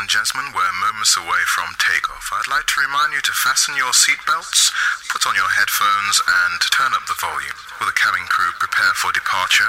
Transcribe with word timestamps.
and 0.00 0.08
gentlemen, 0.08 0.48
we're 0.56 0.72
moments 0.80 1.12
away 1.14 1.44
from 1.44 1.76
takeoff. 1.76 2.32
I'd 2.32 2.48
like 2.48 2.64
to 2.72 2.80
remind 2.80 3.12
you 3.12 3.20
to 3.20 3.32
fasten 3.32 3.76
your 3.76 3.92
seatbelts, 3.92 4.72
put 5.12 5.26
on 5.28 5.36
your 5.36 5.52
headphones, 5.52 6.22
and 6.24 6.56
turn 6.72 6.96
up 6.96 7.04
the 7.04 7.20
volume. 7.20 7.60
Will 7.76 7.84
the 7.84 7.92
cabin 7.92 8.24
crew 8.24 8.48
prepare 8.56 8.96
for 8.96 9.12
departure? 9.12 9.68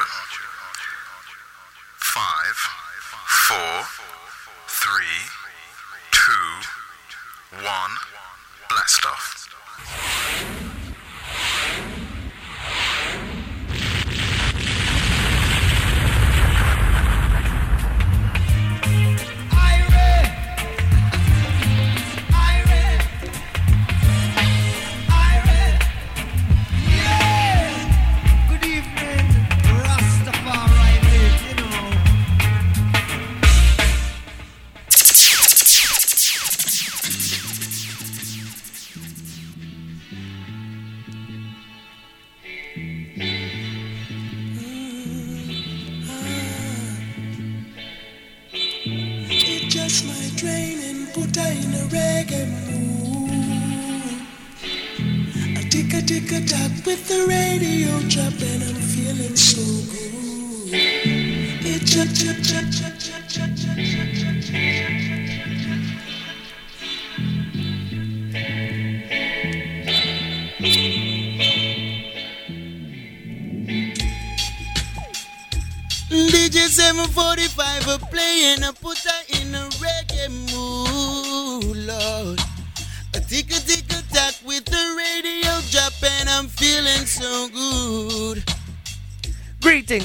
Five, 2.00 2.56
four, 3.28 3.84
three, 4.72 5.20
two, 6.16 6.48
one, 7.60 7.92
blast 8.70 9.06
off. 9.06 9.41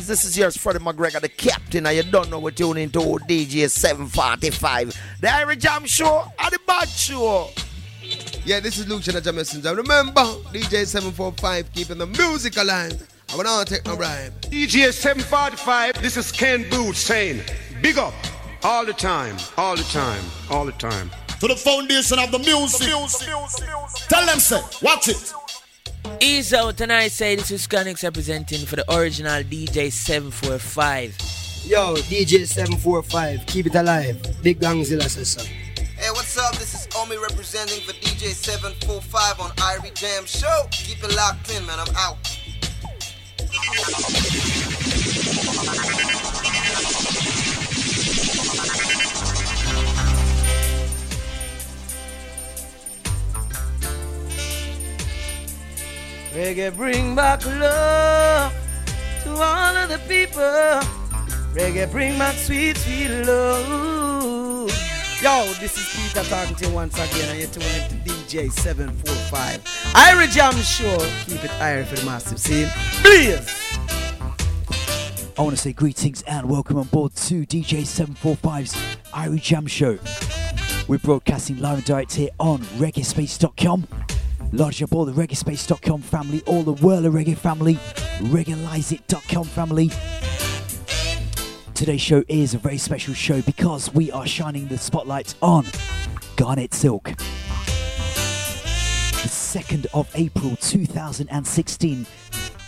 Greetings, 0.06 0.22
this 0.22 0.30
is 0.30 0.38
yours, 0.38 0.56
Freddie 0.56 0.78
McGregor, 0.78 1.20
the 1.20 1.28
captain, 1.28 1.84
and 1.86 1.96
you 1.96 2.02
don't 2.04 2.30
know 2.30 2.38
what 2.38 2.58
you're 2.60 2.78
into 2.78 3.00
DJ 3.28 3.68
745. 3.68 4.94
The 5.20 5.26
Irie 5.26 5.56
Jamms 5.56 5.88
Show 5.88 6.30
and 6.38 6.52
the 6.52 6.60
Bad 6.64 6.88
Show. 6.88 7.50
Yeah, 8.44 8.60
this 8.60 8.78
is 8.78 8.86
Luke 8.88 9.02
Shanaja 9.02 9.34
Messenger. 9.34 9.74
Remember, 9.74 10.22
DJ 10.52 10.86
745 10.86 11.72
keeping 11.72 11.98
the 11.98 12.06
music 12.06 12.56
alive. 12.56 13.08
I 13.32 13.36
will 13.36 13.44
not 13.44 13.66
take 13.66 13.84
no 13.84 13.96
bribe. 13.96 14.32
DJ 14.42 14.92
745, 14.92 16.00
this 16.00 16.16
is 16.16 16.30
Ken 16.30 16.62
Boothe 16.70 16.94
saying, 16.94 17.42
big 17.82 17.98
up 17.98 18.14
all 18.62 18.86
the 18.86 18.92
time, 18.92 19.36
all 19.56 19.76
the 19.76 19.84
time, 19.84 20.22
all 20.50 20.64
the 20.66 20.72
time. 20.72 21.10
To 21.40 21.48
the 21.48 21.56
foundation 21.56 22.18
of 22.20 22.30
the 22.30 22.38
music. 22.38 22.88
Tell 24.08 24.24
them, 24.24 24.38
say, 24.38 24.60
watch 24.82 25.08
it. 25.08 25.32
Ease 26.20 26.52
out 26.54 26.80
and 26.80 26.92
I 26.92 27.08
say 27.08 27.36
this 27.36 27.50
is 27.50 27.66
Conix 27.66 28.02
representing 28.02 28.66
for 28.66 28.76
the 28.76 28.84
original 28.96 29.42
DJ 29.42 29.90
745. 29.92 31.16
Yo, 31.66 31.96
DJ 31.96 32.46
745, 32.46 33.46
keep 33.46 33.66
it 33.66 33.74
alive. 33.74 34.20
Big 34.42 34.60
Gangzilla 34.60 35.08
says 35.08 35.30
so. 35.30 35.42
Hey, 35.42 36.10
what's 36.12 36.36
up? 36.38 36.54
This 36.56 36.74
is 36.74 36.88
Omi 36.96 37.16
representing 37.16 37.80
for 37.80 37.92
DJ 37.94 38.32
745 38.34 39.40
on 39.40 39.50
Irie 39.56 39.92
Jamms 39.94 40.28
Show. 40.28 40.66
Keep 40.70 41.04
it 41.04 41.16
locked 41.16 41.50
in, 41.50 41.66
man. 41.66 41.78
I'm 41.80 41.94
out. 41.96 42.16
Reggae 56.36 56.70
bring 56.76 57.14
back 57.14 57.46
love 57.46 58.52
to 59.22 59.30
all 59.30 59.74
of 59.74 59.88
the 59.88 59.98
people. 60.06 60.42
Reggae 61.54 61.90
bring 61.90 62.18
back 62.18 62.34
sweet, 62.34 62.76
sweet 62.76 63.08
love. 63.08 64.68
Yo, 65.22 65.50
this 65.60 65.78
is 65.78 65.88
Peter 65.96 66.28
talking 66.28 66.54
to 66.56 66.68
you 66.68 66.74
once 66.74 66.92
again, 66.96 67.30
and 67.30 67.38
you're 67.38 67.48
tuning 67.48 67.88
to 67.88 67.94
DJ 68.04 68.52
745. 68.52 69.64
Irie 69.94 70.26
Jamms 70.26 70.62
Show. 70.62 70.98
Keep 71.24 71.42
it 71.42 71.52
iron 71.52 71.86
for 71.86 71.96
the 71.96 72.04
massive 72.04 72.38
scene. 72.38 72.68
Please. 73.00 73.78
I 75.38 75.42
want 75.42 75.56
to 75.56 75.62
say 75.62 75.72
greetings 75.72 76.20
and 76.26 76.50
welcome 76.50 76.76
on 76.76 76.88
board 76.88 77.14
to 77.14 77.46
DJ 77.46 77.80
745's 77.80 78.74
Irie 79.14 79.40
Jamms 79.40 79.70
Show. 79.70 79.98
We're 80.86 80.98
broadcasting 80.98 81.60
live 81.60 81.78
and 81.78 81.86
direct 81.86 82.12
here 82.12 82.28
on 82.38 82.58
reggaespace.com. 82.76 83.86
Large 84.52 84.82
up 84.84 84.94
all 84.94 85.04
the 85.04 85.12
reggaespace.com 85.12 86.02
family, 86.02 86.42
all 86.46 86.62
the 86.62 86.72
World 86.74 87.04
of 87.04 87.14
Reggae 87.14 87.36
family, 87.36 87.74
reggaeliceit.com 88.20 89.44
family. 89.44 89.90
Today's 91.74 92.00
show 92.00 92.22
is 92.28 92.54
a 92.54 92.58
very 92.58 92.78
special 92.78 93.12
show 93.12 93.42
because 93.42 93.92
we 93.92 94.10
are 94.10 94.26
shining 94.26 94.66
the 94.68 94.78
spotlight 94.78 95.34
on 95.42 95.66
Garnett 96.36 96.72
Silk. 96.72 97.04
The 99.22 99.28
2nd 99.28 99.86
of 99.92 100.08
April 100.14 100.56
2016 100.56 102.06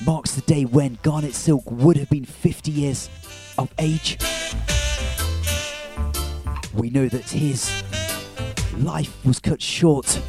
marks 0.05 0.35
the 0.35 0.43
day 0.43 0.65
when 0.65 0.99
Garnett 1.03 1.35
Silk 1.35 1.71
would 1.71 1.97
have 1.97 2.11
been 2.11 2.25
50 2.25 2.71
years 2.71 3.09
of 3.57 3.73
age. 3.79 4.19
We 6.75 6.91
know 6.91 7.09
that 7.09 7.31
his 7.31 7.83
life 8.77 9.25
was 9.25 9.41
cut 9.41 9.63
short 9.63 10.21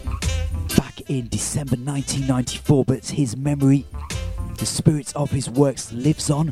in 1.09 1.27
December 1.27 1.75
1994, 1.75 2.85
but 2.85 3.05
his 3.07 3.35
memory, 3.35 3.85
the 4.59 4.65
spirit 4.65 5.11
of 5.15 5.31
his 5.31 5.49
works 5.49 5.91
lives 5.91 6.29
on. 6.29 6.51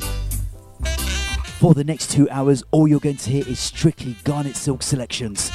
For 1.60 1.74
the 1.74 1.84
next 1.84 2.10
two 2.10 2.28
hours, 2.28 2.64
all 2.72 2.88
you're 2.88 3.00
going 3.00 3.16
to 3.16 3.30
hear 3.30 3.48
is 3.48 3.60
strictly 3.60 4.16
Garnett 4.24 4.56
Silk 4.56 4.82
selections. 4.82 5.50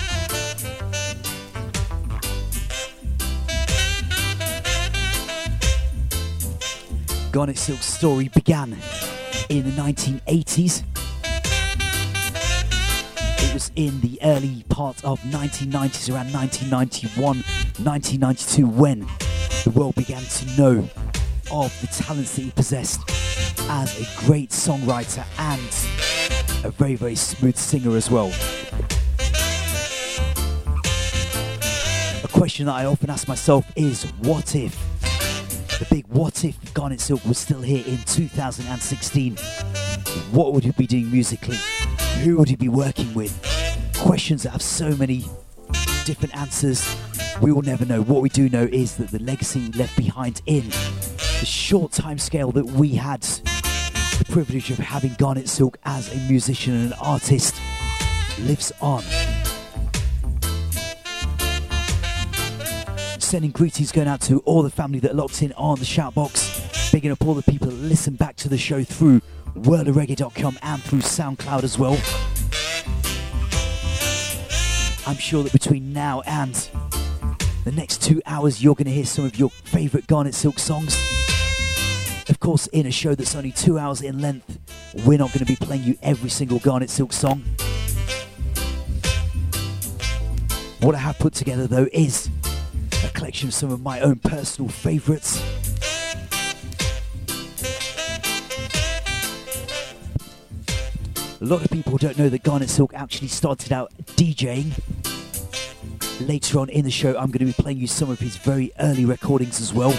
Garnett 7.31 7.57
Silk's 7.57 7.85
story 7.85 8.29
began 8.29 8.77
in 9.49 9.65
the 9.65 9.81
1980s. 9.81 10.83
It 13.53 13.57
was 13.57 13.71
in 13.75 14.01
the 14.01 14.17
early 14.23 14.65
part 14.69 15.05
of 15.05 15.19
1990s, 15.19 16.11
around 16.11 16.33
1991, 16.33 17.43
1992, 17.85 18.65
when 18.65 19.01
the 19.63 19.69
world 19.75 19.93
began 19.93 20.23
to 20.23 20.45
know 20.57 20.89
of 21.51 21.81
the 21.81 21.85
talents 21.85 22.35
that 22.35 22.41
he 22.41 22.49
possessed 22.49 22.99
as 23.69 23.95
a 24.01 24.25
great 24.25 24.49
songwriter 24.49 25.23
and 25.37 26.65
a 26.65 26.71
very, 26.71 26.95
very 26.95 27.13
smooth 27.13 27.55
singer 27.55 27.95
as 27.95 28.09
well. 28.09 28.33
A 32.23 32.27
question 32.29 32.65
that 32.65 32.73
I 32.73 32.85
often 32.85 33.11
ask 33.11 33.27
myself 33.27 33.71
is 33.75 34.05
what 34.21 34.55
if? 34.55 34.75
The 35.77 35.85
big 35.91 36.07
what 36.07 36.43
if 36.43 36.73
Garnett 36.73 37.01
Silk 37.01 37.23
was 37.25 37.37
still 37.37 37.61
here 37.61 37.83
in 37.85 37.99
2016? 38.05 39.37
What 40.31 40.53
would 40.53 40.63
he 40.63 40.71
be 40.71 40.87
doing 40.87 41.11
musically? 41.11 41.59
Who 42.21 42.37
would 42.37 42.49
he 42.49 42.55
be 42.55 42.69
working 42.69 43.13
with? 43.13 43.33
Questions 43.97 44.43
that 44.43 44.51
have 44.51 44.61
so 44.61 44.95
many 44.95 45.25
different 46.05 46.35
answers. 46.35 46.87
We 47.41 47.51
will 47.51 47.61
never 47.61 47.85
know. 47.85 48.01
What 48.01 48.21
we 48.21 48.29
do 48.29 48.49
know 48.49 48.63
is 48.71 48.95
that 48.97 49.09
the 49.11 49.19
legacy 49.19 49.71
left 49.73 49.97
behind 49.97 50.41
in 50.45 50.69
the 50.69 51.45
short 51.45 51.91
time 51.91 52.17
scale 52.17 52.51
that 52.51 52.65
we 52.65 52.89
had 52.89 53.21
the 53.21 54.25
privilege 54.29 54.69
of 54.71 54.77
having 54.77 55.13
Garnett 55.17 55.49
Silk 55.49 55.77
as 55.83 56.13
a 56.13 56.17
musician 56.29 56.73
and 56.73 56.93
an 56.93 56.99
artist 57.01 57.55
lives 58.39 58.71
on. 58.79 59.03
Sending 63.19 63.51
greetings 63.51 63.91
going 63.91 64.07
out 64.07 64.21
to 64.21 64.39
all 64.39 64.61
the 64.61 64.69
family 64.69 64.99
that 64.99 65.15
locked 65.15 65.41
in 65.41 65.51
on 65.53 65.79
the 65.79 65.85
shout 65.85 66.13
box. 66.13 66.91
Bigging 66.91 67.11
up 67.11 67.25
all 67.25 67.33
the 67.33 67.43
people 67.43 67.67
that 67.67 67.75
listen 67.75 68.15
back 68.15 68.35
to 68.35 68.47
the 68.47 68.57
show 68.57 68.83
through 68.83 69.21
worldofreggae.com 69.55 70.57
and 70.61 70.81
through 70.83 70.99
SoundCloud 70.99 71.63
as 71.63 71.77
well. 71.77 71.97
I'm 75.05 75.17
sure 75.17 75.43
that 75.43 75.51
between 75.51 75.91
now 75.93 76.21
and 76.25 76.53
the 77.65 77.71
next 77.71 78.01
two 78.01 78.21
hours, 78.25 78.63
you're 78.63 78.75
going 78.75 78.85
to 78.85 78.91
hear 78.91 79.05
some 79.05 79.25
of 79.25 79.37
your 79.37 79.49
favourite 79.49 80.07
Garnett 80.07 80.33
Silk 80.33 80.59
songs. 80.59 80.95
Of 82.29 82.39
course, 82.39 82.67
in 82.67 82.85
a 82.85 82.91
show 82.91 83.15
that's 83.15 83.35
only 83.35 83.51
two 83.51 83.77
hours 83.77 84.01
in 84.01 84.19
length, 84.19 84.59
we're 85.05 85.17
not 85.17 85.33
going 85.33 85.39
to 85.39 85.45
be 85.45 85.55
playing 85.55 85.83
you 85.83 85.97
every 86.01 86.29
single 86.29 86.59
Garnett 86.59 86.89
Silk 86.89 87.11
song. 87.11 87.43
What 90.79 90.95
I 90.95 90.99
have 90.99 91.17
put 91.19 91.33
together, 91.33 91.67
though, 91.67 91.87
is 91.91 92.29
a 93.03 93.09
collection 93.09 93.49
of 93.49 93.53
some 93.53 93.71
of 93.71 93.81
my 93.81 93.99
own 94.01 94.17
personal 94.17 94.69
favourites. 94.69 95.41
A 101.43 101.45
lot 101.45 101.61
of 101.61 101.69
people 101.71 101.97
don't 101.97 102.17
know 102.17 102.29
that 102.29 102.41
Garnett 102.43 102.69
Silk 102.69 102.93
actually 102.93 103.27
started 103.27 103.73
out 103.73 103.91
DJing. 104.15 104.71
Later 106.25 106.59
on 106.59 106.69
in 106.69 106.85
the 106.85 106.89
show, 106.89 107.17
I'm 107.17 107.31
going 107.31 107.39
to 107.39 107.45
be 107.45 107.51
playing 107.51 107.79
you 107.79 107.87
some 107.87 108.09
of 108.09 108.17
his 108.17 108.37
very 108.37 108.71
early 108.79 109.03
recordings 109.03 109.59
as 109.59 109.73
well. 109.73 109.91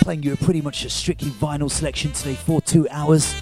Playing 0.00 0.22
you 0.22 0.32
a 0.32 0.36
pretty 0.38 0.62
much 0.62 0.86
a 0.86 0.88
strictly 0.88 1.28
vinyl 1.32 1.70
selection 1.70 2.12
today 2.12 2.34
for 2.34 2.62
two 2.62 2.88
hours. 2.88 3.34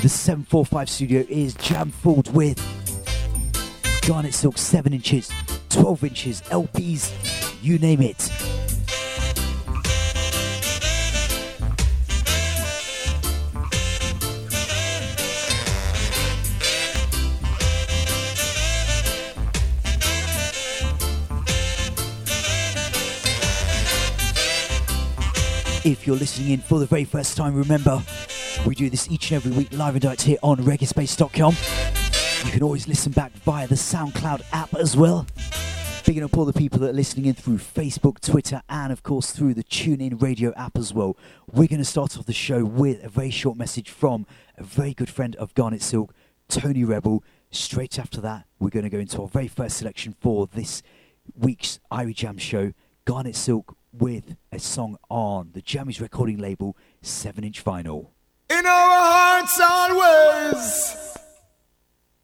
The 0.00 0.08
745 0.08 0.88
studio 0.88 1.26
is 1.28 1.52
jam 1.52 1.90
filled 1.90 2.34
with 2.34 2.58
Garnett 4.08 4.32
Silk 4.32 4.56
7 4.56 4.94
inches, 4.94 5.30
12 5.68 6.04
inches, 6.04 6.40
LPs, 6.44 7.12
you 7.62 7.78
name 7.78 8.00
it. 8.00 8.30
If 25.84 26.06
you're 26.06 26.16
listening 26.16 26.52
in 26.52 26.60
for 26.60 26.78
the 26.78 26.86
very 26.86 27.04
first 27.04 27.36
time, 27.36 27.54
remember 27.54 28.02
we 28.66 28.74
do 28.74 28.88
this 28.88 29.10
each 29.10 29.30
and 29.30 29.36
every 29.36 29.54
week 29.54 29.68
live 29.70 29.94
and 29.94 30.00
direct 30.00 30.22
here 30.22 30.38
on 30.42 30.56
reggaespace.com. 30.56 31.54
You 32.46 32.52
can 32.52 32.62
always 32.62 32.88
listen 32.88 33.12
back 33.12 33.32
via 33.32 33.68
the 33.68 33.74
SoundCloud 33.74 34.46
app 34.54 34.74
as 34.74 34.96
well. 34.96 35.26
Picking 36.02 36.24
up 36.24 36.38
all 36.38 36.46
the 36.46 36.54
people 36.54 36.78
that 36.78 36.88
are 36.88 36.94
listening 36.94 37.26
in 37.26 37.34
through 37.34 37.58
Facebook, 37.58 38.18
Twitter, 38.20 38.62
and 38.70 38.94
of 38.94 39.02
course 39.02 39.30
through 39.32 39.52
the 39.52 39.62
TuneIn 39.62 40.22
Radio 40.22 40.54
app 40.54 40.78
as 40.78 40.94
well. 40.94 41.18
We're 41.52 41.68
going 41.68 41.80
to 41.80 41.84
start 41.84 42.16
off 42.16 42.24
the 42.24 42.32
show 42.32 42.64
with 42.64 43.04
a 43.04 43.10
very 43.10 43.30
short 43.30 43.58
message 43.58 43.90
from 43.90 44.26
a 44.56 44.62
very 44.62 44.94
good 44.94 45.10
friend 45.10 45.36
of 45.36 45.52
Garnett 45.52 45.82
Silk, 45.82 46.14
Tony 46.48 46.84
Rebel. 46.84 47.22
Straight 47.50 47.98
after 47.98 48.22
that, 48.22 48.46
we're 48.58 48.70
going 48.70 48.84
to 48.84 48.90
go 48.90 48.98
into 48.98 49.20
our 49.20 49.28
very 49.28 49.48
first 49.48 49.76
selection 49.76 50.16
for 50.18 50.46
this 50.46 50.82
week's 51.36 51.78
Irie 51.92 52.14
Jamms 52.14 52.40
show. 52.40 52.72
Garnett 53.04 53.36
Silk 53.36 53.76
with 53.98 54.36
a 54.52 54.58
song 54.58 54.96
on 55.08 55.50
the 55.52 55.62
Jammies 55.62 56.00
recording 56.00 56.38
label, 56.38 56.76
7 57.02 57.44
inch 57.44 57.64
vinyl. 57.64 58.08
In 58.50 58.66
our 58.66 58.66
hearts 58.66 59.60
always, 59.60 61.16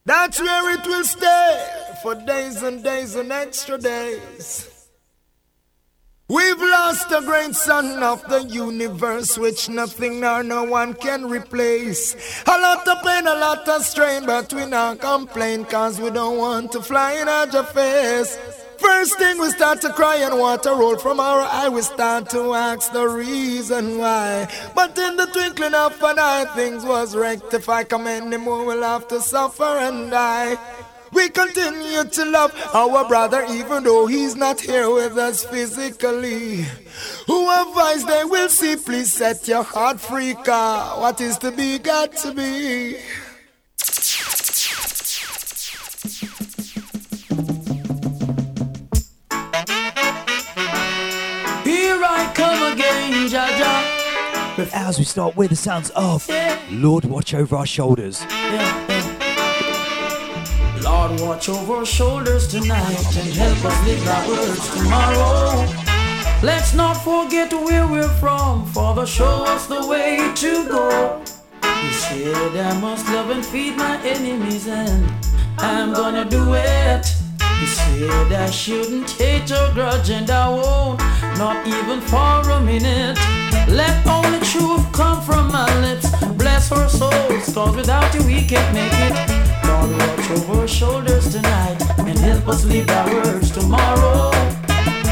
that's 0.05 0.41
where 0.41 0.75
it 0.75 0.87
will 0.87 1.05
stay 1.05 1.67
for 2.03 2.15
days 2.15 2.63
and 2.63 2.83
days 2.83 3.15
and 3.15 3.31
extra 3.33 3.79
days. 3.79 4.89
We've 6.29 6.61
lost 6.61 7.11
a 7.11 7.23
great 7.23 7.57
son 7.57 8.05
of 8.05 8.23
the 8.29 8.45
universe, 8.45 9.37
which 9.37 9.69
nothing 9.69 10.21
nor 10.21 10.45
no 10.45 10.63
one 10.63 10.95
can 10.95 11.29
replace. 11.29 12.15
A 12.47 12.51
lot 12.51 12.87
of 12.87 13.03
pain, 13.03 13.27
a 13.27 13.35
lot 13.35 13.69
of 13.69 13.83
strain, 13.83 14.27
but 14.27 14.53
we 14.53 14.65
not 14.67 15.01
complain, 15.01 15.65
cause 15.65 16.01
we 16.01 16.11
don't 16.11 16.39
want 16.39 16.71
to 16.71 16.83
fly 16.83 17.15
in 17.15 17.29
our 17.29 17.65
face. 17.65 18.60
First 18.81 19.19
thing 19.19 19.39
we 19.39 19.51
start 19.51 19.81
to 19.83 19.93
cry 19.93 20.17
and 20.17 20.39
water 20.39 20.71
roll 20.71 20.97
from 20.97 21.21
our 21.21 21.41
eye, 21.41 21.69
we 21.69 21.83
start 21.83 22.31
to 22.31 22.55
ask 22.55 22.93
the 22.93 23.07
reason 23.07 23.99
why. 23.99 24.49
But 24.75 24.99
in 24.99 25.17
the 25.17 25.27
twinkling 25.27 25.75
of 25.75 26.03
an 26.03 26.19
eye, 26.19 26.47
things 26.55 26.85
was 26.85 27.15
rectified. 27.15 27.89
Come 27.91 28.07
anymore, 28.07 28.65
we'll 28.65 28.83
have 28.83 29.07
to 29.09 29.21
suffer 29.21 29.65
and 29.65 30.11
die. 30.11 30.57
We 31.13 31.29
continue 31.29 32.05
to 32.05 32.25
love 32.25 32.55
our 32.73 33.07
brother 33.07 33.45
even 33.51 33.85
though 33.85 34.07
he's 34.07 34.37
not 34.37 34.61
here 34.61 34.89
with 34.91 35.19
us 35.19 35.45
physically. 35.45 36.65
Who 37.27 37.51
advise 37.51 38.05
they 38.05 38.25
will 38.25 38.49
see, 38.49 38.77
please 38.77 39.13
set 39.13 39.47
your 39.49 39.65
heart 39.65 40.01
free, 40.01 40.35
car. 40.35 41.01
What 41.01 41.21
is 41.21 41.37
to 41.39 41.51
be, 41.51 41.79
got 41.79 42.17
to 42.19 42.33
be. 42.33 42.99
But 54.61 54.75
as 54.75 54.99
we 54.99 55.07
start 55.07 55.37
with 55.37 55.49
the 55.49 55.57
sounds 55.57 55.89
of 55.97 56.29
Lord 56.71 57.07
Watch 57.07 57.33
Over 57.33 57.57
Our 57.57 57.65
Shoulders. 57.65 58.21
Lord, 60.85 61.19
watch 61.19 61.49
over 61.49 61.77
our 61.77 61.87
shoulders 61.87 62.47
tonight 62.47 63.17
and 63.17 63.33
help 63.33 63.65
us 63.65 63.87
live 63.87 64.07
our 64.07 64.29
words 64.29 64.75
tomorrow. 64.75 65.67
Let's 66.43 66.75
not 66.75 66.93
forget 66.93 67.51
where 67.55 67.87
we're 67.87 68.15
from, 68.21 68.67
Father, 68.67 69.07
show 69.07 69.45
us 69.47 69.67
the 69.67 69.87
way 69.87 70.31
to 70.35 70.69
go. 70.69 71.23
He 71.81 71.93
said, 71.95 72.55
I 72.55 72.79
must 72.83 73.07
love 73.09 73.31
and 73.31 73.47
feed 73.47 73.79
my 73.79 73.97
enemies, 74.03 74.69
and 74.69 75.11
I'm 75.57 75.95
gonna 75.95 76.27
do 76.27 76.53
it. 76.53 77.07
He 77.61 77.67
said, 77.67 78.31
I 78.31 78.51
shouldn't 78.51 79.11
hate 79.13 79.51
or 79.53 79.73
grudge, 79.73 80.11
and 80.11 80.29
I 80.29 80.51
won't, 80.51 81.01
not 81.39 81.67
even 81.67 82.03
for 82.03 82.51
a 82.51 82.61
minute. 82.61 83.19
Let 83.69 84.07
only 84.07 84.41
truth 84.41 84.91
come 84.93 85.21
from 85.23 85.53
my 85.53 85.69
lips. 85.81 86.09
Bless 86.35 86.73
our 86.73 86.89
souls, 86.89 87.55
cause 87.55 87.77
without 87.77 88.13
you 88.15 88.23
we 88.25 88.45
can't 88.45 88.73
make 88.75 88.93
it. 88.93 89.15
Lord, 89.67 89.91
watch 89.99 90.31
over 90.31 90.61
our 90.61 90.69
shoulders 90.69 91.33
tonight 91.33 91.79
and 91.99 92.19
help 92.19 92.49
us 92.49 92.65
live 92.65 92.89
our 92.91 93.15
words 93.15 93.51
tomorrow. 93.51 94.31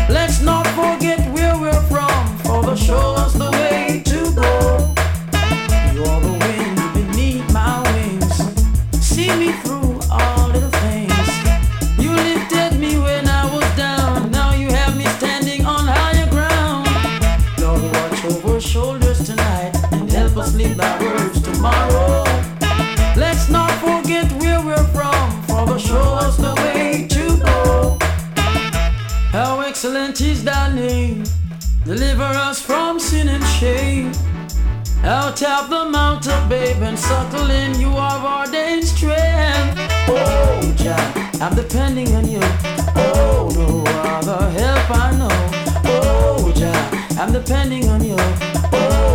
Let's 0.09 0.41
not 0.41 0.67
forget 0.69 1.21
where 1.33 1.57
we're 1.59 1.83
from, 1.83 2.39
for 2.39 2.63
the 2.63 2.77
show 2.77 3.15
us 3.15 3.35
the 3.35 3.51
way 3.51 4.03
to 4.05 4.33
go. 4.35 4.95
You're 5.95 6.28
Of 35.59 35.71
the 35.71 35.85
mountain, 35.87 36.49
babe, 36.49 36.83
and 36.83 36.97
suckle 36.97 37.51
in 37.51 37.81
you 37.81 37.89
are 37.89 38.19
our 38.25 38.47
ordained 38.47 38.85
strength. 38.85 39.77
Oh, 40.07 40.75
Jah, 40.77 40.95
I'm 41.41 41.57
depending 41.57 42.15
on 42.15 42.29
you. 42.29 42.39
Oh, 42.95 43.51
no 43.57 43.83
other 43.91 44.51
help 44.51 44.91
I 44.91 45.17
know. 45.19 45.37
Oh, 45.85 46.53
Jah, 46.55 47.19
I'm 47.21 47.33
depending 47.33 47.89
on 47.89 48.05
you. 48.05 48.15
Oh, 48.73 49.08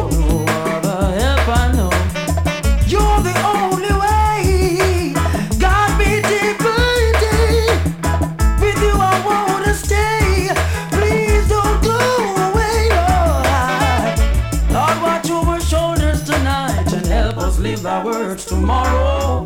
our 18.44 18.60
tomorrow. 18.60 19.44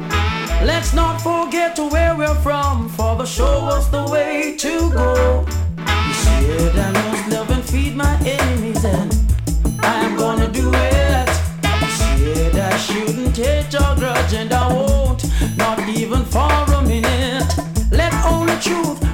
Let's 0.66 0.94
not 0.94 1.22
forget 1.22 1.76
to 1.76 1.88
where 1.88 2.16
we're 2.16 2.36
from, 2.36 2.90
for 2.90 3.16
the 3.16 3.26
show 3.26 3.66
us 3.66 3.88
the 3.88 4.06
way 4.12 4.56
to 4.58 4.92
go. 4.92 5.46
You 6.08 6.14
said 6.14 6.76
I 6.76 6.92
must 6.92 7.32
love 7.32 7.50
and 7.50 7.64
feed 7.64 7.96
my 7.96 8.18
enemies, 8.26 8.84
and 8.86 9.14
I'm 9.80 10.18
gonna 10.18 10.48
do 10.48 10.72
it. 10.74 11.30
You 11.84 12.36
said 12.36 12.56
I 12.56 12.78
shouldn't 12.78 13.38
hate 13.38 13.74
or 13.76 13.96
grudge, 13.96 14.34
and 14.34 14.54
I 14.54 14.74
won't, 14.74 15.26
not 15.58 15.80
even 15.90 16.24
for 16.26 16.52
a 16.74 16.82
minute. 16.82 17.54
Let 17.92 18.14
only 18.26 18.56
truth 18.60 19.07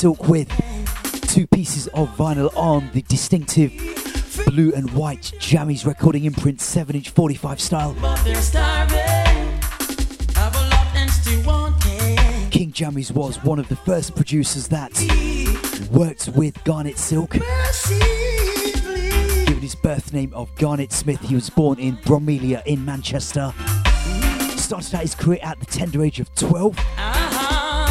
Silk 0.00 0.28
with 0.28 0.48
two 1.28 1.46
pieces 1.46 1.86
of 1.88 2.08
vinyl 2.16 2.50
on 2.56 2.88
the 2.94 3.02
distinctive 3.02 3.70
blue 4.46 4.72
and 4.74 4.90
white 4.92 5.30
Jammies 5.38 5.84
recording 5.84 6.24
imprint 6.24 6.62
7 6.62 6.96
inch 6.96 7.10
45 7.10 7.60
style. 7.60 7.92
King 12.50 12.72
Jammies 12.72 13.12
was 13.12 13.44
one 13.44 13.58
of 13.58 13.68
the 13.68 13.76
first 13.76 14.16
producers 14.16 14.68
that 14.68 14.90
worked 15.92 16.28
with 16.28 16.64
Garnett 16.64 16.96
Silk. 16.96 17.32
Given 17.32 17.44
his 19.60 19.74
birth 19.74 20.14
name 20.14 20.32
of 20.32 20.48
Garnet 20.56 20.92
Smith, 20.92 21.20
he 21.20 21.34
was 21.34 21.50
born 21.50 21.78
in 21.78 21.98
Bromelia 21.98 22.64
in 22.64 22.82
Manchester. 22.86 23.52
Started 24.56 24.94
out 24.94 25.02
his 25.02 25.14
career 25.14 25.40
at 25.42 25.60
the 25.60 25.66
tender 25.66 26.02
age 26.02 26.20
of 26.20 26.34
12, 26.36 26.74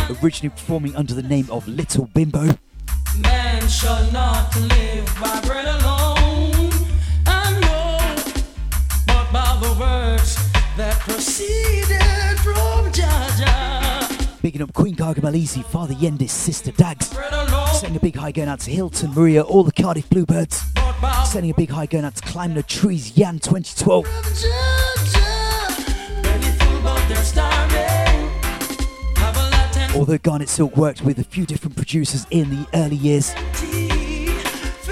originally 0.09 0.49
performing 0.49 0.95
under 0.95 1.13
the 1.13 1.23
name 1.23 1.47
of 1.51 1.67
Little 1.67 2.05
Bimbo. 2.13 2.57
Man 3.21 3.67
shall 3.67 4.11
not 4.11 4.55
live 4.55 5.05
by 5.21 5.41
bread 5.41 5.65
alone. 5.65 6.71
I 7.25 7.59
know, 7.59 8.15
but 9.07 9.31
by 9.31 9.57
the 9.61 9.79
words 9.79 10.35
that 10.77 10.97
proceeded 10.99 12.39
from 12.39 12.91
Jaja. 12.91 14.41
Picking 14.41 14.61
up 14.61 14.73
Queen 14.73 14.95
Gaga 14.95 15.21
Father 15.21 15.93
Yendis, 15.93 16.29
Sister 16.29 16.71
Dags. 16.71 17.15
Sending 17.79 17.97
a 17.97 17.99
big 17.99 18.15
high 18.15 18.31
going 18.31 18.49
out 18.49 18.59
to 18.61 18.71
Hilton, 18.71 19.13
Maria, 19.13 19.41
all 19.43 19.63
the 19.63 19.71
Cardiff 19.71 20.09
Bluebirds. 20.09 20.63
Sending 21.25 21.51
a 21.51 21.55
big 21.55 21.69
high 21.69 21.85
going 21.85 22.05
out 22.05 22.15
to 22.15 22.21
Climb 22.23 22.53
the 22.53 22.63
Trees, 22.63 23.17
Yan 23.17 23.39
2012. 23.39 24.88
Although 29.95 30.19
Garnett 30.19 30.49
Silk 30.49 30.77
worked 30.77 31.01
with 31.01 31.17
a 31.19 31.23
few 31.23 31.45
different 31.45 31.75
producers 31.75 32.27
in 32.29 32.49
the 32.49 32.67
early 32.73 32.95
years, 32.95 33.31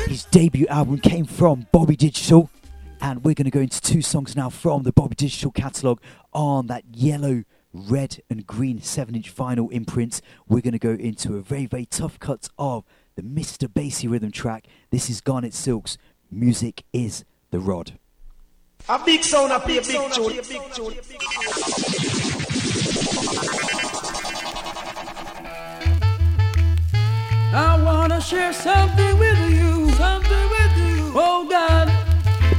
his 0.07 0.25
debut 0.25 0.65
album 0.67 0.97
came 0.97 1.25
from 1.25 1.67
Bobby 1.71 1.95
Digital, 1.95 2.49
and 2.99 3.23
we're 3.23 3.35
going 3.35 3.45
to 3.45 3.51
go 3.51 3.59
into 3.59 3.79
two 3.79 4.01
songs 4.01 4.35
now 4.35 4.49
from 4.49 4.83
the 4.83 4.91
Bobby 4.91 5.15
Digital 5.15 5.51
catalogue 5.51 6.01
on 6.33 6.67
that 6.67 6.83
yellow, 6.91 7.43
red, 7.73 8.21
and 8.29 8.45
green 8.47 8.81
7 8.81 9.15
inch 9.15 9.33
vinyl 9.35 9.71
imprint. 9.71 10.19
We're 10.47 10.61
going 10.61 10.73
to 10.73 10.79
go 10.79 10.91
into 10.91 11.37
a 11.37 11.41
very, 11.41 11.67
very 11.67 11.85
tough 11.85 12.19
cut 12.19 12.49
of 12.57 12.83
the 13.15 13.21
Mr. 13.21 13.71
Bassy 13.71 14.07
rhythm 14.07 14.31
track. 14.31 14.65
This 14.89 15.09
is 15.09 15.21
Garnett 15.21 15.53
Silk's 15.53 15.97
Music 16.31 16.83
is 16.91 17.23
the 17.51 17.59
Rod. 17.59 17.93
A 18.89 18.99
big 19.03 19.23
sound, 19.23 19.51
a 19.51 19.59
play 19.59 19.77
a 19.77 19.81
big 19.81 20.11
tune. 20.73 20.93
I 27.53 27.81
wanna 27.81 28.19
share 28.21 28.51
something 28.53 29.17
with 29.17 29.39
you, 29.49 29.89
something 29.91 30.49
with 30.49 30.77
you. 30.77 31.11
Oh 31.15 31.47
God, 31.49 31.87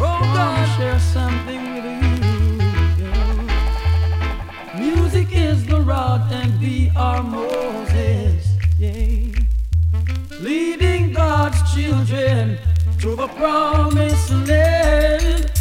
oh 0.01 0.21
God, 0.35 0.77
share 0.77 0.99
something 0.99 1.75
with 1.75 1.85
you. 1.85 2.65
yeah. 3.05 4.79
Music 4.79 5.29
is 5.33 5.67
the 5.67 5.81
rod 5.81 6.33
and 6.33 6.59
we 6.61 6.91
are 6.97 7.23
Moses, 7.23 8.49
yeah. 8.79 9.31
leading 10.41 11.13
God's 11.13 11.61
children 11.75 12.59
to 13.01 13.15
the 13.15 13.29
promised 13.29 14.31
land. 14.31 15.53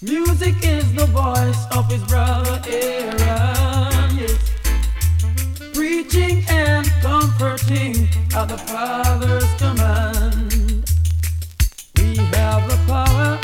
Music 0.00 0.54
is 0.62 0.94
the 0.94 1.06
voice 1.06 1.66
of 1.76 1.90
his 1.90 2.02
brother 2.04 2.62
Aaron, 2.68 3.18
preaching 5.88 6.44
and 6.50 6.86
comforting 7.00 8.08
at 8.36 8.46
the 8.46 8.58
Father's 8.58 9.50
command. 9.54 10.84
We 11.96 12.14
have 12.36 12.68
the 12.68 12.78
power 12.86 13.38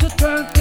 to 0.00 0.16
turn 0.16 0.53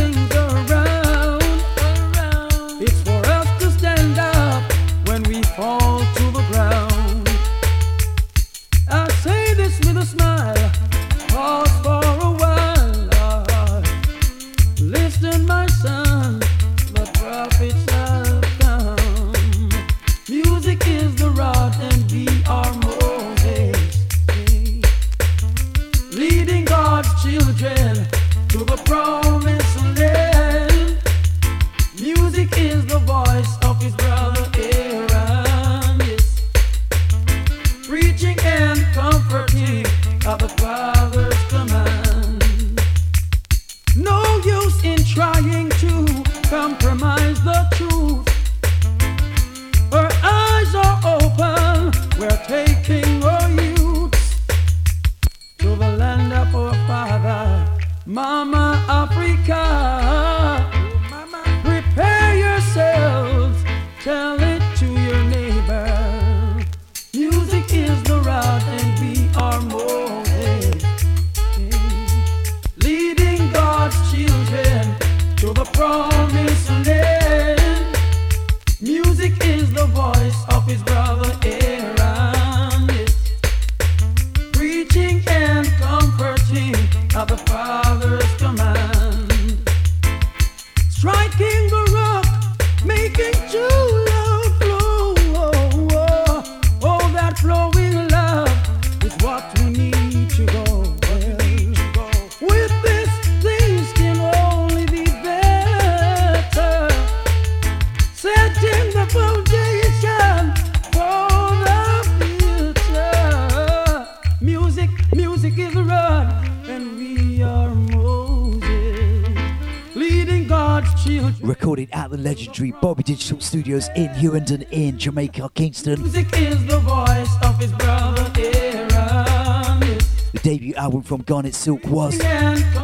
Studios 124.24 124.66
in 124.72 124.98
Jamaica, 124.98 125.50
Kingston. 125.54 126.00
Music 126.00 126.28
is 126.40 126.66
the 126.66 126.80
voice 126.80 127.36
of 127.44 127.60
his 127.60 127.74
brother 127.74 128.32
Aaron. 128.38 129.98
The 130.32 130.40
debut 130.42 130.74
album 130.76 131.02
from 131.02 131.24
Garnett 131.24 131.54
Silk 131.54 131.84
was 131.88 132.18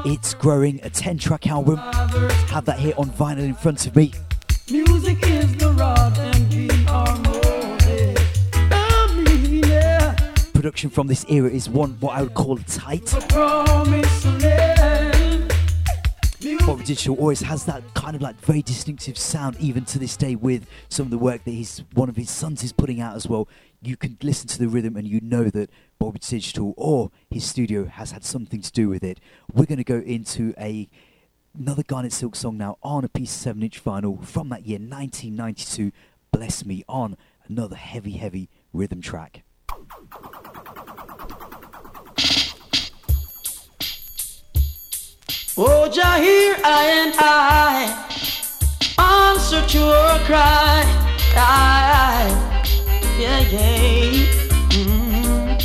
It's 0.06 0.34
Growing, 0.34 0.82
a 0.84 0.90
10 0.90 1.18
track 1.18 1.48
album. 1.48 1.78
Have 1.78 2.66
that 2.66 2.78
here 2.78 2.94
on 2.98 3.10
vinyl 3.12 3.46
in 3.46 3.54
front 3.54 3.88
of 3.88 3.96
me. 3.96 4.12
Music 4.70 5.26
is 5.28 5.56
the 5.56 5.72
rod, 5.72 6.18
and 6.18 6.54
we 6.54 6.70
are 6.88 7.18
Moses. 7.20 8.18
I 8.54 9.24
mean, 9.24 9.64
yeah. 9.64 10.16
Production 10.54 10.90
from 10.90 11.08
this 11.08 11.26
era 11.30 11.50
is 11.50 11.70
one 11.70 11.92
what 12.02 12.18
I 12.18 12.24
would 12.24 12.34
call 12.34 12.58
tight. 12.58 13.06
Promised 13.30 14.20
Digital 16.90 17.18
always 17.18 17.40
has 17.42 17.66
that 17.66 17.84
kind 18.10 18.16
of 18.16 18.22
like 18.24 18.38
very 18.38 18.64
distinctive 18.64 19.20
sound, 19.20 19.56
even 19.60 19.86
to 19.86 20.00
this 20.00 20.18
day, 20.18 20.36
with 20.36 20.66
some 20.90 21.06
of 21.06 21.12
the 21.12 21.18
work 21.20 21.44
that 21.44 21.52
he's 21.52 21.84
one 21.94 22.10
of 22.10 22.16
his 22.16 22.32
sons 22.32 22.64
is 22.64 22.74
putting 22.74 23.00
out 23.00 23.16
as 23.16 23.28
well. 23.28 23.48
You 23.84 23.96
can 23.96 24.18
listen 24.24 24.48
to 24.48 24.58
the 24.58 24.68
rhythm 24.68 24.98
and 24.98 25.08
you 25.08 25.20
know 25.22 25.44
that 25.52 25.70
Bobby 26.00 26.18
Digital 26.18 26.74
or 26.76 27.12
his 27.30 27.46
studio 27.46 27.86
has 27.86 28.10
had 28.10 28.26
something 28.26 28.64
to 28.64 28.72
do 28.72 28.90
with 28.90 29.04
it. 29.04 29.20
We're 29.54 29.68
going 29.68 29.78
to 29.78 29.84
go 29.84 30.00
into 30.00 30.56
a 30.58 30.90
another 31.56 31.84
Garnett 31.84 32.12
Silk 32.12 32.36
song 32.36 32.58
now 32.58 32.80
on 32.82 33.06
a 33.06 33.10
piece 33.10 33.32
of 33.36 33.42
seven 33.42 33.62
inch 33.62 33.84
vinyl 33.84 34.26
from 34.26 34.50
that 34.50 34.66
year 34.66 34.80
1992. 34.80 35.92
Bless 36.32 36.66
me 36.66 36.84
on 36.90 37.16
another 37.48 37.76
heavy, 37.76 38.14
heavy 38.14 38.50
rhythm 38.74 39.02
track. 39.02 39.44
Oh, 45.62 45.90
Jah, 45.90 46.16
here 46.16 46.56
I 46.64 46.86
and 47.04 47.14
I 47.20 47.92
answer 48.98 49.62
to 49.68 49.78
your 49.78 50.20
cry. 50.24 50.86
I, 51.36 52.32
yeah, 53.20 53.40
yeah. 53.42 54.00
Mm. 54.72 55.60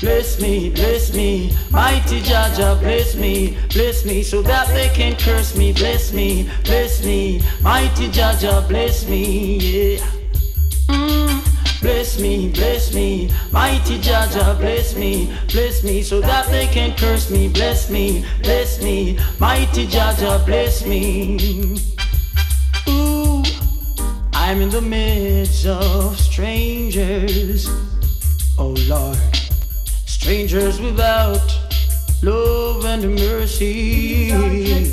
Bless 0.00 0.40
me, 0.40 0.70
bless 0.70 1.12
me, 1.12 1.50
mighty 1.70 2.20
Jaja, 2.20 2.78
bless 2.78 3.16
me, 3.16 3.58
bless 3.72 4.04
me, 4.04 4.22
so 4.22 4.40
that 4.42 4.68
they 4.68 4.88
can 4.90 5.16
curse 5.16 5.56
me. 5.56 5.72
Bless 5.72 6.12
me, 6.12 6.48
bless 6.62 7.04
me, 7.04 7.42
mighty 7.60 8.06
Jaja, 8.06 8.68
bless 8.68 9.04
me, 9.08 9.56
yeah. 9.96 10.15
Bless 11.86 12.18
me, 12.18 12.48
bless 12.48 12.92
me, 12.92 13.30
mighty 13.52 14.00
Jaja, 14.00 14.58
bless 14.58 14.96
me, 14.96 15.32
bless 15.52 15.84
me, 15.84 16.02
so 16.02 16.20
that 16.20 16.50
they 16.50 16.66
can 16.66 16.96
curse 16.96 17.30
me. 17.30 17.46
Bless 17.46 17.88
me, 17.88 18.24
bless 18.42 18.82
me, 18.82 19.16
mighty 19.38 19.86
Jaja, 19.86 20.44
bless 20.44 20.84
me. 20.84 21.38
Ooh, 22.88 23.44
I'm 24.32 24.60
in 24.62 24.70
the 24.70 24.80
midst 24.80 25.64
of 25.64 26.18
strangers. 26.18 27.68
Oh 28.58 28.74
Lord, 28.88 29.16
strangers 30.06 30.80
without 30.80 31.56
love 32.20 32.84
and 32.84 33.14
mercy. 33.14 34.90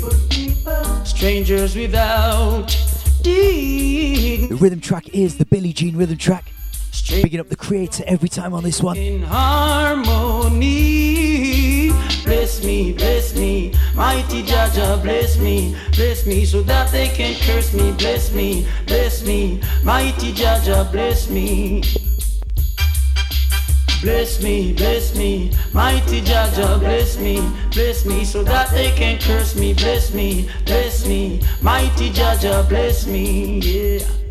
Strangers 1.04 1.74
without. 1.74 2.68
The 3.24 4.56
rhythm 4.60 4.80
track 4.80 5.08
is 5.08 5.38
the 5.38 5.46
Billie 5.46 5.72
Jean 5.72 5.96
rhythm 5.96 6.18
track. 6.18 6.53
Picking 7.06 7.38
up 7.40 7.48
the 7.48 7.56
creator 7.56 8.02
every 8.06 8.28
time 8.30 8.54
on 8.54 8.62
this 8.64 8.80
one. 8.82 8.96
in 8.96 9.22
harmony. 9.22 10.64
Bless 12.24 12.64
me, 12.64 12.92
bless 12.94 13.34
me, 13.36 13.74
mighty 13.94 14.42
Jaja, 14.42 15.02
bless 15.02 15.36
me, 15.38 15.76
bless 15.94 16.24
me, 16.26 16.46
so 16.46 16.62
that 16.62 16.90
they 16.90 17.08
can 17.08 17.34
curse 17.42 17.74
me. 17.74 17.92
Bless 17.92 18.32
me, 18.32 18.66
bless 18.86 19.22
me, 19.24 19.60
mighty 19.82 20.32
Jaja, 20.32 20.90
bless 20.90 21.28
me. 21.28 21.82
Bless 24.00 24.42
me, 24.42 24.72
bless 24.72 25.14
me, 25.14 25.50
mighty 25.72 26.22
Jaja, 26.22 26.78
bless 26.80 27.18
me, 27.18 27.42
bless 27.72 28.06
me, 28.06 28.24
so 28.24 28.42
that 28.42 28.70
they 28.70 28.90
can 28.92 29.18
curse 29.20 29.54
me. 29.54 29.74
Bless 29.74 30.12
me, 30.14 30.48
bless 30.64 31.06
me, 31.06 31.42
mighty 31.60 32.10
Jaja, 32.10 32.66
bless 32.68 33.06
me, 33.06 33.60
yeah. 33.60 34.23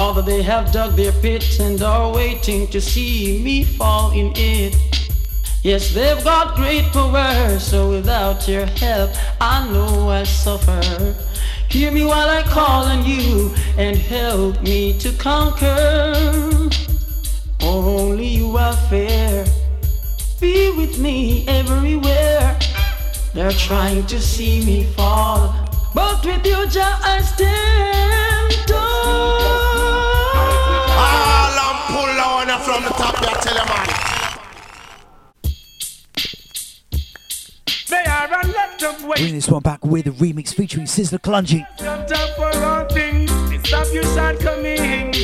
Father, 0.00 0.22
they 0.22 0.40
have 0.40 0.72
dug 0.72 0.96
their 0.96 1.12
pit 1.12 1.60
and 1.60 1.82
are 1.82 2.10
waiting 2.10 2.66
to 2.68 2.80
see 2.80 3.38
me 3.44 3.64
fall 3.64 4.10
in 4.12 4.32
it. 4.34 4.74
Yes, 5.62 5.92
they've 5.92 6.24
got 6.24 6.56
great 6.56 6.86
power, 6.86 7.58
so 7.58 7.90
without 7.90 8.48
your 8.48 8.64
help, 8.64 9.10
I 9.42 9.70
know 9.70 10.08
I 10.08 10.22
suffer. 10.22 11.14
Hear 11.68 11.92
me 11.92 12.06
while 12.06 12.30
I 12.30 12.42
call 12.44 12.84
on 12.84 13.04
you 13.04 13.54
and 13.76 13.94
help 13.94 14.62
me 14.62 14.98
to 15.00 15.12
conquer. 15.18 16.14
Only 17.60 18.26
you 18.26 18.56
are 18.56 18.76
fair. 18.88 19.44
Be 20.40 20.70
with 20.78 20.98
me 20.98 21.46
everywhere. 21.46 22.58
They're 23.34 23.52
trying 23.68 24.06
to 24.06 24.18
see 24.18 24.64
me 24.64 24.84
fall, 24.94 25.54
but 25.94 26.24
with 26.24 26.46
you, 26.46 26.66
Jah, 26.70 26.98
I 27.02 27.20
stand 27.20 28.66
tall. 28.66 29.59
All 32.50 32.56
and 32.56 32.64
pull 32.64 32.74
on 32.74 32.82
from 32.82 32.84
the 32.84 32.90
top, 32.98 33.14
I 33.22 33.24
tell 33.40 33.54
you, 33.54 33.64
man. 33.68 33.86
They 37.88 38.04
are 38.10 38.26
a 38.26 38.46
lot 38.48 38.82
of 38.82 39.04
ways. 39.04 39.20
Bring 39.20 39.34
this 39.34 39.48
one 39.48 39.62
back 39.62 39.84
with 39.84 40.06
a 40.08 40.10
remix 40.10 40.52
featuring 40.52 40.86
Sizzla 40.86 41.20
Kalonji. 41.20 41.64
Jumped 41.78 42.10
up 42.10 42.36
for 42.36 42.52
all 42.64 42.88
things. 42.88 43.30
Stop 43.68 43.86
your 43.92 44.02
shortcomings. 44.02 45.18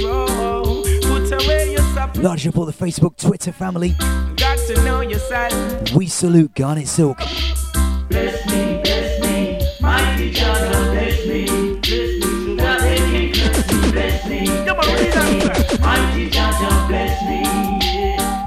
Put 1.05 1.33
away 1.45 1.73
your 1.73 1.83
suffering. 1.95 2.25
Large 2.25 2.47
up 2.47 2.59
all 2.59 2.65
the 2.65 2.73
Facebook, 2.73 3.17
Twitter 3.17 3.51
family. 3.51 3.97
Got 4.37 4.59
to 4.69 4.75
know 4.85 5.01
yourself. 5.01 5.53
We 5.95 6.07
salute 6.07 6.55
Garnett 6.55 6.87
Silk. 6.87 7.19
Bless 8.09 8.47
me, 8.47 8.81
bless 8.85 9.21
me, 9.21 9.59
mighty 9.81 10.31
Jah, 10.31 10.76
bless 14.87 15.21
me, 15.27 15.39
bless 15.39 15.73
me, 15.75 15.81
mighty 15.89 16.29
Jah, 16.31 16.87
bless 16.89 17.23
me, 17.23 17.43
yeah. 17.83 18.47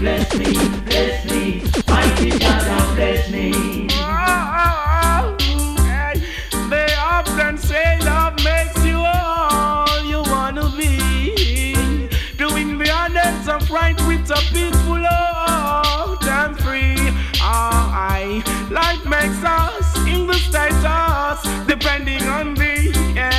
Bless 0.00 0.34
me, 0.34 0.54
bless 0.86 1.24
me, 1.30 1.62
mighty 1.88 2.30
Jah, 2.38 2.79
depending 21.70 22.22
on 22.24 22.54
thee. 22.54 22.90
Yeah. 23.14 23.30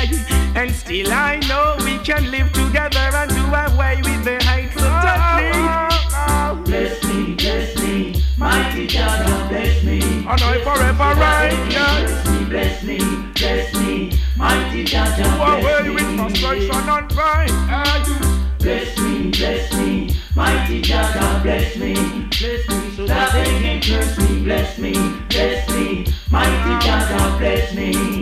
And 0.56 0.70
still 0.72 1.12
I 1.12 1.36
know 1.48 1.76
we 1.84 1.98
can 1.98 2.30
live 2.30 2.50
together 2.52 3.06
and 3.20 3.30
do 3.30 3.44
away 3.44 3.96
with 4.02 4.24
the 4.24 4.36
hate 4.48 4.72
so 4.72 4.88
touch 5.04 6.64
Bless 6.64 7.04
me, 7.04 7.34
bless 7.34 7.76
me, 7.82 8.24
mighty 8.38 8.86
Jah, 8.86 9.46
bless 9.50 9.84
me. 9.84 10.00
And 10.00 10.40
I 10.50 10.58
forever 10.64 11.10
right. 11.20 11.52
Bless 11.68 12.26
me, 12.28 12.44
bless 12.46 12.82
me, 12.84 12.98
bless 13.34 13.74
me, 13.74 14.18
mighty 14.36 14.84
Jah, 14.84 15.14
Do 15.16 15.28
away 15.28 15.90
bless 15.90 15.94
with 15.94 16.08
me. 16.08 16.68
find. 16.68 18.32
Bless 18.62 18.96
me, 19.00 19.30
bless 19.32 19.72
me, 19.74 20.16
mighty 20.36 20.82
God 20.82 21.42
bless 21.42 21.76
me, 21.76 21.94
bless 22.30 22.68
me, 22.68 22.96
so 22.96 23.06
that 23.08 23.32
they 23.32 23.44
can 23.60 23.82
curse 23.82 24.16
me. 24.18 24.44
Bless 24.44 24.78
me, 24.78 24.92
bless 25.28 25.68
me, 25.70 26.06
mighty 26.30 26.86
God 26.86 27.38
bless 27.40 27.74
me. 27.74 28.21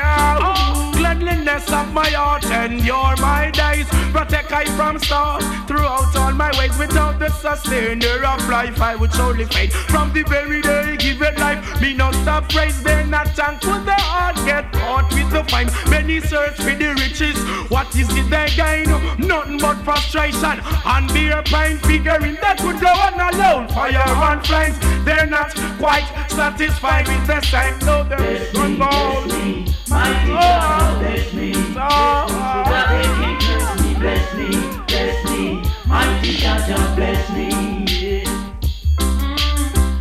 Oh 0.00 0.97
yeah, 1.22 1.80
of 1.80 1.92
my 1.92 2.08
heart 2.10 2.44
and 2.46 2.80
you're 2.84 3.16
my 3.18 3.50
days. 3.50 3.86
Protect 4.12 4.52
I 4.52 4.64
from 4.76 4.98
stars 4.98 5.44
throughout 5.66 6.14
all 6.16 6.32
my 6.32 6.50
ways. 6.58 6.76
Without 6.78 7.18
the 7.18 7.30
sustainer 7.30 8.24
of 8.24 8.48
life, 8.48 8.80
I 8.80 8.96
would 8.96 9.12
surely 9.14 9.44
fade. 9.46 9.72
From 9.72 10.12
the 10.12 10.22
very 10.22 10.62
day, 10.62 10.96
give 10.96 11.22
it 11.22 11.38
life. 11.38 11.80
Me 11.80 11.94
not 11.94 12.14
stop 12.14 12.48
praise, 12.48 12.82
they're 12.82 13.06
not 13.06 13.28
thankful. 13.28 13.80
The 13.84 13.92
heart 13.92 14.36
get 14.44 14.72
caught 14.72 15.12
with 15.12 15.30
the 15.30 15.44
fine. 15.44 15.68
Many 15.90 16.20
search 16.20 16.56
for 16.56 16.74
the 16.74 16.94
riches. 16.94 17.38
What 17.70 17.94
is 17.94 18.08
it 18.16 18.30
they 18.30 18.48
gain? 18.56 18.88
Nothing 19.18 19.58
but 19.58 19.76
frustration 19.84 20.60
and 20.84 21.12
beer 21.12 21.42
pine 21.46 21.78
figuring 21.78 22.36
that 22.40 22.58
could 22.58 22.80
go 22.80 22.88
on 22.88 23.14
alone. 23.14 23.68
Fire 23.68 24.02
and 24.30 24.46
flames, 24.46 24.78
they're 25.04 25.26
not 25.26 25.54
quite 25.78 26.08
satisfied 26.28 27.08
with 27.08 27.26
the 27.26 27.40
same. 27.42 27.78
No, 27.80 28.04
there's 28.04 28.54
one 28.54 28.78
goal. 28.78 29.68
Mighty 29.88 30.28
God, 30.28 31.02
oh, 31.02 31.07
bless 31.08 31.32
me, 31.32 31.52
bless 31.72 32.30
me, 32.32 32.88
they 32.88 33.02
can 33.02 33.40
curse 33.40 33.82
me. 33.82 33.94
Bless 33.94 34.34
me, 34.34 34.82
bless 34.86 35.30
me, 35.30 35.62
mighty 35.86 36.40
God, 36.40 36.96
bless 36.96 37.30
me. 37.30 37.48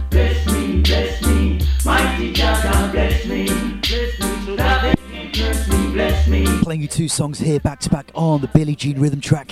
Bless 0.09 0.45
me, 0.47 0.81
bless 0.81 1.21
me, 1.23 1.59
mighty 1.85 2.33
bless 2.33 3.25
me, 3.25 3.45
bless 3.47 4.19
me, 4.19 4.45
so 4.45 4.55
that 4.55 4.81
they 4.83 4.95
can 5.11 5.31
curse 5.33 5.67
me. 5.69 5.91
Bless 5.93 6.27
me. 6.27 6.45
Playing 6.61 6.81
you 6.81 6.87
two 6.87 7.07
songs 7.07 7.39
here 7.39 7.59
back 7.59 7.79
to 7.81 7.89
back 7.89 8.11
on 8.13 8.41
the 8.41 8.47
Billie 8.47 8.75
Jean 8.75 8.99
rhythm 8.99 9.21
track. 9.21 9.51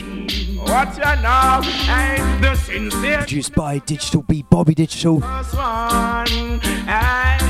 What's 0.57 0.97
your 0.97 1.15
name? 1.15 1.63
And 1.89 2.43
the 2.43 2.55
sincere 2.55 3.19
Produced 3.19 3.55
by 3.55 3.79
Digital 3.79 4.23
B 4.23 4.43
Bobby 4.49 4.75
Digital. 4.75 5.19
one. 5.19 6.27
And 6.87 7.45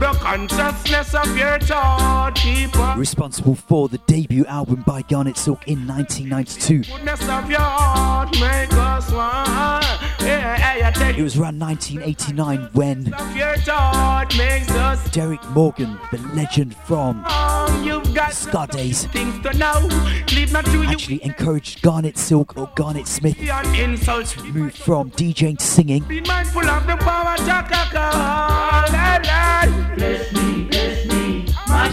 the 0.00 0.16
consciousness 0.20 1.14
of 1.14 1.36
your 1.36 1.58
thought, 1.60 2.36
people. 2.36 2.85
Responsible 2.96 3.54
for 3.54 3.88
the 3.88 3.98
debut 3.98 4.44
album 4.46 4.82
by 4.86 5.02
Garnett 5.02 5.36
Silk 5.36 5.66
in 5.68 5.86
1992. 5.86 6.90
Goodness 6.90 7.28
of 7.28 7.50
your 7.50 7.60
heart, 7.60 8.32
make 8.40 8.72
us 8.72 9.10
one. 9.10 9.82
Yeah, 10.26 10.76
yeah, 10.76 10.90
take 10.90 11.18
It 11.18 11.22
was 11.22 11.38
around 11.38 11.58
1989 11.60 12.70
when 12.72 13.14
of 13.14 13.36
your 13.36 13.56
thought 13.58 14.34
makes 14.36 14.70
us 14.70 15.10
Derrick 15.10 15.44
Morgan, 15.50 15.98
the 16.10 16.18
legend 16.34 16.74
from 16.74 16.96
strong. 16.96 17.84
You've 17.84 18.14
got 18.14 18.32
Ska 18.32 18.66
Days, 18.70 19.06
things 19.06 19.42
to 19.42 19.52
know. 19.56 19.88
Leave 20.32 20.52
not 20.52 20.64
to 20.66 20.82
you 20.82 20.84
actually 20.84 21.24
encouraged 21.24 21.82
Garnett 21.82 22.18
Silk 22.18 22.56
or 22.56 22.70
Garnet 22.74 23.06
Smith 23.06 23.36
an 23.40 23.96
to 23.96 24.44
move 24.52 24.74
from 24.74 25.10
DJing 25.12 25.58
to 25.58 25.64
singing. 25.64 26.02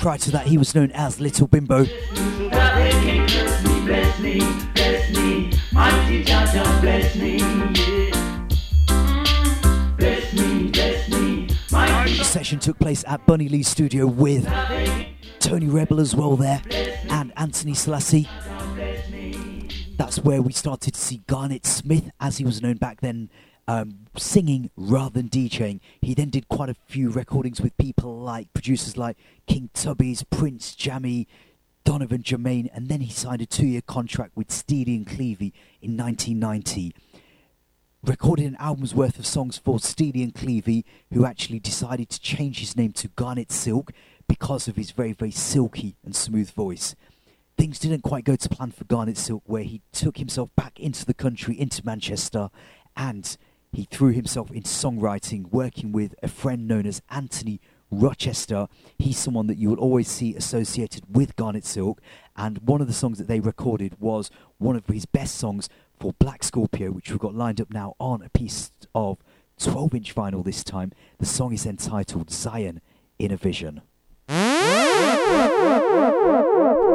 Prior 0.04 0.18
to 0.18 0.32
that, 0.32 0.48
he 0.48 0.58
was 0.58 0.76
known 0.76 0.92
as 0.92 1.22
Little 1.22 1.48
Bimbo. 1.48 1.86
The 1.86 1.94
session 12.22 12.60
took 12.60 12.78
place 12.80 13.06
at 13.08 13.26
Bunny 13.26 13.48
Lee's 13.48 13.70
studio 13.70 14.06
with 14.06 14.46
Tony 15.40 15.68
Rebel 15.68 16.02
as 16.02 16.14
well 16.14 16.36
there 16.36 16.62
and 17.10 17.32
Anthony 17.38 17.74
Selassie. 17.74 18.28
That's 19.96 20.20
where 20.20 20.42
we 20.42 20.52
started 20.52 20.96
to 20.96 21.00
see 21.00 21.22
Garnet 21.28 21.66
Smith, 21.66 22.12
as 22.20 22.38
he 22.38 22.44
was 22.44 22.62
known 22.62 22.76
back 22.76 23.00
then, 23.00 23.30
um, 23.70 24.03
singing 24.18 24.70
rather 24.76 25.22
than 25.22 25.30
DJing. 25.30 25.80
He 26.02 26.14
then 26.14 26.30
did 26.30 26.48
quite 26.48 26.70
a 26.70 26.76
few 26.88 27.10
recordings 27.10 27.62
with 27.62 27.78
people 27.78 28.20
like 28.20 28.54
producers 28.54 28.98
like 28.98 29.18
King 29.48 29.70
Tubbies, 29.74 30.24
Prince 30.30 30.76
Jammy, 30.76 31.28
Donovan 31.84 32.24
Germain, 32.24 32.70
and 32.74 32.88
then 32.88 33.02
he 33.02 33.12
signed 33.12 33.42
a 33.42 33.46
two 33.46 33.68
year 33.68 33.82
contract 33.82 34.36
with 34.36 34.52
Steely 34.52 34.96
and 34.96 35.08
Clevie 35.08 35.54
in 35.82 35.98
1990 35.98 36.94
recorded 38.04 38.46
an 38.46 38.58
album's 38.58 38.94
worth 38.94 39.18
of 39.18 39.26
songs 39.26 39.58
for 39.58 39.80
Steely 39.80 40.24
and 40.24 40.34
Clevie, 40.34 40.84
who 41.14 41.26
actually 41.26 41.60
decided 41.60 42.10
to 42.10 42.20
change 42.20 42.60
his 42.60 42.76
name 42.76 42.92
to 42.94 43.08
Garnett 43.10 43.52
Silk 43.52 43.92
because 44.28 44.68
of 44.68 44.76
his 44.76 44.92
very, 44.92 45.14
very 45.14 45.32
silky 45.32 45.96
and 46.04 46.16
smooth 46.16 46.52
voice. 46.52 46.96
Things 47.58 47.80
didn't 47.80 48.02
quite 48.02 48.26
go 48.26 48.36
to 48.36 48.50
plan 48.50 48.72
for 48.72 48.84
Garnett 48.84 49.18
Silk, 49.18 49.44
where 49.46 49.64
he 49.64 49.82
took 49.92 50.18
himself 50.18 50.50
back 50.56 50.80
into 50.80 51.06
the 51.06 51.14
country, 51.14 51.60
into 51.60 51.86
Manchester, 51.86 52.50
and 52.98 53.38
he 53.74 53.86
threw 53.86 54.12
himself 54.12 54.52
into 54.52 54.70
songwriting, 54.70 55.52
working 55.52 55.92
with 55.92 56.14
a 56.22 56.28
friend 56.28 56.68
known 56.68 56.86
as 56.86 57.02
Anthony 57.10 57.60
Rochester. 57.92 58.68
He's 58.98 59.18
someone 59.18 59.48
that 59.48 59.58
you 59.58 59.70
will 59.70 59.80
always 59.80 60.08
see 60.08 60.36
associated 60.36 61.04
with 61.14 61.36
Garnett 61.36 61.66
Silk, 61.66 62.00
and 62.36 62.60
one 62.60 62.82
of 62.82 62.88
the 62.88 62.94
songs 62.94 63.18
that 63.18 63.28
they 63.28 63.40
recorded 63.40 64.00
was 64.00 64.30
one 64.60 64.76
of 64.76 64.86
his 64.88 65.06
best 65.06 65.36
songs 65.36 65.70
for 66.00 66.14
Black 66.14 66.44
Scorpio, 66.44 66.92
which 66.92 67.10
we've 67.10 67.20
got 67.20 67.36
lined 67.36 67.60
up 67.60 67.72
now 67.72 67.96
on 68.00 68.22
a 68.22 68.30
piece 68.30 68.72
of 68.94 69.18
12 69.60 69.96
inch 69.96 70.16
vinyl 70.16 70.46
this 70.46 70.64
time. 70.64 70.92
The 71.18 71.26
song 71.26 71.54
is 71.54 71.66
entitled 71.66 72.30
Zion 72.30 72.82
in 73.18 73.32
a 73.32 73.38
Vision. 73.38 73.82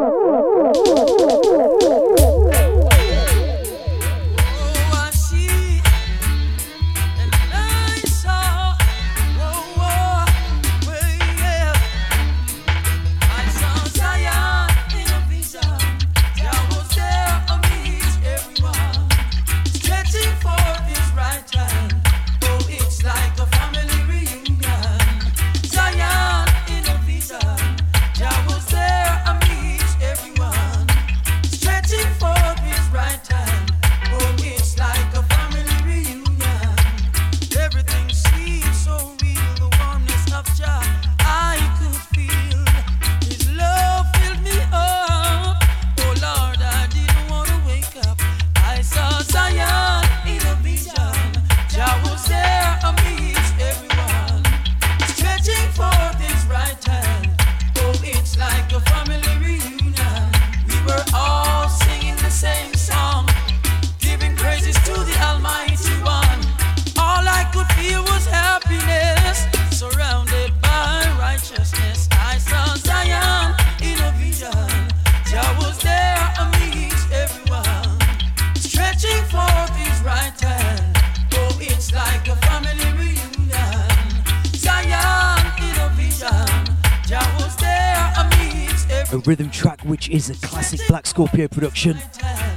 A 89.18 89.20
rhythm 89.22 89.50
track 89.50 89.81
which 89.83 90.09
is 90.11 90.31
a 90.31 90.46
classic 90.46 90.81
Black 90.87 91.04
Scorpio 91.04 91.48
production. 91.48 91.98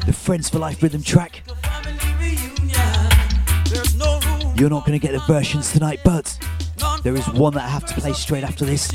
The 0.06 0.14
Friends 0.14 0.48
for 0.48 0.60
Life 0.60 0.84
rhythm 0.84 1.02
track. 1.02 1.42
There's 3.66 3.96
no 3.98 4.20
room 4.20 4.54
You're 4.56 4.70
not 4.70 4.86
going 4.86 5.00
to 5.00 5.00
get 5.00 5.14
the 5.14 5.24
versions 5.26 5.72
tonight, 5.72 6.02
but 6.06 6.38
there 7.02 7.16
is 7.16 7.28
one 7.30 7.56
that 7.56 7.64
I 7.64 7.68
have 7.68 7.88
to 7.88 7.96
play 7.96 8.14
straight 8.14 8.44
after 8.44 8.64
this. 8.64 8.92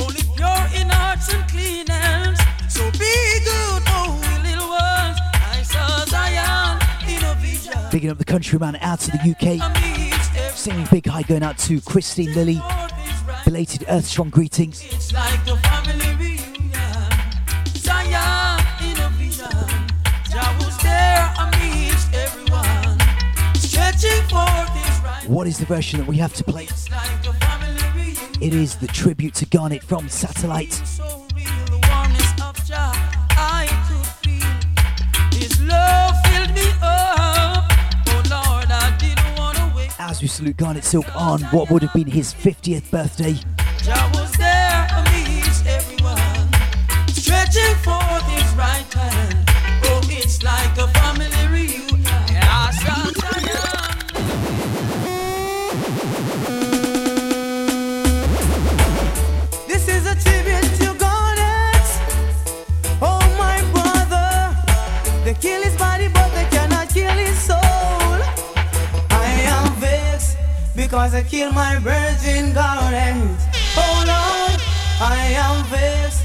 Only 0.00 0.22
pure 0.34 0.48
in 0.74 0.90
and 0.90 1.48
clean 1.48 1.86
hands. 1.86 2.40
So 2.68 2.90
be 2.90 2.98
good, 2.98 3.82
oh, 3.86 4.20
little 4.42 4.68
ones. 4.68 5.20
I 5.32 5.62
saw 5.62 6.06
Zion 6.06 6.80
in. 7.84 7.90
Bigging 7.92 8.10
up 8.10 8.18
the 8.18 8.24
countryman 8.24 8.74
out 8.80 9.06
of 9.06 9.12
the 9.12 9.30
UK. 9.30 10.56
Singing 10.56 10.88
big 10.90 11.06
high 11.06 11.22
going 11.22 11.44
out 11.44 11.56
to 11.58 11.80
Christine 11.82 12.34
Lilly. 12.34 12.60
Belated 13.44 13.84
Earth 13.88 14.06
Strong 14.06 14.30
greetings. 14.30 14.82
What 25.26 25.48
is 25.48 25.58
the 25.58 25.64
version 25.64 25.98
that 25.98 26.06
we 26.06 26.16
have 26.18 26.32
to 26.34 26.44
play? 26.44 26.68
It 28.40 28.54
is 28.54 28.76
the 28.76 28.86
tribute 28.86 29.34
to 29.34 29.46
Garnet 29.46 29.82
from 29.82 30.08
Satellite. 30.08 30.80
As 39.98 40.22
we 40.22 40.28
salute 40.28 40.56
Garnett 40.56 40.84
Silk 40.84 41.06
on 41.16 41.42
what 41.44 41.70
would 41.70 41.82
have 41.82 41.92
been 41.92 42.06
his 42.06 42.32
50th 42.32 42.90
birthday. 42.90 43.34
Oh, 43.88 44.26
like 50.46 50.78
a 50.78 50.95
because 70.96 71.12
I 71.12 71.22
killed 71.24 71.54
my 71.54 71.76
virgin 71.80 72.54
Garnet. 72.54 73.38
Oh, 73.76 74.04
Lord. 74.08 74.60
I 74.98 75.18
am 75.44 75.62
vexed 75.66 76.24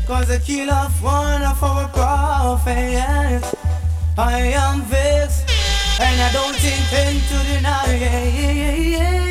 because 0.00 0.30
I 0.30 0.38
killed 0.38 0.70
off 0.70 1.02
one 1.02 1.42
of 1.42 1.60
our 1.60 1.88
prophets. 1.88 3.52
I 4.16 4.54
am 4.62 4.82
vexed 4.82 5.50
and 5.98 6.20
I 6.22 6.30
don't 6.32 6.54
intend 6.54 7.18
to 7.30 7.38
deny 7.50 7.98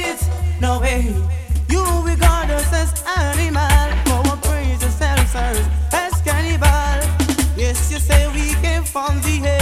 it. 0.10 0.20
No 0.60 0.82
way. 0.82 1.08
You 1.70 1.84
regard 2.04 2.52
us 2.52 2.74
as 2.74 2.92
animal, 3.16 3.88
our 4.12 4.36
praise 4.44 4.84
ourselves 4.84 5.70
as 5.94 6.22
cannibal. 6.22 7.00
Yes, 7.56 7.90
you 7.90 8.00
say 8.00 8.28
we 8.34 8.56
came 8.62 8.84
from 8.84 9.22
the 9.22 9.40
hay, 9.48 9.61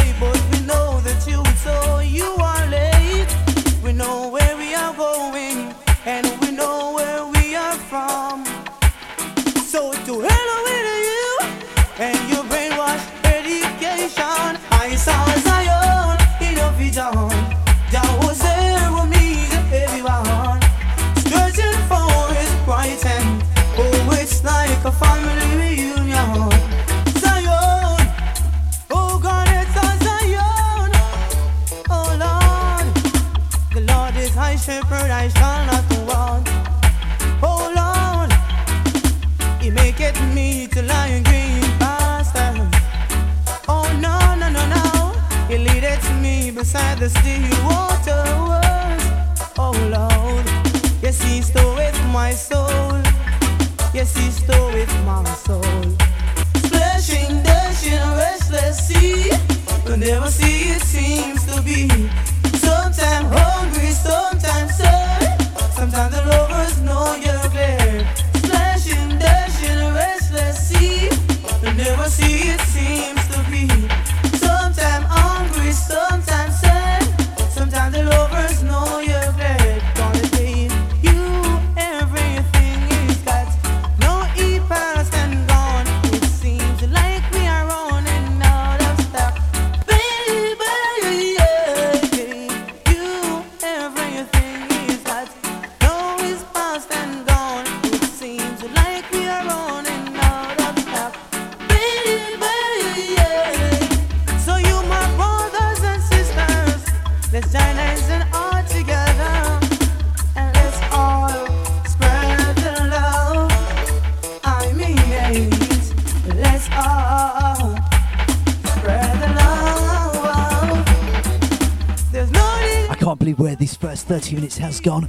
20 124.30 124.42
minutes 124.42 124.58
has 124.60 124.80
gone. 124.80 125.08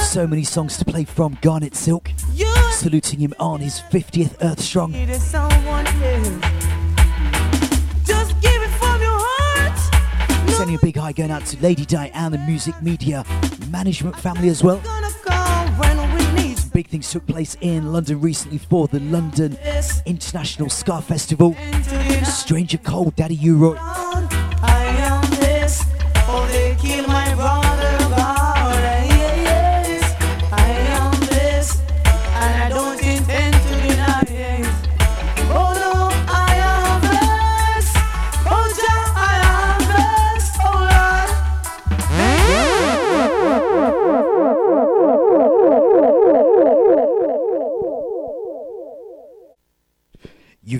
So 0.00 0.26
many 0.26 0.44
songs 0.44 0.76
to 0.76 0.84
play 0.84 1.04
from 1.04 1.38
Garnett 1.40 1.74
Silk. 1.74 2.10
Saluting 2.72 3.18
him 3.18 3.32
on 3.40 3.60
his 3.60 3.80
50th 3.80 4.36
Earth 4.42 4.60
Strong. 4.60 4.92
Sending 10.52 10.76
a 10.76 10.78
big 10.82 10.96
hi 10.96 11.12
going 11.12 11.30
out 11.30 11.46
to 11.46 11.62
Lady 11.62 11.86
Di 11.86 12.08
and 12.12 12.34
the 12.34 12.38
music 12.38 12.82
media 12.82 13.24
management 13.70 14.16
family 14.18 14.50
as 14.50 14.62
well. 14.62 14.82
Some 16.60 16.70
big 16.74 16.88
things 16.88 17.10
took 17.10 17.26
place 17.26 17.56
in 17.62 17.94
London 17.94 18.20
recently 18.20 18.58
for 18.58 18.88
the 18.88 19.00
London 19.00 19.56
International 20.04 20.68
Ska 20.68 21.00
Festival. 21.00 21.56
Stranger 22.24 22.78
Cole, 22.78 23.10
Daddy 23.16 23.36
Europe. 23.36 23.78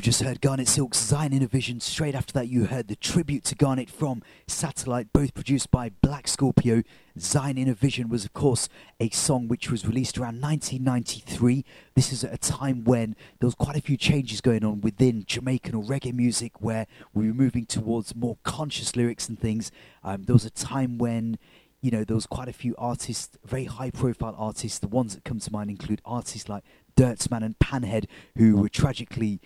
You've 0.00 0.06
just 0.06 0.22
heard 0.22 0.40
Garnett 0.40 0.66
Silk's 0.66 0.96
Zion 0.96 1.34
in 1.34 1.42
a 1.42 1.46
Vision. 1.46 1.78
Straight 1.78 2.14
after 2.14 2.32
that, 2.32 2.48
you 2.48 2.64
heard 2.64 2.88
the 2.88 2.96
tribute 2.96 3.44
to 3.44 3.54
Garnett 3.54 3.90
from 3.90 4.22
Satellite, 4.46 5.12
both 5.12 5.34
produced 5.34 5.70
by 5.70 5.90
Black 5.90 6.26
Scorpio. 6.26 6.82
Zion 7.18 7.58
in 7.58 7.68
a 7.68 7.74
Vision 7.74 8.08
was, 8.08 8.24
of 8.24 8.32
course, 8.32 8.70
a 8.98 9.10
song 9.10 9.46
which 9.46 9.70
was 9.70 9.86
released 9.86 10.16
around 10.16 10.40
1993. 10.40 11.66
This 11.94 12.14
is 12.14 12.24
at 12.24 12.32
a 12.32 12.38
time 12.38 12.82
when 12.84 13.14
there 13.40 13.46
was 13.46 13.54
quite 13.54 13.76
a 13.76 13.82
few 13.82 13.98
changes 13.98 14.40
going 14.40 14.64
on 14.64 14.80
within 14.80 15.24
Jamaican 15.26 15.74
or 15.74 15.84
reggae 15.84 16.14
music, 16.14 16.62
where 16.62 16.86
we 17.12 17.26
were 17.26 17.34
moving 17.34 17.66
towards 17.66 18.16
more 18.16 18.38
conscious 18.42 18.96
lyrics 18.96 19.28
and 19.28 19.38
things. 19.38 19.70
Um, 20.02 20.22
there 20.22 20.32
was 20.32 20.46
a 20.46 20.50
time 20.50 20.96
when 20.96 21.38
you 21.82 21.90
know, 21.90 22.04
there 22.04 22.14
was 22.14 22.26
quite 22.26 22.48
a 22.48 22.54
few 22.54 22.74
artists, 22.78 23.36
very 23.44 23.64
high 23.64 23.90
profile 23.90 24.34
artists. 24.38 24.78
The 24.78 24.88
ones 24.88 25.14
that 25.14 25.24
come 25.24 25.40
to 25.40 25.52
mind 25.52 25.70
include 25.70 26.00
artists 26.06 26.48
like 26.48 26.62
Dirtsman 26.96 27.42
and 27.42 27.58
Panhead, 27.58 28.04
who 28.36 28.56
were 28.56 28.68
tragically 28.68 29.40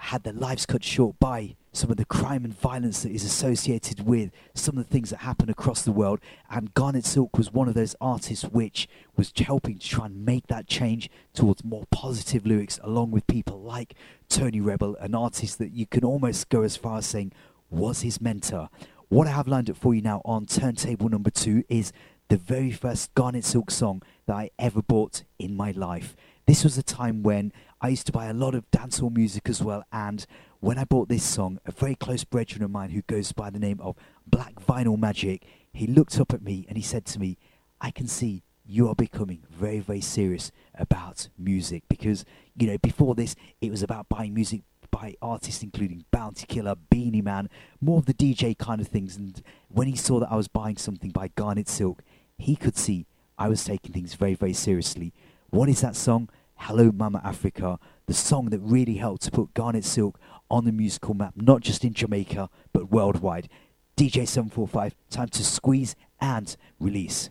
had 0.00 0.22
their 0.24 0.32
lives 0.32 0.66
cut 0.66 0.84
short 0.84 1.18
by 1.18 1.56
some 1.72 1.90
of 1.90 1.96
the 1.96 2.04
crime 2.04 2.44
and 2.44 2.58
violence 2.58 3.02
that 3.02 3.12
is 3.12 3.24
associated 3.24 4.04
with 4.04 4.30
some 4.54 4.76
of 4.76 4.84
the 4.84 4.90
things 4.90 5.10
that 5.10 5.18
happen 5.18 5.48
across 5.48 5.82
the 5.82 5.92
world. 5.92 6.18
And 6.50 6.74
Garnett 6.74 7.04
Silk 7.04 7.36
was 7.38 7.52
one 7.52 7.68
of 7.68 7.74
those 7.74 7.94
artists 8.00 8.44
which 8.44 8.88
was 9.16 9.32
helping 9.36 9.78
to 9.78 9.88
try 9.88 10.06
and 10.06 10.24
make 10.24 10.48
that 10.48 10.66
change 10.66 11.08
towards 11.32 11.64
more 11.64 11.84
positive 11.90 12.44
lyrics, 12.44 12.80
along 12.82 13.12
with 13.12 13.26
people 13.26 13.60
like 13.60 13.94
Tony 14.28 14.60
Rebel, 14.60 14.96
an 14.96 15.14
artist 15.14 15.58
that 15.58 15.72
you 15.72 15.86
can 15.86 16.04
almost 16.04 16.48
go 16.48 16.62
as 16.62 16.76
far 16.76 16.98
as 16.98 17.06
saying 17.06 17.32
was 17.70 18.00
his 18.00 18.20
mentor. 18.20 18.68
What 19.08 19.26
I 19.26 19.30
have 19.30 19.48
lined 19.48 19.70
up 19.70 19.76
for 19.76 19.94
you 19.94 20.02
now 20.02 20.22
on 20.24 20.46
turntable 20.46 21.08
number 21.08 21.30
two 21.30 21.64
is 21.68 21.92
the 22.28 22.36
very 22.36 22.70
first 22.70 23.12
Garnett 23.14 23.44
Silk 23.44 23.70
song 23.70 24.02
that 24.26 24.34
I 24.34 24.50
ever 24.58 24.82
bought 24.82 25.24
in 25.38 25.56
my 25.56 25.72
life. 25.72 26.16
This 26.46 26.64
was 26.64 26.78
a 26.78 26.82
time 26.82 27.22
when 27.22 27.52
I 27.82 27.88
used 27.88 28.06
to 28.06 28.12
buy 28.12 28.26
a 28.26 28.34
lot 28.34 28.54
of 28.54 28.70
dancehall 28.70 29.14
music 29.14 29.48
as 29.48 29.62
well, 29.62 29.84
and 29.90 30.26
when 30.60 30.76
I 30.76 30.84
bought 30.84 31.08
this 31.08 31.24
song, 31.24 31.58
a 31.64 31.72
very 31.72 31.94
close 31.94 32.24
brethren 32.24 32.62
of 32.62 32.70
mine 32.70 32.90
who 32.90 33.00
goes 33.02 33.32
by 33.32 33.48
the 33.48 33.58
name 33.58 33.80
of 33.80 33.96
Black 34.26 34.54
Vinyl 34.56 34.98
Magic, 34.98 35.42
he 35.72 35.86
looked 35.86 36.20
up 36.20 36.34
at 36.34 36.42
me 36.42 36.66
and 36.68 36.76
he 36.76 36.82
said 36.82 37.06
to 37.06 37.18
me, 37.18 37.38
I 37.80 37.90
can 37.90 38.06
see 38.06 38.42
you 38.66 38.88
are 38.88 38.94
becoming 38.94 39.42
very, 39.48 39.80
very 39.80 40.02
serious 40.02 40.52
about 40.74 41.28
music 41.38 41.84
because, 41.88 42.26
you 42.54 42.66
know, 42.66 42.76
before 42.76 43.14
this, 43.14 43.34
it 43.62 43.70
was 43.70 43.82
about 43.82 44.10
buying 44.10 44.34
music 44.34 44.60
by 44.90 45.14
artists 45.22 45.62
including 45.62 46.04
Bounty 46.10 46.44
Killer, 46.46 46.74
Beenie 46.74 47.22
Man, 47.22 47.48
more 47.80 47.98
of 47.98 48.06
the 48.06 48.12
DJ 48.14 48.56
kind 48.58 48.82
of 48.82 48.88
things. 48.88 49.16
And 49.16 49.40
when 49.68 49.88
he 49.88 49.96
saw 49.96 50.20
that 50.20 50.30
I 50.30 50.36
was 50.36 50.48
buying 50.48 50.76
something 50.76 51.10
by 51.10 51.28
Garnett 51.28 51.68
Silk, 51.68 52.02
he 52.36 52.56
could 52.56 52.76
see 52.76 53.06
I 53.38 53.48
was 53.48 53.64
taking 53.64 53.92
things 53.92 54.14
very, 54.14 54.34
very 54.34 54.52
seriously. 54.52 55.14
What 55.48 55.70
is 55.70 55.80
that 55.80 55.96
song? 55.96 56.28
Hello 56.64 56.92
Mama 56.92 57.22
Africa, 57.24 57.78
the 58.06 58.12
song 58.12 58.50
that 58.50 58.60
really 58.60 58.96
helped 58.96 59.22
to 59.22 59.30
put 59.30 59.54
Garnett 59.54 59.82
Silk 59.82 60.20
on 60.50 60.66
the 60.66 60.72
musical 60.72 61.14
map, 61.14 61.32
not 61.34 61.62
just 61.62 61.86
in 61.86 61.94
Jamaica, 61.94 62.50
but 62.74 62.90
worldwide. 62.90 63.48
DJ 63.96 64.28
745, 64.28 64.94
time 65.08 65.28
to 65.28 65.42
squeeze 65.42 65.96
and 66.20 66.54
release. 66.78 67.30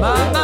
Mama 0.00 0.39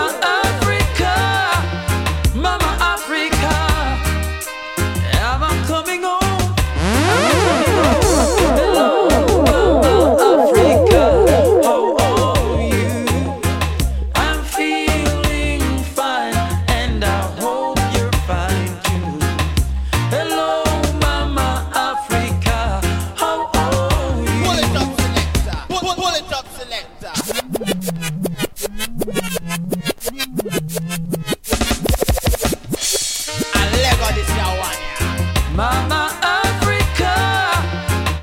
Mama 35.57 36.11
Africa. 36.21 37.15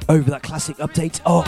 Over 0.07 0.29
that 0.29 0.43
classic 0.43 0.77
update 0.77 1.19
oh, 1.25 1.41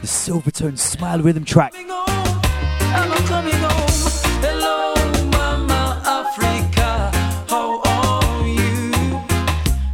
the 0.00 0.06
Silvertone 0.06 0.78
Smile 0.78 1.20
Rhythm 1.20 1.44
track. 1.44 1.72
Coming 1.72 3.54
home. 3.54 4.12
Hello, 4.40 4.94
Mama 5.30 6.00
Africa. 6.04 7.10
How 7.48 7.80
are 7.80 8.46
you? 8.46 8.92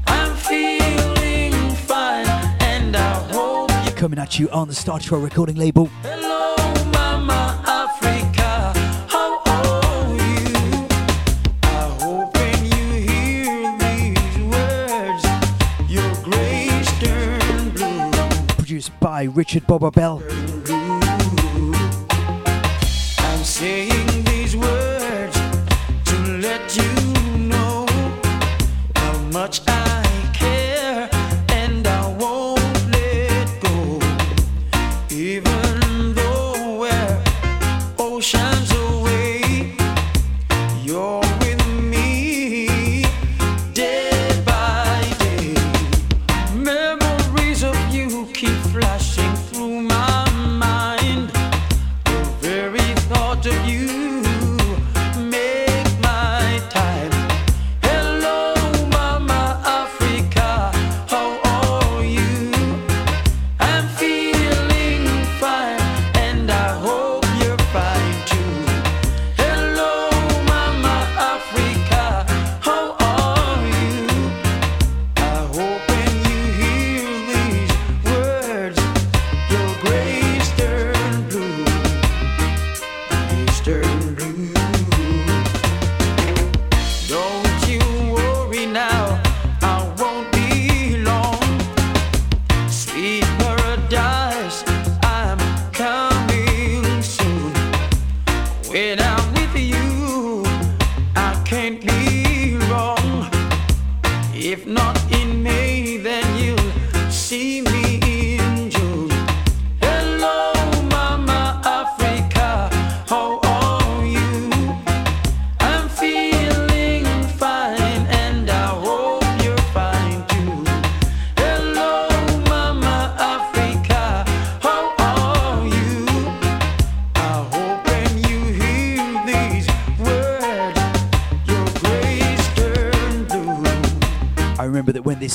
I'm 0.07 0.37
feeling 0.37 1.75
fine, 1.77 2.27
and 2.61 2.95
I 2.95 3.15
hope 3.33 3.71
you. 3.87 3.93
Coming 3.93 4.19
at 4.19 4.39
you 4.39 4.51
on 4.51 4.69
the 4.69 4.75
Star 4.75 4.99
Trail 4.99 5.21
recording 5.23 5.57
label. 5.57 5.87
Hello, 6.03 6.38
by 19.19 19.25
Richard 19.25 19.67
Bello 19.67 19.91
Bell. 19.91 20.23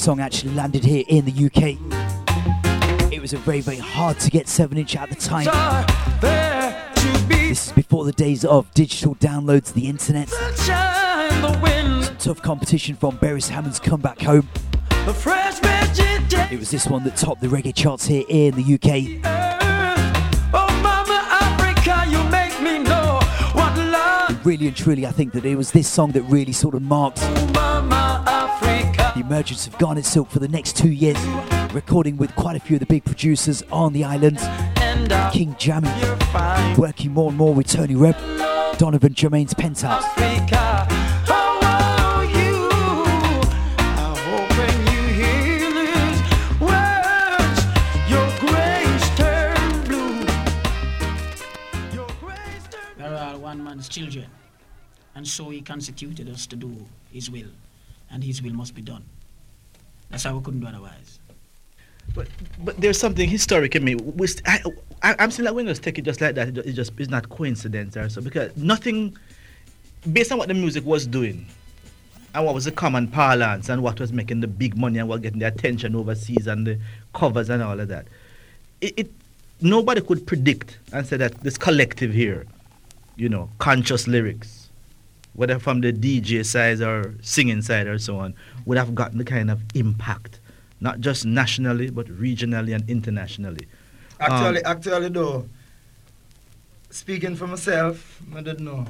Song 0.04 0.20
actually 0.20 0.54
landed 0.54 0.84
here 0.84 1.06
in 1.08 1.24
the 1.24 1.32
UK, 1.46 1.78
it 3.10 3.22
was 3.22 3.32
a 3.32 3.38
very, 3.38 3.62
very 3.62 3.78
hard 3.78 4.20
to 4.20 4.30
get 4.30 4.50
7 4.50 4.78
inch 4.78 4.98
at 4.98 5.10
the 5.10 5.16
time. 5.16 5.46
This 7.30 7.68
is 7.68 7.72
before 7.72 8.04
the 8.04 8.12
days 8.12 8.44
of 8.44 8.70
digital 8.74 9.16
downloads, 9.16 9.72
the 9.72 9.88
internet. 9.88 10.28
Some 10.28 12.18
tough 12.18 12.42
competition 12.42 12.98
from 12.98 13.18
Beres 13.18 13.48
Hammond's 13.48 13.80
Come 13.80 14.02
Back 14.02 14.20
Home. 14.24 14.50
It 16.52 16.60
was 16.60 16.70
this 16.70 16.86
one 16.88 17.06
that 17.06 17.16
topped 17.16 17.40
the 17.40 17.48
reggae 17.48 17.74
charts 17.74 18.06
here 18.06 18.26
in 18.28 18.56
the 18.56 18.74
UK. 18.74 19.22
Really 24.44 24.68
and 24.68 24.76
truly, 24.76 25.08
I 25.08 25.12
think 25.12 25.32
that 25.32 25.46
it 25.46 25.56
was 25.56 25.72
this 25.72 25.88
song 25.88 26.12
that 26.12 26.24
really 26.24 26.52
sort 26.52 26.76
of 26.76 26.82
marked 26.82 27.22
emergence 29.34 29.66
of 29.66 29.76
Garnett 29.80 30.06
Silk 30.06 30.30
for 30.30 30.38
the 30.38 30.48
next 30.48 30.78
two 30.78 30.92
years, 30.92 31.18
recording 31.74 32.18
with 32.18 32.36
quite 32.36 32.56
a 32.56 32.60
few 32.60 32.76
of 32.76 32.82
the 32.82 32.86
big 32.86 33.04
producers 33.04 33.64
on 33.72 33.92
the 33.92 34.04
island. 34.04 34.38
King 35.32 35.56
Jammy, 35.58 35.90
working 36.78 37.12
more 37.12 37.30
and 37.30 37.38
more 37.38 37.52
with 37.52 37.66
Tony 37.66 37.96
Reb, 37.96 38.16
Donovan 38.78 39.16
Germain's 39.16 39.56
Penthouse. 39.56 40.06
Children, 53.90 54.26
and 55.14 55.28
so 55.28 55.52
he 55.52 55.62
constituted 55.62 56.28
us 56.28 56.48
to 56.48 56.56
do 56.56 56.88
his 57.12 57.30
will, 57.30 57.50
and 58.10 58.24
his 58.24 58.42
will 58.42 58.54
must 58.54 58.74
be 58.74 58.82
done. 58.82 59.04
That's 60.10 60.24
how 60.24 60.36
we 60.38 60.44
couldn't 60.44 60.60
do 60.60 60.68
otherwise. 60.68 61.20
But 62.14 62.28
but 62.64 62.80
there's 62.80 63.00
something 63.00 63.28
historic 63.28 63.76
in 63.76 63.84
me. 63.84 63.96
We 63.96 64.28
st- 64.28 64.48
I, 64.48 64.62
I, 65.02 65.16
I'm 65.20 65.32
saying 65.32 65.46
that 65.46 65.56
we 65.56 65.64
just 65.64 65.84
take 65.84 65.98
it 65.98 66.04
just 66.04 66.22
like 66.22 66.36
that. 66.36 66.50
It 66.50 66.58
It 66.58 66.74
just 66.74 66.94
it's 67.00 67.10
not 67.10 67.30
coincidence 67.30 67.98
or 67.98 68.10
so 68.10 68.22
because 68.22 68.56
nothing 68.58 69.18
based 70.12 70.32
on 70.32 70.38
what 70.38 70.48
the 70.48 70.54
music 70.54 70.86
was 70.86 71.08
doing 71.08 71.46
and 72.36 72.46
what 72.46 72.54
was 72.54 72.66
the 72.66 72.72
common 72.72 73.08
parlance 73.08 73.70
and 73.70 73.82
what 73.82 74.00
was 74.00 74.12
making 74.12 74.42
the 74.42 74.48
big 74.48 74.78
money 74.78 75.00
and 75.00 75.08
what 75.08 75.22
getting 75.22 75.40
the 75.40 75.48
attention 75.48 75.96
overseas 75.96 76.48
and 76.48 76.68
the 76.68 76.80
covers 77.14 77.50
and 77.50 77.64
all 77.64 77.80
of 77.80 77.88
that. 77.88 78.06
It, 78.82 78.94
it 78.98 79.12
nobody 79.62 80.02
could 80.02 80.26
predict 80.26 80.78
and 80.92 81.06
say 81.06 81.18
that 81.18 81.42
this 81.42 81.58
collective 81.58 82.14
here, 82.14 82.46
you 83.16 83.30
know, 83.30 83.50
conscious 83.60 84.08
lyrics, 84.08 84.63
whether 85.34 85.60
from 85.60 85.82
the 85.82 85.92
DJ 85.92 86.46
side 86.46 86.82
or 86.82 87.16
singing 87.22 87.62
side 87.62 87.88
or 87.88 87.98
so 88.00 88.18
on, 88.18 88.34
would 88.66 88.78
have 88.78 88.94
gotten 88.96 89.18
the 89.18 89.24
kind 89.26 89.50
of 89.50 89.62
impact, 89.74 90.40
not 90.80 91.00
just 91.00 91.26
nationally 91.26 91.90
but 91.90 92.08
regionally 92.08 92.74
and 92.76 92.88
internationally. 92.90 93.68
Actually, 94.20 94.64
Um, 94.64 94.72
actually, 94.78 95.10
though, 95.10 95.48
speaking 96.90 97.36
for 97.36 97.48
myself, 97.48 98.22
I 98.36 98.42
don't 98.42 98.60
know. 98.60 98.86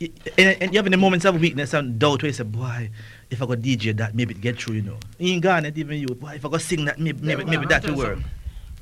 and, 0.00 0.56
and 0.60 0.72
you 0.74 0.78
have 0.78 0.90
the 0.90 0.96
moments 0.96 1.24
of 1.24 1.40
weakness 1.40 1.72
and 1.72 1.98
doubt 1.98 2.22
where 2.22 2.28
you 2.28 2.32
say, 2.32 2.42
boy, 2.44 2.90
if 3.30 3.40
I 3.40 3.46
go 3.46 3.54
DJ 3.54 3.96
that, 3.96 4.14
maybe 4.14 4.34
it 4.34 4.40
get 4.40 4.60
through, 4.60 4.76
you 4.76 4.82
know. 4.82 4.96
You 5.18 5.34
ain't 5.34 5.42
gone 5.42 5.64
it, 5.64 5.78
even 5.78 5.98
you. 5.98 6.08
Boy, 6.08 6.32
if 6.34 6.44
I 6.44 6.48
go 6.48 6.58
sing 6.58 6.84
that, 6.86 6.98
maybe, 6.98 7.20
maybe, 7.24 7.42
Yeah, 7.44 7.50
maybe 7.50 7.58
man, 7.58 7.68
that 7.68 7.84
I'll 7.86 7.94
will 7.94 8.02
tell 8.02 8.10
you 8.10 8.16
work. 8.16 8.24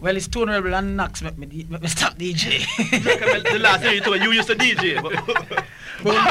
Well, 0.03 0.17
it's 0.17 0.27
Tony 0.27 0.51
Rebel 0.53 0.75
and 0.75 0.97
Knox 0.97 1.23
make 1.23 1.39
me, 1.39 1.47
D- 1.47 1.67
make 1.71 1.81
me 1.81 1.87
stop 1.89 2.19
DJ. 2.19 2.59
the 3.53 3.59
last 3.61 3.83
time 3.85 3.95
you 3.95 4.01
told 4.01 4.19
me 4.19 4.25
you 4.25 4.33
used 4.33 4.49
to 4.49 4.57
DJ. 4.57 5.01
But 6.03 6.15
when, 6.15 6.25
me, 6.25 6.31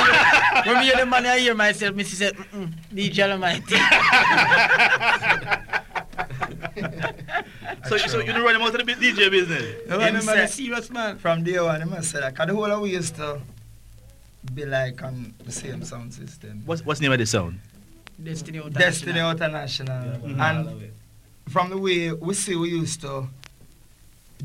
when 0.66 0.76
me 0.80 0.86
hear 0.88 0.98
the 0.98 1.06
money, 1.06 1.30
I 1.30 1.40
hear 1.40 1.56
myself, 1.56 1.96
Missy 1.96 2.18
said, 2.18 2.36
Mm-mm, 2.36 2.74
DJ 2.94 3.32
Almighty. 3.32 3.76
so, 7.88 7.96
so 7.98 8.20
you 8.20 8.34
don't 8.34 8.44
run 8.44 8.56
him 8.58 8.62
out 8.64 8.68
of 8.68 8.74
the 8.74 8.84
bu- 8.84 8.96
DJ 9.00 9.32
business? 9.32 9.64
No, 9.88 9.98
Him 10.00 10.14
man, 10.16 10.22
say- 10.22 10.36
man, 10.36 10.48
serious 10.50 10.90
man. 10.90 11.18
From 11.20 11.44
day 11.46 11.58
one, 11.62 11.82
I 11.82 11.86
must 11.86 12.12
say 12.12 12.20
that. 12.20 12.36
Cause 12.36 12.48
the 12.48 12.54
whole 12.54 12.70
of 12.70 12.82
we 12.82 12.90
used 12.92 13.16
to 13.16 13.40
be 14.54 14.66
like 14.66 15.02
on 15.04 15.34
the 15.46 15.52
same 15.54 15.86
sound 15.86 16.14
system. 16.14 16.64
What's, 16.66 16.84
what's 16.86 17.00
the 17.00 17.06
name 17.06 17.14
of 17.14 17.20
the 17.20 17.26
sound? 17.26 17.62
Destiny 18.22 18.60
Outernational. 18.60 18.74
Destiny 18.74 19.20
Outernational. 19.20 20.22
mhm. 20.22 20.38
And 20.40 20.92
from 21.50 21.70
the 21.70 21.78
way 21.78 22.12
we 22.12 22.34
see 22.34 22.56
we 22.58 22.70
used 22.72 23.00
to 23.02 23.30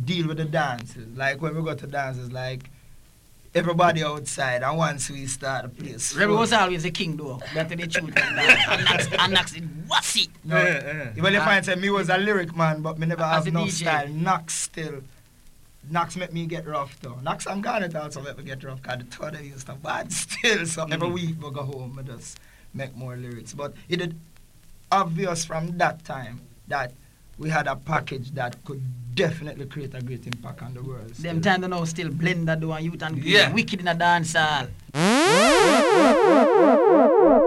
deal 0.05 0.29
with 0.29 0.37
the 0.39 0.45
dances. 0.45 1.17
Like 1.17 1.41
when 1.43 1.55
we 1.57 1.63
go 1.63 1.75
to 1.75 1.87
dances, 1.87 2.33
like 2.33 2.71
everybody 3.55 4.05
outside 4.05 4.63
and 4.63 4.77
once 4.77 5.09
we 5.11 5.27
start 5.27 5.63
the 5.63 5.69
place. 5.83 6.15
Rebel 6.15 6.37
was 6.37 6.53
always 6.53 6.83
the 6.83 6.91
king, 6.91 7.17
though. 7.17 7.41
That's 7.55 7.71
the 7.75 7.87
truth. 7.87 8.13
and 8.17 8.85
Knox, 8.85 9.09
and 9.19 9.33
Knox, 9.33 9.55
it 9.55 9.65
was 9.89 10.17
it. 10.17 10.29
No, 10.45 11.13
Well, 11.23 11.33
you 11.33 11.41
find 11.41 11.65
say 11.65 11.75
me 11.75 11.89
was 11.91 12.11
a 12.11 12.19
lyric 12.19 12.55
man, 12.55 12.83
but 12.83 12.99
me 12.99 13.07
never 13.07 13.25
have 13.25 13.51
no 13.53 13.65
DJ. 13.65 13.71
style. 13.71 14.09
Knox 14.09 14.53
still. 14.55 15.03
Knox 15.89 16.17
make 16.17 16.33
me 16.33 16.47
get 16.47 16.67
rough 16.67 17.01
though. 17.01 17.15
Knox 17.23 17.47
and 17.47 17.63
Garnett 17.63 17.95
also 17.95 18.21
make 18.21 18.37
me 18.37 18.45
get 18.45 18.63
rough 18.65 18.83
because 18.83 18.99
the 18.99 19.05
two 19.05 19.23
of 19.23 19.33
them 19.33 19.45
used 19.45 19.67
to 19.67 19.75
bad 19.75 20.13
still. 20.23 20.67
So 20.67 20.83
every 20.91 21.09
Mhm. 21.09 21.13
week 21.15 21.37
we 21.43 21.51
go 21.53 21.63
home 21.63 21.97
and 21.99 22.07
just 22.09 22.39
make 22.75 22.95
more 22.97 23.17
lyrics. 23.17 23.55
But 23.55 23.73
it 23.89 24.01
is 24.03 24.13
obvious 24.93 25.45
from 25.45 25.79
that 25.79 26.05
time 26.05 26.41
that 26.69 26.93
we 27.39 27.51
had 27.51 27.67
a 27.67 27.77
package 27.77 28.31
that 28.33 28.63
could 28.65 28.83
definitely 29.15 29.67
create 29.67 29.95
a 29.95 30.01
great 30.03 30.27
impact 30.27 30.63
on 30.63 30.75
the 30.75 30.83
world. 30.83 31.09
Them 31.15 31.41
time 31.41 31.61
they 31.63 31.69
know 31.69 31.85
still 31.85 32.11
blend 32.11 32.49
that 32.49 32.61
do 32.61 32.73
and 32.73 32.85
youth 32.85 33.03
and 33.03 33.23
Yeah. 33.23 33.53
wicked 33.53 33.81
in 33.81 33.89
a 33.89 33.95
dance 33.95 34.35
hall. 34.35 34.67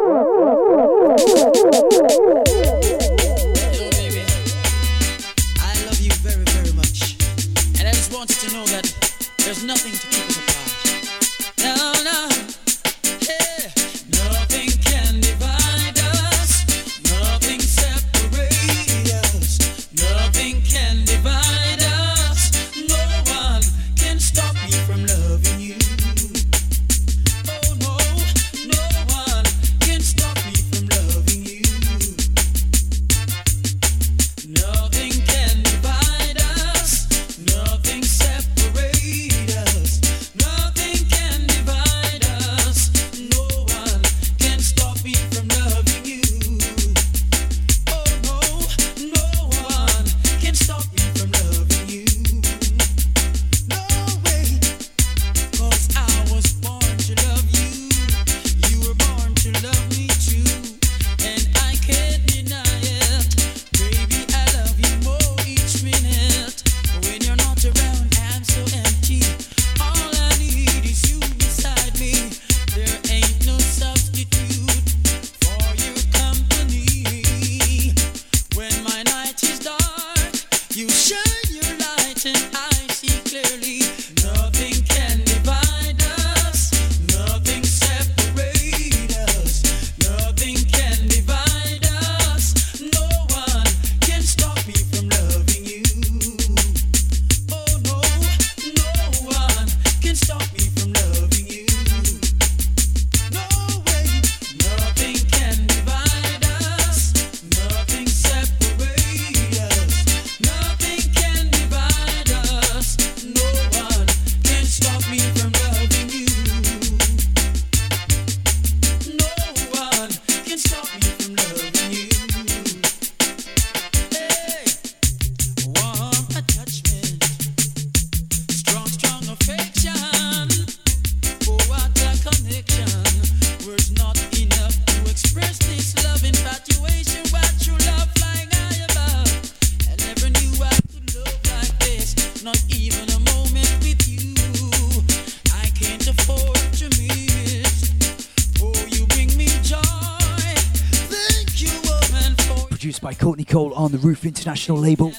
on 153.90 154.00
the 154.00 154.08
Roof 154.08 154.24
International 154.24 154.78
label. 154.78 155.12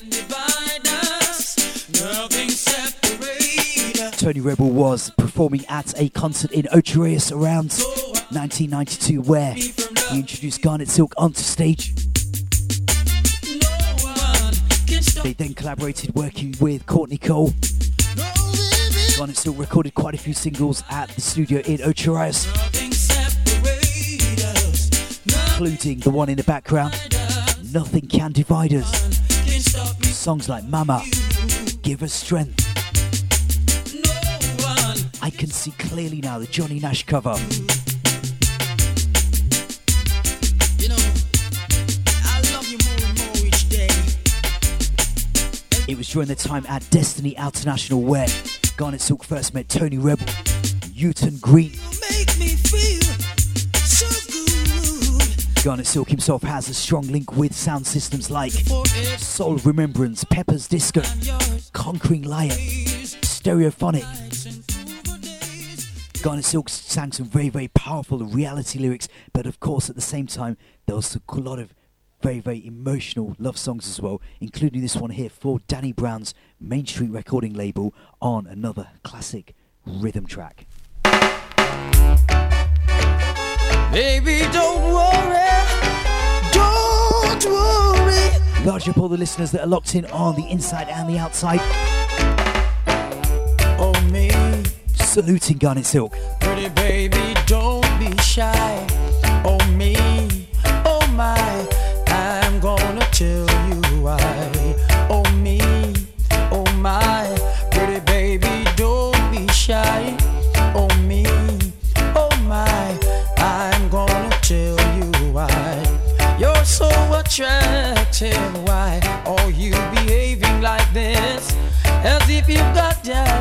Tony 4.12 4.40
Rebel 4.40 4.70
was 4.70 5.10
performing 5.18 5.64
at 5.66 5.92
a 6.00 6.08
concert 6.10 6.52
in 6.52 6.68
Ocho 6.72 7.00
Rios 7.00 7.32
around 7.32 7.72
1992 8.30 9.22
where 9.22 9.54
he 9.54 9.72
introduced 10.12 10.62
Garnett 10.62 10.88
Silk 10.88 11.14
onto 11.16 11.40
stage. 11.40 11.94
They 15.22 15.32
then 15.32 15.54
collaborated 15.54 16.14
working 16.14 16.54
with 16.60 16.86
Courtney 16.86 17.18
Cole. 17.18 17.52
Garnett 19.16 19.36
Silk 19.36 19.58
recorded 19.58 19.94
quite 19.94 20.14
a 20.14 20.18
few 20.18 20.34
singles 20.34 20.84
at 20.90 21.08
the 21.10 21.20
studio 21.20 21.60
in 21.60 21.82
Ocho 21.82 22.14
Rios, 22.14 22.46
including 25.26 25.98
the 26.00 26.10
one 26.10 26.28
in 26.28 26.36
the 26.36 26.44
background, 26.44 27.09
Nothing 27.72 28.08
Can 28.08 28.32
Divide 28.32 28.74
Us. 28.74 28.90
songs 30.02 30.48
like 30.48 30.64
Mama, 30.64 31.04
Give 31.82 32.02
Us 32.02 32.12
Strength. 32.12 32.66
I 35.22 35.30
can 35.30 35.50
see 35.50 35.70
clearly 35.72 36.20
now 36.20 36.40
the 36.40 36.46
Johnny 36.46 36.80
Nash 36.80 37.06
cover. 37.06 37.36
You 40.78 40.88
know, 40.88 40.96
I 42.24 42.40
love 42.52 42.66
you 42.66 42.78
more 42.84 43.08
and 43.08 43.18
more 43.18 43.46
each 43.46 43.68
day. 43.68 43.88
It 45.86 45.96
was 45.96 46.08
during 46.08 46.26
the 46.26 46.34
time 46.34 46.66
at 46.68 46.88
Destiny 46.90 47.36
Outernational 47.36 48.02
where 48.02 48.26
Garnett 48.76 49.00
Silk 49.00 49.22
first 49.22 49.54
met 49.54 49.68
Tony 49.68 49.98
Rebel, 49.98 50.26
Uton 50.96 51.40
Green. 51.40 51.78
Garnett 55.62 55.86
Silk 55.86 56.08
himself 56.08 56.42
has 56.42 56.70
a 56.70 56.74
strong 56.74 57.06
link 57.08 57.36
with 57.36 57.54
sound 57.54 57.86
systems 57.86 58.30
like 58.30 58.52
Soul 59.18 59.56
Remembrance, 59.56 60.24
Pepper's 60.24 60.66
Disco, 60.66 61.02
Conquering 61.74 62.22
Lion, 62.22 62.50
Stereophonic. 62.50 64.06
Garnett 66.22 66.46
Silk 66.46 66.70
sang 66.70 67.12
some 67.12 67.26
very, 67.26 67.50
very 67.50 67.68
powerful 67.68 68.20
reality 68.20 68.78
lyrics, 68.78 69.06
but 69.34 69.44
of 69.44 69.61
course, 69.61 69.90
at 69.90 69.96
the 69.96 70.00
same 70.00 70.26
time, 70.26 70.56
there 70.86 70.96
was 70.96 71.14
a 71.14 71.20
lot 71.34 71.58
of 71.58 71.74
very, 72.22 72.40
very 72.40 72.66
emotional 72.66 73.36
love 73.38 73.58
songs 73.58 73.86
as 73.86 74.00
well, 74.00 74.22
including 74.40 74.80
this 74.80 74.96
one 74.96 75.11
here 75.11 75.28
for 75.28 75.58
Danny 75.68 75.92
Browne's 75.92 76.32
Main 76.58 76.86
Street 76.86 77.11
recording 77.11 77.52
label 77.52 77.94
on 78.22 78.46
another 78.46 78.88
classic 79.02 79.54
rhythm 79.84 80.24
track. 80.24 80.66
Baby, 83.92 84.40
don't 84.52 84.94
worry. 84.94 85.39
Worry. 87.47 88.64
Large 88.64 88.88
up 88.91 88.99
all 88.99 89.09
the 89.09 89.16
listeners 89.16 89.51
that 89.53 89.62
are 89.62 89.66
locked 89.66 89.95
in 89.95 90.05
on 90.07 90.36
the 90.36 90.49
inside 90.51 90.88
and 90.88 91.09
the 91.09 91.18
outside. 91.18 91.61
Oh, 93.78 93.95
me. 94.12 94.30
Saluting 94.95 95.59
Garnett 95.59 95.86
Silk. 95.86 96.14
Pretty 96.41 96.68
baby, 96.68 97.34
don't 97.47 97.86
be 97.99 98.16
shy. 98.22 98.69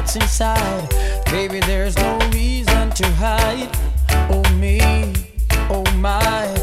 Doubts 0.10 0.16
inside. 0.16 0.90
Baby, 1.26 1.60
there's 1.62 1.96
no 1.98 2.18
reason 2.32 2.90
to 2.92 3.08
hide. 3.16 3.70
Oh, 4.32 4.44
me, 4.56 4.80
oh, 5.70 5.84
my, 5.96 6.59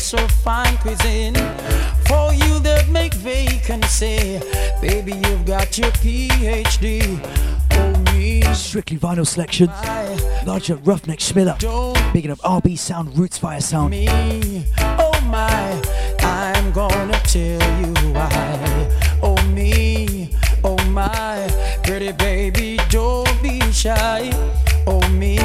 so 0.00 0.18
fine 0.28 0.76
cuisine. 0.78 1.34
For 2.06 2.32
you 2.32 2.58
that 2.60 2.88
make 2.90 3.14
vacancy, 3.14 4.40
baby, 4.80 5.12
you've 5.12 5.44
got 5.44 5.76
your 5.78 5.90
PhD. 5.92 7.18
Oh, 7.72 8.12
me. 8.12 8.42
Strictly 8.54 8.96
vinyl 8.98 9.26
selection. 9.26 9.68
Larger 10.46 10.76
Roughneck 10.76 11.20
Schmiller. 11.20 11.56
Picking 12.12 12.30
up 12.30 12.38
RB 12.38 12.78
Sound, 12.78 13.16
Roots 13.18 13.38
Fire 13.38 13.60
Sound. 13.60 13.90
me. 13.90 14.64
Oh 14.78 15.20
my, 15.26 15.82
I'm 16.20 16.72
gonna 16.72 17.20
tell 17.24 17.60
you 17.80 17.92
why. 18.12 18.88
Oh 19.22 19.40
me, 19.48 20.34
oh 20.64 20.78
my, 20.86 21.48
pretty 21.84 22.12
baby, 22.12 22.78
don't 22.88 23.42
be 23.42 23.60
shy. 23.70 24.30
Oh 24.86 25.06
me, 25.10 25.38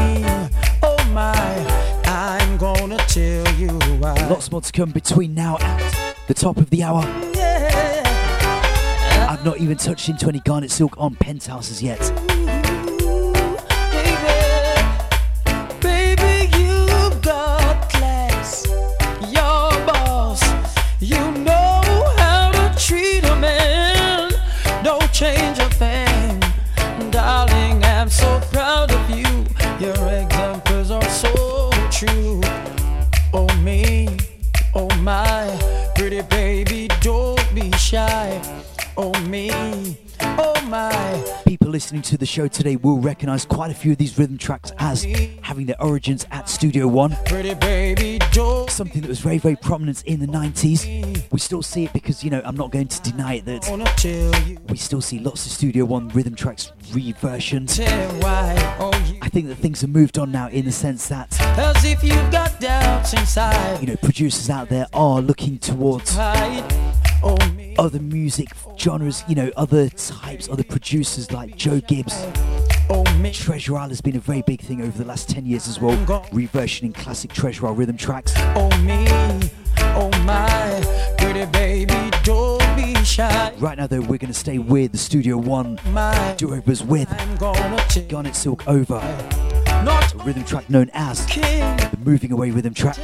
oh 0.82 0.98
my, 1.14 2.02
I'm 2.06 2.58
gonna 2.58 2.98
tell 3.08 3.48
you 3.56 3.80
why. 4.06 4.28
Lots 4.28 4.52
more 4.52 4.62
to 4.62 4.72
come 4.72 4.92
between 4.92 5.34
now 5.34 5.58
and 5.58 6.16
the 6.28 6.34
top 6.34 6.58
of 6.58 6.70
the 6.70 6.84
hour. 6.84 7.04
I've 9.28 9.44
not 9.44 9.60
even 9.60 9.78
touched 9.78 10.10
into 10.10 10.28
any 10.28 10.40
Garnett 10.40 10.72
Silk 10.72 10.96
on 10.98 11.16
penthouses 11.16 11.82
yet. 11.82 12.00
Shy. 37.96 38.42
Oh, 38.98 39.18
me. 39.22 39.50
Oh, 40.22 40.54
my. 40.68 41.42
People 41.46 41.70
listening 41.70 42.02
to 42.04 42.18
the 42.18 42.26
show 42.26 42.46
today 42.50 42.76
will 42.76 42.98
recognize 43.00 43.46
quite 43.46 43.72
a 43.72 43.74
few 43.74 43.94
of 43.94 43.98
these 43.98 44.18
rhythm 44.18 44.38
tracks 44.38 44.74
as 44.80 45.04
having 45.42 45.66
their 45.66 45.82
origins 45.82 46.26
at 46.32 46.50
Studio 46.50 46.88
One. 46.90 47.16
Pretty 47.26 47.54
baby. 47.54 48.20
Something 48.68 49.02
that 49.02 49.08
was 49.08 49.20
very, 49.22 49.38
very 49.38 49.56
prominent 49.56 50.04
in 50.04 50.20
the 50.20 50.28
90s. 50.28 51.24
We 51.32 51.40
still 51.40 51.62
see 51.62 51.86
it 51.86 51.94
because, 51.94 52.22
you 52.22 52.30
know, 52.32 52.42
I'm 52.44 52.58
not 52.58 52.72
going 52.72 52.90
to 52.90 53.02
deny 53.02 53.36
it 53.36 53.46
that 53.46 53.66
Wanna 53.70 53.86
tell 53.96 54.36
you. 54.46 54.58
we 54.68 54.76
still 54.76 55.00
see 55.02 55.20
lots 55.20 55.46
of 55.46 55.54
Studio 55.54 55.86
One 55.86 56.10
rhythm 56.10 56.36
tracks 56.36 56.74
reversioned. 56.92 57.80
Oh. 58.78 58.92
I 59.22 59.30
think 59.30 59.48
that 59.48 59.56
things 59.56 59.80
have 59.82 59.90
moved 59.90 60.18
on 60.18 60.32
now 60.34 60.50
in 60.50 60.66
the 60.66 60.72
sense 60.74 61.08
that, 61.08 61.40
As 61.58 61.86
if 61.86 62.04
you've 62.04 62.30
got 62.32 62.60
doubts 62.60 63.14
inside. 63.14 63.80
you 63.80 63.88
know, 63.88 63.96
producers 63.98 64.50
out 64.50 64.68
there 64.68 64.88
are 64.94 65.22
looking 65.22 65.58
towards 65.60 66.18
Oh. 67.28 67.38
Other 67.78 68.00
music 68.00 68.48
genres, 68.78 69.24
you 69.28 69.36
know, 69.36 69.52
other 69.58 69.90
types, 69.90 70.48
other 70.50 70.64
producers 70.64 71.32
like 71.32 71.58
Joe 71.58 71.82
Gibbs. 71.82 72.26
Treasure 73.34 73.78
Isle 73.78 73.90
has 73.90 74.00
been 74.00 74.16
a 74.16 74.20
very 74.20 74.42
big 74.44 74.62
thing 74.62 74.82
over 74.82 74.98
the 74.98 75.04
last 75.06 75.30
10 75.30 75.46
years 75.46 75.68
as 75.68 75.82
well, 75.82 75.96
reversioning 76.32 76.94
classic 76.96 77.34
Treasure 77.34 77.68
Isle 77.68 77.74
rhythm 77.74 77.98
tracks. 77.98 78.34
Oh, 78.56 78.70
me. 78.80 79.06
Oh, 79.98 80.10
my. 80.24 81.16
Pretty 81.18 81.46
baby, 81.52 82.12
don't 82.24 82.64
be 82.78 82.96
shy. 83.04 83.54
Right 83.58 83.78
now, 83.78 83.88
though, 83.88 84.02
we're 84.02 84.20
going 84.20 84.28
to 84.28 84.34
stay 84.34 84.58
with 84.58 84.94
the 84.94 84.98
Studio 84.98 85.38
One 85.38 85.78
My. 85.88 86.36
do 86.38 86.54
overs 86.54 86.82
with 86.82 87.10
Garnett 87.40 88.36
Silk 88.36 88.66
Over, 88.68 89.02
not 89.84 90.14
a 90.14 90.18
rhythm 90.20 90.46
track 90.46 90.70
known 90.70 90.90
as 90.94 91.26
king. 91.26 91.76
the 91.78 91.98
Moving 92.06 92.32
Away 92.32 92.52
rhythm 92.52 92.74
track. 92.74 92.98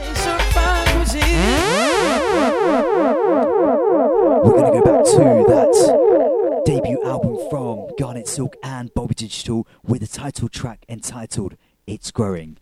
To 5.04 5.18
go 5.18 5.44
back 5.48 5.72
to 5.72 5.88
that 5.88 6.62
debut 6.64 7.02
album 7.04 7.36
from 7.50 7.88
Garnett 7.98 8.28
Silk 8.28 8.56
and 8.62 8.94
Bobby 8.94 9.16
Digital 9.16 9.68
with 9.84 10.04
a 10.04 10.08
title 10.08 10.48
track 10.48 10.86
entitled 10.88 11.58
It's 11.88 12.12
Growing. 12.12 12.60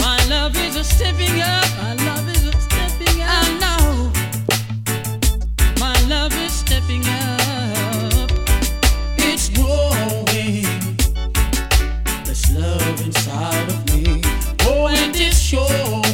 My 0.00 0.18
love 0.30 0.56
is 0.56 0.76
a 0.76 0.84
stepping 0.84 1.42
up. 1.42 1.68
My 1.82 1.94
love 2.06 2.26
is 2.30 2.46
a 2.46 2.52
stepping 2.62 3.20
up. 3.20 3.28
I 3.28 3.58
know. 3.60 4.10
My 5.78 6.00
love 6.08 6.32
is 6.32 6.52
stepping 6.52 7.04
up. 7.04 8.30
It's 9.18 9.50
growing. 9.50 10.64
There's 12.24 12.50
love 12.52 13.00
inside 13.04 13.68
of 13.68 13.94
me. 13.94 14.22
Oh, 14.68 14.88
and 14.88 15.14
it's 15.14 15.38
showing. 15.38 16.05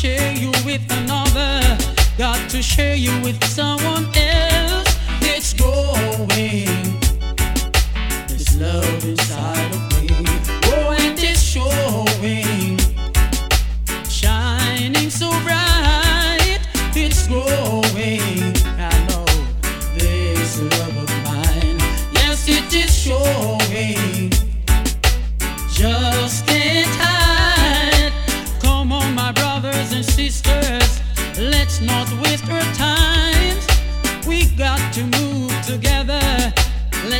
Share 0.00 0.32
you 0.32 0.50
with 0.64 0.80
another. 0.90 1.78
Got 2.16 2.48
to 2.50 2.62
share 2.62 2.94
you 2.94 3.12
with 3.20 3.44
someone 3.44 4.06
else. 4.16 4.29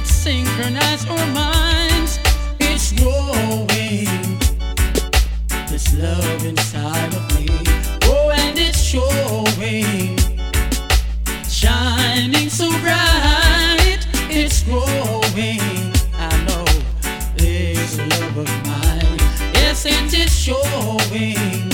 Let's 0.00 0.14
synchronize 0.14 1.04
our 1.10 1.26
minds. 1.26 2.18
It's 2.58 2.90
growing. 2.92 4.38
This 5.68 5.92
love 5.92 6.42
inside 6.46 7.12
of 7.14 7.38
me. 7.38 7.46
Oh, 8.04 8.32
and 8.34 8.58
it's 8.58 8.80
showing. 8.80 10.16
Shining 11.46 12.48
so 12.48 12.70
bright. 12.80 13.98
It's 14.30 14.62
growing. 14.62 15.92
I 16.16 16.44
know 16.46 16.64
this 17.36 17.98
love 17.98 18.38
of 18.38 18.48
mine. 18.66 19.18
Yes, 19.52 19.84
and 19.84 20.10
it's 20.14 20.32
showing. 20.32 21.68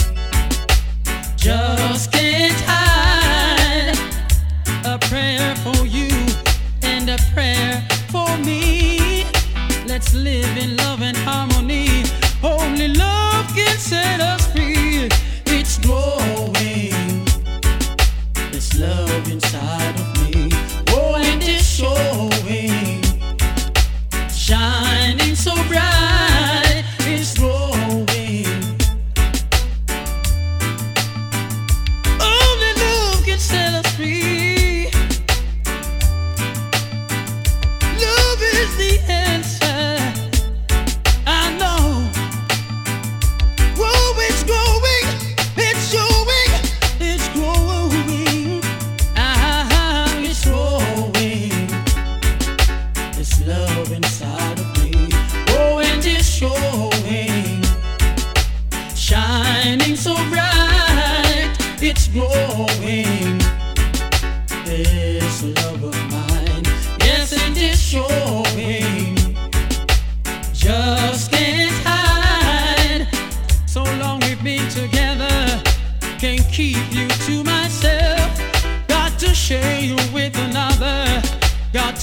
Just 1.36 2.10
can't 2.10 2.60
hide. 2.62 2.85
Let's 9.96 10.12
live 10.12 10.58
in 10.58 10.76
love 10.76 11.00
and 11.00 11.16
harmony. 11.16 12.04
Only 12.42 12.88
love 12.88 13.46
can 13.54 13.78
set 13.78 14.20
us 14.20 14.46
free. 14.52 15.08
It's 15.46 15.78
growing. 15.78 17.24
This 18.52 18.78
love 18.78 19.26
inside 19.32 19.98
of 19.98 20.34
me. 20.34 20.50
Oh, 20.88 21.14
and 21.16 21.42
it's 21.42 21.64
showing. 21.64 23.00
Shining 24.28 25.34
so 25.34 25.54
bright. 25.66 26.35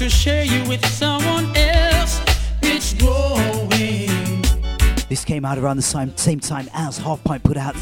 To 0.04 0.10
share 0.10 0.44
you 0.44 0.68
with 0.68 0.86
someone 0.88 1.56
else. 1.56 2.20
It's 2.62 2.94
growing. 2.96 4.42
This 5.08 5.24
came 5.24 5.46
out 5.46 5.58
around 5.58 5.78
the 5.78 5.82
same, 5.82 6.16
same 6.18 6.42
time 6.42 6.70
as 6.74 6.98
Half 6.98 7.24
Pint 7.24 7.42
put 7.42 7.56
out 7.56 7.74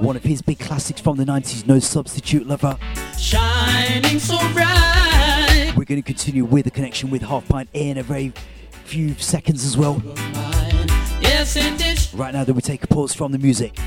one 0.00 0.16
of 0.16 0.24
his 0.24 0.42
big 0.42 0.58
classics 0.58 1.00
from 1.00 1.16
the 1.16 1.24
90s, 1.24 1.68
No 1.68 1.78
Substitute 1.78 2.44
Lover. 2.44 2.76
Shining 3.16 4.18
so 4.18 4.36
bright. 4.52 5.72
We're 5.76 5.84
going 5.84 6.02
to 6.02 6.04
continue 6.06 6.44
with 6.44 6.64
the 6.64 6.72
connection 6.72 7.08
with 7.08 7.22
Half 7.22 7.46
Pint 7.46 7.68
in 7.72 7.98
a 7.98 8.02
very 8.02 8.32
few 8.84 9.14
seconds 9.14 9.64
as 9.64 9.76
well. 9.76 10.02
Yes, 11.20 11.56
Right 12.12 12.34
now, 12.34 12.42
then 12.42 12.56
we 12.56 12.62
take 12.62 12.82
a 12.82 12.88
pause 12.88 13.14
from 13.14 13.30
the 13.30 13.38
music. 13.38 13.78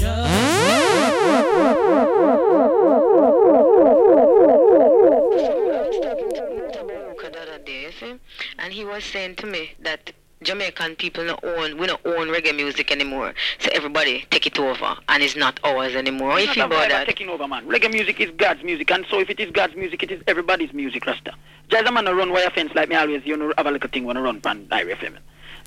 and 0.00 2.41
he 8.82 8.88
was 8.88 9.04
saying 9.04 9.36
to 9.36 9.46
me 9.46 9.70
that 9.78 10.10
Jamaican 10.42 10.96
people 10.96 11.24
don't 11.24 11.44
own 11.44 11.78
we 11.78 11.86
don't 11.86 12.04
own 12.04 12.26
reggae 12.34 12.52
music 12.54 12.90
anymore. 12.90 13.32
So 13.60 13.70
everybody 13.72 14.26
take 14.32 14.44
it 14.48 14.58
over 14.58 14.96
and 15.08 15.22
it's 15.22 15.36
not 15.36 15.60
ours 15.62 15.94
anymore. 15.94 16.32
You 16.40 16.46
It's 16.46 16.54
feel 16.54 16.66
not 16.68 16.74
about 16.74 16.88
that? 16.88 17.06
taking 17.06 17.28
over, 17.28 17.46
man. 17.46 17.64
Reggae 17.68 17.92
music 17.92 18.18
is 18.18 18.30
God's 18.36 18.64
music, 18.64 18.90
and 18.90 19.06
so 19.08 19.20
if 19.20 19.30
it 19.30 19.38
is 19.38 19.52
God's 19.52 19.76
music, 19.76 20.02
it 20.02 20.10
is 20.10 20.20
everybody's 20.26 20.72
music, 20.72 21.06
Rasta. 21.06 21.32
Jazz 21.68 21.88
man 21.92 22.04
no 22.06 22.12
run 22.12 22.32
wire 22.32 22.50
fence 22.50 22.72
like 22.74 22.88
me 22.88 22.96
always, 22.96 23.24
you 23.24 23.36
know, 23.36 23.52
have 23.56 23.66
a 23.66 23.70
little 23.70 23.88
thing 23.88 24.02
when 24.04 24.16
I 24.16 24.20
run 24.20 24.40
pan 24.40 24.66
diary 24.68 24.94
FM. 24.96 25.16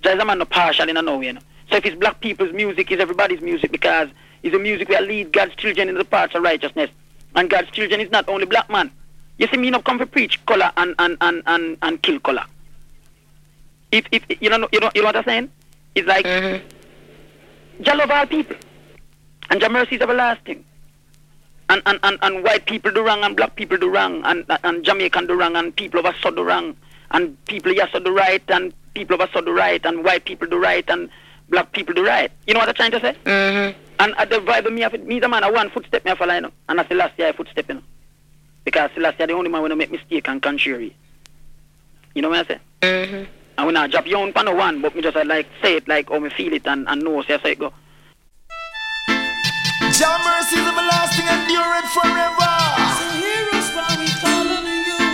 Jazz 0.01 0.25
man 0.25 0.39
no 0.39 0.43
partial 0.45 0.89
in 0.89 0.97
a 0.97 1.01
no 1.01 1.19
way, 1.19 1.27
you 1.27 1.33
know. 1.33 1.41
So 1.71 1.77
if 1.77 1.85
it's 1.85 1.95
black 1.95 2.19
people's 2.19 2.51
music, 2.51 2.91
it's 2.91 3.01
everybody's 3.01 3.39
music 3.39 3.71
because 3.71 4.09
it's 4.43 4.53
a 4.53 4.59
music 4.59 4.89
where 4.89 5.01
lead 5.01 5.31
God's 5.31 5.55
children 5.55 5.87
in 5.87 5.95
the 5.95 6.03
paths 6.03 6.35
of 6.35 6.43
righteousness. 6.43 6.89
And 7.33 7.49
God's 7.49 7.71
children 7.71 8.01
is 8.01 8.11
not 8.11 8.27
only 8.27 8.45
black 8.45 8.69
man. 8.69 8.91
You 9.37 9.47
see 9.47 9.55
me 9.57 9.69
not 9.69 9.85
come 9.85 9.99
to 9.99 10.05
preach 10.05 10.45
color 10.45 10.69
and 10.75 10.95
and, 10.99 11.15
and, 11.21 11.41
and, 11.45 11.77
and 11.81 12.01
kill 12.01 12.19
color. 12.19 12.43
If 13.91 14.05
if 14.11 14.23
you 14.41 14.49
know 14.49 14.67
you 14.71 14.79
know 14.79 14.91
you 14.95 15.01
know 15.01 15.07
what 15.07 15.17
I'm 15.17 15.23
saying? 15.23 15.51
It's 15.95 16.07
like 16.07 16.25
Jah 17.81 17.95
love 17.95 18.11
all 18.11 18.25
people. 18.25 18.55
And 19.49 19.59
Jah 19.61 19.69
mercy 19.69 19.95
is 19.95 20.01
everlasting. 20.01 20.63
And, 21.67 21.81
and, 21.87 21.99
and, 22.03 22.19
and 22.21 22.43
white 22.43 22.67
people 22.67 22.91
do 22.91 23.01
wrong 23.01 23.23
and 23.23 23.35
black 23.35 23.55
people 23.55 23.77
do 23.77 23.89
wrong 23.89 24.21
and, 24.23 24.45
and 24.63 24.85
Jamaican 24.85 25.25
do 25.25 25.33
wrong 25.33 25.55
and 25.55 25.75
people 25.75 25.99
of 25.99 26.05
us 26.05 26.15
do 26.21 26.43
wrong 26.43 26.75
and 27.09 27.43
people 27.45 27.73
yes 27.73 27.89
do 27.91 28.15
right 28.15 28.43
and 28.49 28.71
people 28.93 29.15
of 29.15 29.21
us 29.21 29.29
do 29.33 29.51
right 29.51 29.83
and 29.83 30.03
white 30.03 30.25
people 30.25 30.47
do 30.47 30.57
right 30.57 30.87
and 30.89 31.09
black 31.49 31.71
people 31.71 31.93
do 31.93 32.05
right. 32.05 32.31
You 32.47 32.53
know 32.53 32.59
what 32.59 32.69
I'm 32.69 32.75
trying 32.75 32.91
to 32.91 32.99
say? 32.99 33.15
Mm-hmm. 33.25 33.79
And 33.99 34.13
at 34.17 34.29
the 34.29 34.37
vibe 34.37 34.65
of 34.65 34.73
me, 34.73 34.83
of 34.83 34.93
it, 34.93 35.05
me 35.05 35.19
the 35.19 35.27
man, 35.27 35.43
I 35.43 35.49
one 35.49 35.69
footstep 35.69 36.05
me 36.05 36.11
you 36.11 36.41
know, 36.41 36.51
and 36.69 36.79
I 36.79 36.83
the 36.83 36.95
last 36.95 37.17
year 37.17 37.29
I 37.29 37.31
footstep, 37.31 37.67
you 37.69 37.75
know. 37.75 37.81
Because 38.63 38.91
last 38.97 39.19
year 39.19 39.27
the 39.27 39.33
only 39.33 39.49
man 39.49 39.61
when 39.61 39.71
I 39.71 39.75
make 39.75 39.91
mistake 39.91 40.27
and 40.27 40.41
contrary. 40.41 40.95
You 42.13 42.21
know 42.21 42.29
what 42.29 42.49
I 42.49 42.53
say? 42.53 42.59
Mm-hmm. 42.81 43.31
And 43.57 43.67
when 43.67 43.77
I 43.77 43.87
drop 43.87 44.05
you 44.05 44.17
on 44.17 44.33
pan 44.33 44.55
one, 44.55 44.81
but 44.81 44.95
me 44.95 45.01
just 45.01 45.15
I 45.15 45.23
like 45.23 45.47
say 45.61 45.77
it 45.77 45.87
like 45.87 46.09
how 46.09 46.19
me 46.19 46.29
feel 46.29 46.51
it 46.53 46.67
and, 46.67 46.87
and 46.89 47.01
know 47.01 47.21
say 47.21 47.39
so 47.41 47.47
it 47.47 47.59
go. 47.59 47.73
Jah 49.95 50.19
mercy 50.27 50.59
is 50.59 50.67
everlasting, 50.67 51.23
enduring 51.23 51.87
forever. 51.95 52.51
So 52.99 53.05
hear 53.15 53.47
us 53.55 53.71
while 53.71 53.95
we 53.95 54.11
calling 54.19 54.67
you. 54.67 55.07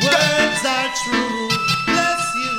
Words 0.00 0.64
are 0.64 0.88
true. 0.96 1.52
Bless 1.92 2.24
you. 2.40 2.56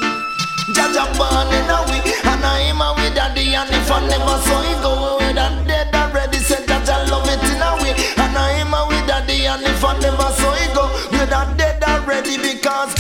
Jaja 0.78 1.10
born 1.18 1.50
in 1.50 1.66
a 1.74 1.82
way, 1.90 2.06
and 2.30 2.46
I 2.46 2.70
am 2.70 2.82
a 2.86 2.94
with 2.94 3.16
daddy, 3.16 3.56
and 3.56 3.70
if 3.74 3.90
I 3.90 3.98
never 4.06 4.38
saw 4.46 4.62
it 4.62 4.78
go 4.86 4.94
away, 4.94 5.34
that 5.34 5.66
dead 5.68 5.90
already 5.96 6.38
said 6.38 6.68
Jaja 6.70 7.10
love 7.10 7.26
it 7.26 7.42
in 7.50 7.62
a 7.66 7.74
way, 7.82 7.98
and 8.22 8.38
I 8.38 8.62
am 8.62 8.74
a 8.78 8.86
with 8.88 9.08
daddy, 9.08 9.48
and 9.48 9.64
if 9.64 9.84
I 9.84 9.98
never 9.98 10.30
saw 10.38 10.54
it 10.54 10.70
go, 10.78 10.86
we 11.10 11.18
that 11.18 11.58
dead 11.58 11.82
already 11.82 12.38
because 12.38 12.94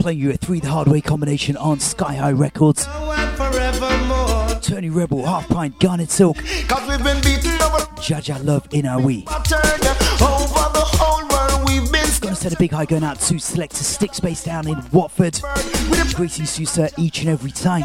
Playing 0.00 0.18
you 0.18 0.30
a 0.30 0.36
three 0.36 0.60
the 0.60 0.68
hard 0.68 0.88
way 0.88 1.00
combination 1.00 1.56
on 1.56 1.78
Sky 1.78 2.14
High 2.14 2.32
Records. 2.32 2.86
Tony 4.60 4.90
Rebel, 4.90 5.24
Half 5.24 5.48
Pint, 5.48 5.78
Garnett 5.78 6.10
Silk, 6.10 6.36
Cause 6.68 6.88
we've 6.88 7.02
been 7.02 7.20
beaten 7.22 7.50
over, 7.62 7.84
Jaja 8.00 8.42
Love 8.44 8.66
in 8.72 8.86
our 8.86 9.00
we. 9.00 9.24
over 9.26 9.44
the 10.72 10.84
whole 10.84 11.26
world. 11.28 11.68
We've 11.68 11.92
been 11.92 12.06
Gonna 12.20 12.34
send 12.34 12.54
a 12.54 12.58
big 12.58 12.72
high 12.72 12.86
going 12.86 13.04
out 13.04 13.20
to 13.20 13.38
Selector 13.38 13.84
Stick 13.84 14.14
Space 14.14 14.42
down 14.42 14.68
in 14.68 14.82
Watford. 14.92 15.40
Greetings 16.14 16.54
to 16.54 16.60
you, 16.62 16.66
sir, 16.66 16.88
each 16.98 17.20
and 17.20 17.28
every 17.28 17.50
time. 17.50 17.84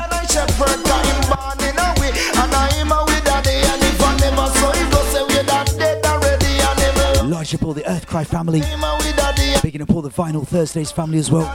Up 7.54 7.64
all 7.64 7.74
the 7.74 7.84
family. 8.28 8.60
With 8.60 8.70
a 8.72 9.34
day, 9.36 9.56
Bigging 9.62 9.84
up 9.84 9.92
all 9.92 10.02
the 10.02 10.10
Vinyl 10.10 10.48
Thursdays 10.48 10.92
family 10.92 11.20
as 11.20 11.30
well. 11.30 11.46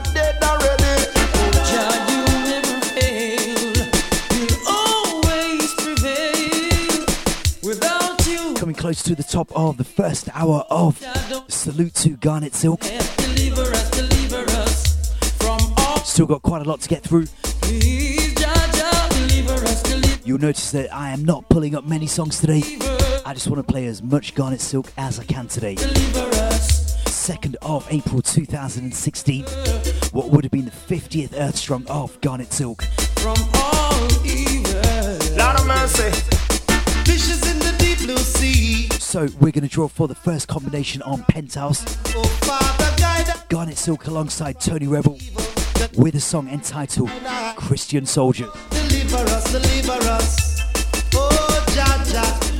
Coming 8.55 8.75
close 8.75 9.03
to 9.03 9.15
the 9.15 9.23
top 9.23 9.51
of 9.53 9.75
the 9.75 9.83
first 9.83 10.29
hour 10.33 10.63
of 10.69 10.97
Salute 11.49 11.93
to 11.95 12.11
Garnett 12.11 12.55
Silk. 12.55 12.81
Still 16.05 16.25
got 16.25 16.41
quite 16.41 16.65
a 16.65 16.69
lot 16.69 16.79
to 16.79 16.87
get 16.87 17.03
through. 17.03 17.25
You'll 20.23 20.39
notice 20.39 20.71
that 20.71 20.87
I 20.93 21.09
am 21.09 21.25
not 21.25 21.49
pulling 21.49 21.75
up 21.75 21.83
many 21.85 22.07
songs 22.07 22.39
today. 22.39 22.61
I 23.25 23.33
just 23.33 23.47
want 23.47 23.65
to 23.65 23.71
play 23.71 23.85
as 23.85 24.01
much 24.01 24.33
Garnett 24.35 24.61
Silk 24.61 24.91
as 24.97 25.19
I 25.19 25.23
can 25.23 25.47
today. 25.47 25.75
2nd 25.75 27.55
of 27.61 27.87
April 27.91 28.21
2016. 28.21 29.43
What 30.11 30.29
would 30.29 30.43
have 30.43 30.51
been 30.51 30.65
the 30.65 30.71
50th 30.71 31.33
Earthstrong 31.39 31.85
of 31.87 32.19
Garnett 32.21 32.51
Silk. 32.51 32.83
from 33.19 33.37
all 33.55 34.25
evil. 34.25 34.73
Lord 35.37 35.59
of 35.59 35.67
mercy. 35.67 36.09
Fishes 37.05 37.49
in 37.49 37.59
the 37.59 37.75
deep 37.77 37.99
blue 37.99 38.17
sea. 38.17 38.89
So 38.93 39.27
we're 39.39 39.51
going 39.51 39.61
to 39.63 39.67
draw 39.69 39.87
for 39.87 40.07
the 40.07 40.15
first 40.15 40.47
combination 40.47 41.01
on 41.03 41.23
Penthouse. 41.23 41.83
Oh, 42.15 42.23
Father. 42.43 42.87
Garnett 43.49 43.77
Silk 43.77 44.07
alongside 44.07 44.59
Tony 44.59 44.87
Rebel 44.87 45.19
with 45.97 46.15
a 46.15 46.19
song 46.21 46.47
entitled 46.49 47.09
Christian 47.55 48.05
Soldier. 48.05 48.47
Deliver 48.69 49.17
us, 49.17 49.51
deliver 49.51 50.07
us. 50.09 50.61
Oh, 51.13 51.65
Jah, 51.73 52.03
Jah. 52.11 52.50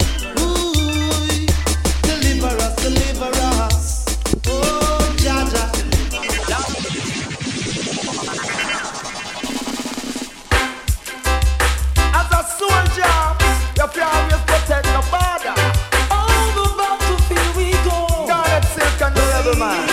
Silk 18.73 19.01
and 19.01 19.15
the 19.15 19.21
rebel 19.21 19.59
man. 19.59 19.90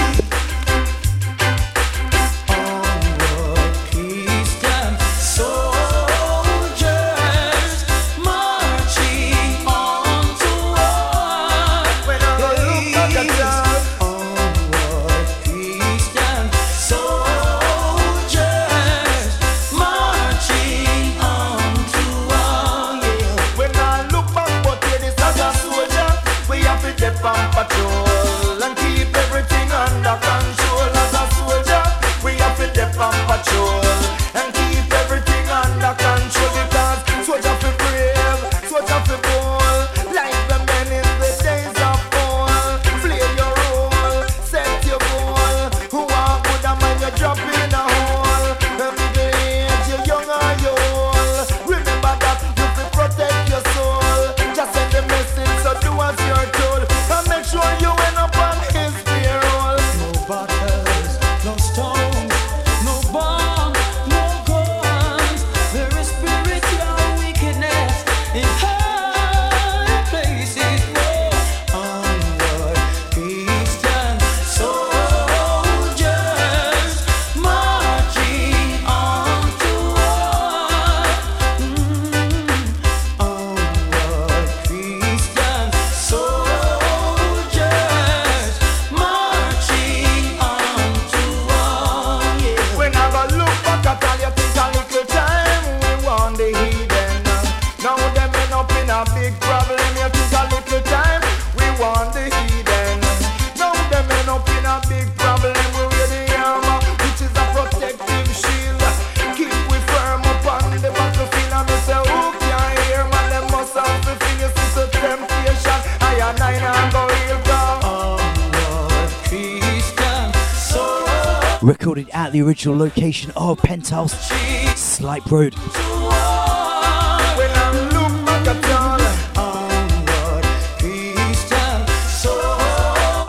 Original 122.48 122.78
location 122.78 123.30
of 123.36 123.58
Penthouse, 123.58 124.30
Slipe 124.74 125.30
Road. 125.30 125.52
I 125.54 125.60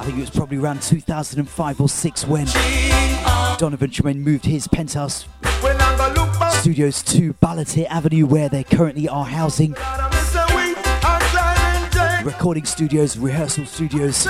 think 0.05 0.17
it 0.17 0.21
was 0.21 0.29
probably 0.29 0.55
around 0.57 0.81
2005 0.81 1.81
or 1.81 1.89
6 1.89 2.27
when 2.27 2.47
Donovan 3.57 3.91
Germain 3.91 4.21
moved 4.21 4.45
his 4.45 4.69
Penthouse 4.69 5.25
studios 6.61 7.03
to 7.03 7.33
Ballater 7.33 7.87
Avenue, 7.87 8.25
where 8.25 8.47
they 8.47 8.63
currently 8.63 9.09
are 9.09 9.25
housing 9.25 9.75
recording 12.23 12.63
studios, 12.63 13.17
rehearsal 13.17 13.65
studios. 13.65 14.29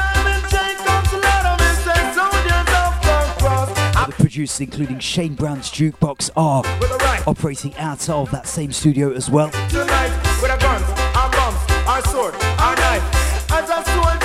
Producers, 4.29 4.61
including 4.61 4.99
Shane 4.99 5.33
Brown's 5.33 5.71
Jukebox, 5.71 6.29
are 6.37 6.61
right 6.61 7.23
operating 7.25 7.75
out 7.77 8.07
of 8.09 8.29
that 8.29 8.45
same 8.45 8.71
studio 8.71 9.11
as 9.11 9.27
well. 9.27 9.49
tonight, 9.69 10.11
with 10.39 10.51
a 10.51 10.57
guns, 10.59 10.85
our 11.15 11.31
bombs, 11.31 11.57
our 11.87 12.01
sword, 12.03 12.35
our 12.59 12.75
knife. 12.75 13.51
As 13.51 13.67
a 13.71 13.83
soldier, 13.89 14.18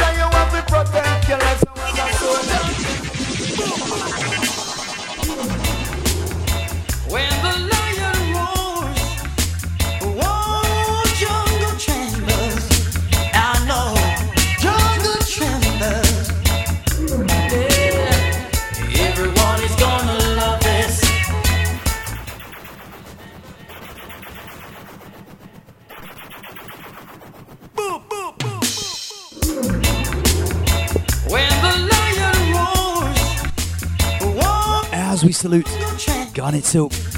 we 35.25 35.33
salute 35.33 35.67
Garnett 36.35 36.65
Silk. 36.65 37.14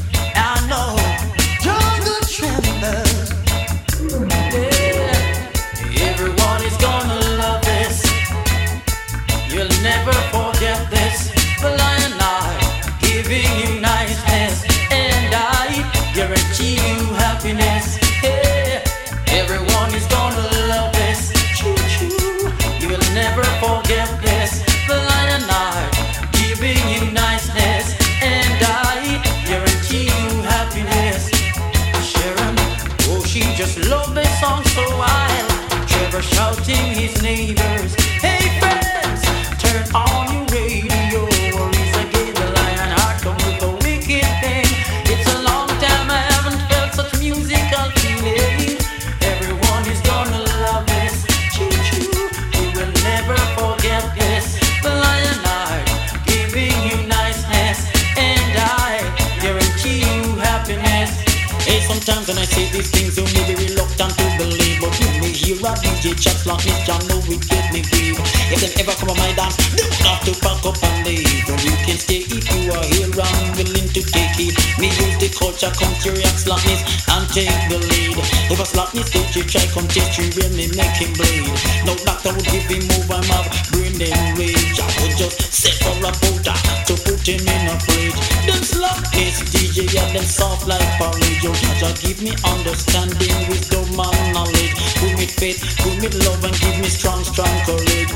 Culture, 75.66 75.84
come 75.84 75.94
to 76.02 76.10
react 76.12 76.40
slackness 76.40 76.82
and 77.08 77.26
take 77.30 77.50
the 77.68 77.78
lead. 77.78 78.16
If 78.50 78.60
a 78.60 78.66
slackness 78.66 79.10
get 79.10 79.34
you 79.34 79.42
try, 79.42 79.64
come 79.72 79.88
test 79.88 80.18
you 80.18 80.30
real 80.36 80.50
me 80.54 80.68
make 80.76 80.96
him 80.98 81.12
bleed. 81.14 81.50
No 81.86 81.94
doctor 82.04 82.32
would 82.34 82.46
give 82.46 82.66
him 82.70 82.86
move, 82.86 83.10
I'm 83.10 83.26
up, 83.34 83.46
brain 83.72 83.94
them 83.98 84.36
rage. 84.36 84.78
I 84.78 84.86
would 85.02 85.16
just 85.16 85.40
set 85.52 85.74
for 85.82 85.96
a 85.98 86.12
powder 86.12 86.56
to 86.86 86.94
put 87.02 87.26
him 87.26 87.42
in 87.42 87.62
a 87.66 87.74
fridge. 87.82 88.18
Them 88.46 88.62
slackness 88.62 89.42
DJ, 89.50 89.90
yeah, 89.92 90.06
them 90.12 90.24
soft 90.24 90.66
like 90.66 90.86
porridge. 90.98 91.42
Yo, 91.42 91.52
Jaja, 91.52 91.90
give 92.02 92.22
me 92.22 92.32
understanding, 92.46 93.34
wisdom 93.48 93.86
and 93.98 94.34
knowledge. 94.34 94.74
Give 95.00 95.14
me 95.18 95.26
faith, 95.26 95.60
give 95.82 95.98
me 95.98 96.08
love 96.26 96.42
and 96.44 96.54
give 96.60 96.78
me 96.78 96.88
strong, 96.88 97.24
strong 97.24 97.54
courage. 97.66 98.12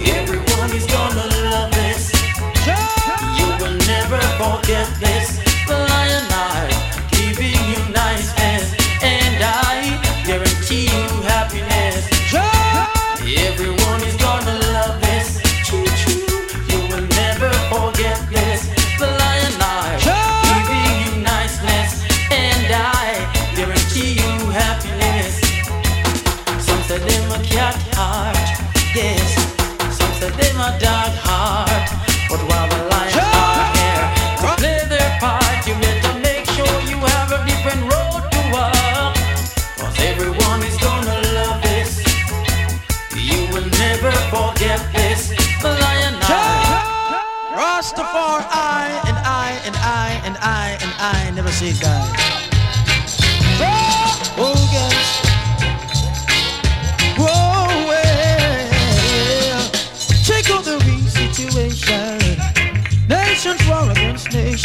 Everyone 0.00 0.70
is 0.76 0.86
gonna 0.86 1.26
love 1.48 1.72
this. 1.72 2.12
You 3.38 3.48
will 3.60 3.76
never 3.88 4.20
forget 4.38 4.88
this. 5.00 5.19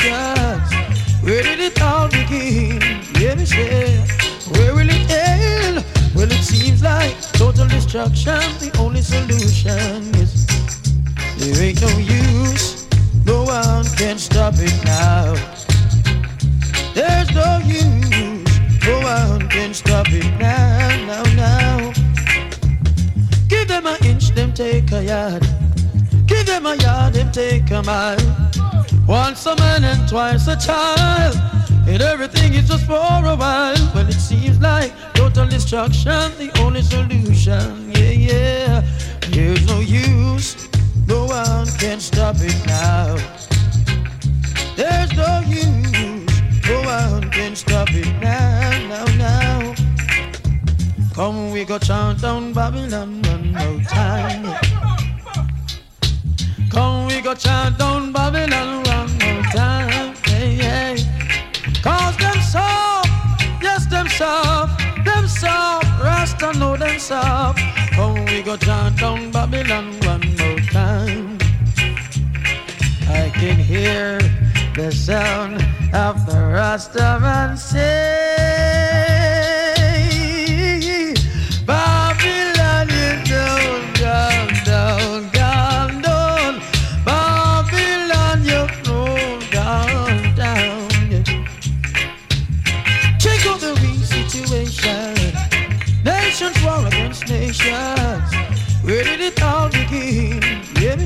Where 0.03 1.41
did 1.41 1.59
it 1.59 1.81
all 1.81 2.07
begin? 2.07 2.79
Yeah, 3.19 3.43
say. 3.45 3.97
Where 4.51 4.75
will 4.75 4.89
it 4.89 5.09
end? 5.09 5.85
Well, 6.13 6.31
it 6.31 6.43
seems 6.43 6.83
like 6.83 7.15
total 7.33 7.67
destruction. 7.67 8.39
The 8.59 8.71
only 8.79 9.01
solution 9.01 10.13
is 10.15 10.45
there 11.37 11.63
ain't 11.63 11.81
no 11.81 11.97
use. 11.97 12.87
No 13.25 13.43
one 13.43 13.85
can 13.95 14.17
stop 14.17 14.53
it 14.57 14.75
now. 14.85 15.33
There's 16.93 17.31
no 17.33 17.59
use. 17.65 18.85
No 18.85 18.99
one 19.01 19.49
can 19.49 19.73
stop 19.73 20.07
it 20.09 20.25
now, 20.39 21.05
now, 21.07 21.23
now. 21.35 21.93
Give 23.47 23.67
them 23.67 23.87
an 23.87 23.97
inch, 24.05 24.29
them 24.29 24.53
take 24.53 24.91
a 24.91 25.03
yard. 25.03 25.47
Give 26.27 26.45
them 26.45 26.65
a 26.65 26.75
yard, 26.75 27.13
them 27.13 27.31
take 27.31 27.71
a 27.71 27.81
mile. 27.81 28.74
Once 29.07 29.45
a 29.45 29.55
man 29.57 29.83
and 29.83 30.09
twice 30.09 30.47
a 30.47 30.55
child. 30.55 31.35
And 31.87 32.01
everything 32.01 32.55
is 32.55 32.67
just 32.67 32.85
for 32.87 32.95
a 32.95 33.35
while. 33.35 33.77
When 33.93 34.07
it 34.07 34.13
seems 34.13 34.59
like 34.59 34.91
total 35.13 35.47
destruction, 35.47 36.31
the 36.39 36.51
only 36.59 36.81
solution. 36.81 37.91
Yeah, 37.91 38.09
yeah. 38.09 38.81
There's 39.29 39.65
no 39.67 39.79
use. 39.79 40.67
No 41.07 41.25
one 41.25 41.67
can 41.77 41.99
stop 41.99 42.37
it 42.39 42.57
now. 42.65 43.15
There's 44.75 45.13
no 45.13 45.43
use. 45.45 46.25
No 46.67 46.81
one 46.81 47.29
can 47.29 47.55
stop 47.55 47.89
it 47.91 48.07
now, 48.19 48.87
now, 48.89 49.05
now. 49.17 49.75
Come, 51.13 51.51
we 51.51 51.63
go 51.63 51.77
chant 51.77 52.21
down 52.21 52.53
Babylon 52.53 53.21
one 53.21 53.53
more 53.53 53.81
time. 53.83 54.43
Come, 56.71 57.07
we 57.07 57.21
go 57.21 57.35
chant 57.35 57.77
down 57.77 58.11
Babylon 58.11 58.84
time. 59.55 60.15
Cause 61.81 62.17
them 62.17 62.39
soft, 62.41 63.09
yes, 63.61 63.85
them 63.85 64.07
soft, 64.09 64.81
them 65.05 65.27
soft, 65.27 65.85
Rasta 66.03 66.51
know 66.57 66.75
them 66.75 66.99
soft. 66.99 67.59
Come, 67.91 68.25
we 68.25 68.41
go 68.41 68.57
chant 68.57 68.99
down 68.99 69.31
Babylon 69.31 69.93
one 70.01 70.25
more 70.39 70.59
time. 70.71 71.37
I 73.07 73.31
can 73.33 73.57
hear 73.57 74.19
the 74.75 74.91
sound 74.91 75.55
of 75.93 76.25
the 76.25 76.41
Rastaman 76.57 77.57
say, 77.57 78.34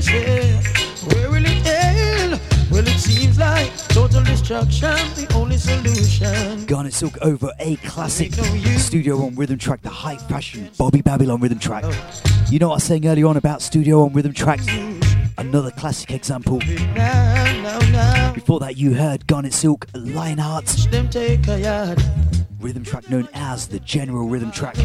me 0.00 0.02
say, 0.02 0.52
where 1.08 1.30
will 1.30 1.44
it 1.44 1.66
end? 1.66 2.40
Well, 2.70 2.86
it 2.86 2.98
seems 2.98 3.38
like 3.38 3.76
total 3.88 4.22
destruction, 4.22 4.94
the 5.14 5.30
only 5.34 5.58
solution. 5.58 6.64
Garnett 6.66 6.94
Silk 6.94 7.18
over 7.20 7.52
a 7.58 7.76
classic 7.76 8.32
Studio 8.32 9.18
One 9.18 9.34
rhythm 9.34 9.58
track, 9.58 9.82
the 9.82 9.90
high 9.90 10.16
fashion 10.16 10.70
Bobby 10.78 11.02
Babylon 11.02 11.40
rhythm 11.40 11.58
track. 11.58 11.84
You 12.48 12.58
know 12.58 12.68
what 12.68 12.74
I 12.74 12.76
was 12.76 12.84
saying 12.84 13.06
earlier 13.06 13.26
on 13.26 13.36
about 13.36 13.60
Studio 13.60 14.04
One 14.04 14.14
rhythm 14.14 14.32
tracks? 14.32 14.66
Another 15.36 15.70
classic 15.70 16.12
example. 16.12 16.60
Before 16.60 18.60
that, 18.60 18.74
you 18.76 18.94
heard 18.94 19.26
Garnett 19.26 19.52
Silk, 19.52 19.86
Lionheart, 19.94 20.66
Them 22.60 22.84
take 22.84 22.94
a 22.94 23.10
yard. 23.10 23.10
rhythm 23.10 23.10
track 23.10 23.10
known 23.10 23.28
as 23.34 23.68
the 23.68 23.80
General 23.80 24.28
Rhythm 24.28 24.50
Track. 24.50 24.76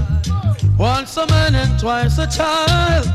Once 0.77 1.17
a 1.17 1.27
man 1.27 1.55
and 1.55 1.79
twice 1.79 2.17
a 2.17 2.27
child. 2.27 3.07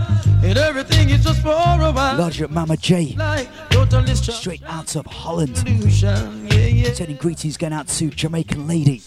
And 0.42 0.56
everything 0.56 1.10
is 1.10 1.24
just 1.24 1.42
for 1.42 1.48
a 1.50 1.92
while. 1.92 2.16
Larger 2.16 2.48
Mama 2.48 2.76
J, 2.76 3.14
Like 3.16 3.48
total 3.70 3.86
total 3.86 4.04
destruction. 4.04 4.40
Straight 4.40 4.62
out 4.64 4.96
of 4.96 5.06
Holland. 5.06 5.62
Illusion, 5.66 6.48
yeah, 6.48 6.66
yeah. 6.66 6.92
Sending 6.92 7.16
greetings 7.16 7.56
going 7.56 7.72
out 7.72 7.88
to 7.88 8.10
Jamaican 8.10 8.66
Lady. 8.66 9.02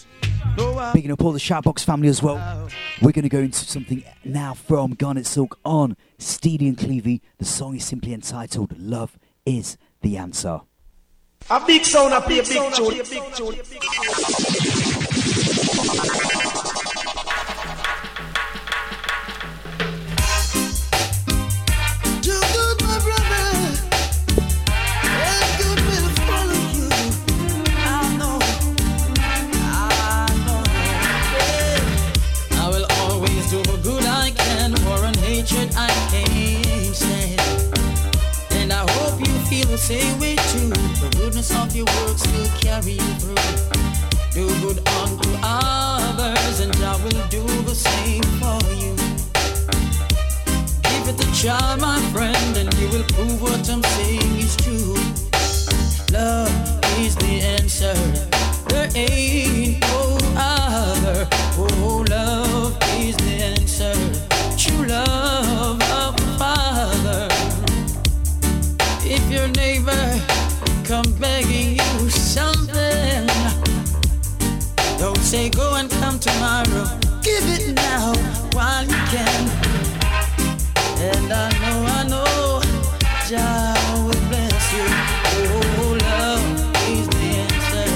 No, 0.56 0.78
uh. 0.78 0.92
Picking 0.92 1.10
up 1.10 1.24
all 1.24 1.32
the 1.32 1.38
Shoutbox 1.40 1.84
family 1.84 2.08
as 2.08 2.22
well. 2.22 2.68
We're 3.02 3.12
going 3.12 3.24
to 3.24 3.28
go 3.28 3.40
into 3.40 3.64
something 3.64 4.04
now 4.24 4.54
from 4.54 4.94
Garnett 4.94 5.26
Silk 5.26 5.58
on 5.64 5.96
Steely 6.18 6.68
and 6.68 6.76
Clevie. 6.76 7.20
The 7.38 7.44
song 7.44 7.76
is 7.76 7.84
simply 7.84 8.12
entitled 8.12 8.78
Love 8.78 9.18
is 9.44 9.76
the 10.02 10.16
Answer. 10.16 10.60
A 11.50 11.60
big 11.66 11.84
sound, 11.84 12.14
a 12.14 12.20
play 12.20 12.38
a 12.38 12.42
big 12.42 12.72
tune. 13.34 14.93
Same 39.84 40.18
way 40.18 40.34
too. 40.34 40.70
The 40.70 41.14
goodness 41.18 41.54
of 41.54 41.76
your 41.76 41.84
works 41.84 42.26
will 42.32 42.48
carry 42.58 42.92
you 42.92 43.14
through. 43.20 43.93
Do 44.34 44.48
good 44.60 44.80
unto 44.88 45.30
others, 45.44 46.58
and 46.58 46.74
I 46.82 46.96
will 47.04 47.24
do 47.28 47.46
the 47.62 47.74
same 47.74 48.24
for 48.40 48.58
you. 48.74 48.96
Give 50.82 51.08
it 51.08 51.24
a 51.24 51.40
try, 51.40 51.76
my 51.76 52.00
friend, 52.12 52.56
and 52.56 52.74
you 52.74 52.88
will 52.88 53.04
prove 53.14 53.40
what 53.40 53.70
I'm 53.70 53.80
saying 53.80 54.36
is 54.38 54.56
true. 54.56 54.96
Love 56.10 56.50
is 56.98 57.14
the 57.14 57.42
answer. 57.58 57.94
There 58.70 58.88
ain't 58.96 59.80
no 59.82 60.18
other. 60.36 61.28
Oh, 61.56 62.03
tomorrow. 76.24 76.86
Give 77.20 77.44
it 77.52 77.74
now 77.74 78.14
while 78.56 78.82
you 78.82 78.96
can. 79.12 79.40
And 80.96 81.30
I 81.30 81.50
know, 81.60 81.84
I 81.84 82.02
know, 82.08 82.62
Jah 83.28 83.76
will 83.92 84.22
bless 84.30 84.72
you. 84.72 84.86
Oh, 85.52 85.98
love 86.08 86.46
is 86.88 87.06
the 87.12 87.26
answer. 87.44 87.90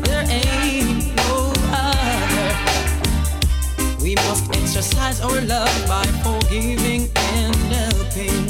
There 0.00 0.24
ain't 0.30 1.14
no 1.16 1.52
other. 1.76 2.48
We 4.02 4.14
must 4.14 4.48
exercise 4.56 5.20
our 5.20 5.40
love 5.42 5.76
by 5.86 6.06
forgiving 6.24 7.10
and 7.34 7.54
helping. 7.76 8.44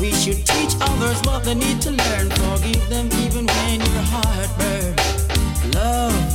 We 0.00 0.10
should 0.10 0.44
teach 0.44 0.74
others 0.80 1.20
what 1.22 1.44
they 1.44 1.54
need 1.54 1.80
to 1.82 1.92
learn. 1.92 2.30
Forgive 2.30 2.88
them 2.88 3.06
even 3.22 3.46
when 3.46 3.78
your 3.78 4.06
heart 4.10 4.50
burns. 4.58 5.74
Love, 5.76 6.31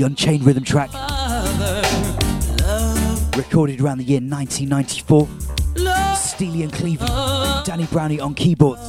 the 0.00 0.06
Unchained 0.06 0.44
Rhythm 0.44 0.64
track, 0.64 0.88
recorded 3.36 3.82
around 3.82 3.98
the 3.98 4.04
year 4.04 4.20
1994. 4.20 5.28
Love. 5.76 6.16
Steely 6.16 6.62
and 6.62 6.72
Clevie, 6.72 7.64
Danny 7.66 7.84
Browne 7.84 8.18
on 8.20 8.34
keyboards. 8.34 8.80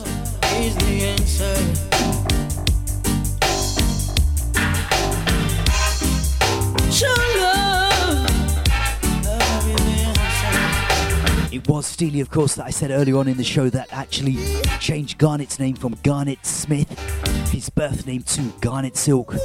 is 0.55 0.73
the 0.77 1.03
answer. 1.03 1.53
True 6.97 7.41
love, 7.41 8.23
love 9.25 9.69
is 9.69 9.83
the 9.83 9.91
answer. 10.07 11.55
It 11.55 11.67
was 11.67 11.85
Steely, 11.87 12.21
of 12.21 12.29
course, 12.29 12.55
that 12.55 12.67
I 12.67 12.69
said 12.69 12.89
earlier 12.91 13.17
on 13.17 13.27
in 13.27 13.35
the 13.35 13.43
show 13.43 13.69
that 13.69 13.91
actually 13.91 14.37
changed 14.79 15.17
Garnett's 15.17 15.59
name 15.59 15.75
from 15.75 15.97
Garnett 16.03 16.45
Smith, 16.45 16.89
his 17.49 17.69
birth 17.69 18.07
name, 18.07 18.23
to 18.23 18.53
Garnett 18.61 18.95
Silk. 18.95 19.35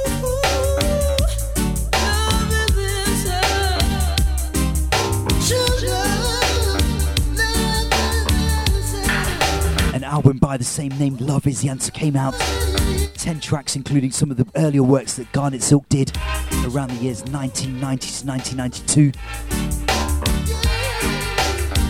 By 10.47 10.55
the 10.55 10.63
same 10.63 10.97
name, 10.97 11.17
Love 11.17 11.45
is 11.45 11.59
the 11.59 11.67
Answer, 11.67 11.91
came 11.91 12.15
out. 12.15 12.33
10 13.15 13.41
tracks, 13.41 13.75
including 13.75 14.11
some 14.11 14.31
of 14.31 14.37
the 14.37 14.47
earlier 14.55 14.81
works 14.81 15.17
that 15.17 15.29
Garnett 15.33 15.61
Silk 15.61 15.89
did 15.89 16.15
around 16.63 16.91
the 16.91 17.03
years 17.03 17.21
1990 17.25 18.07
to 18.07 18.25
1992. 18.25 19.11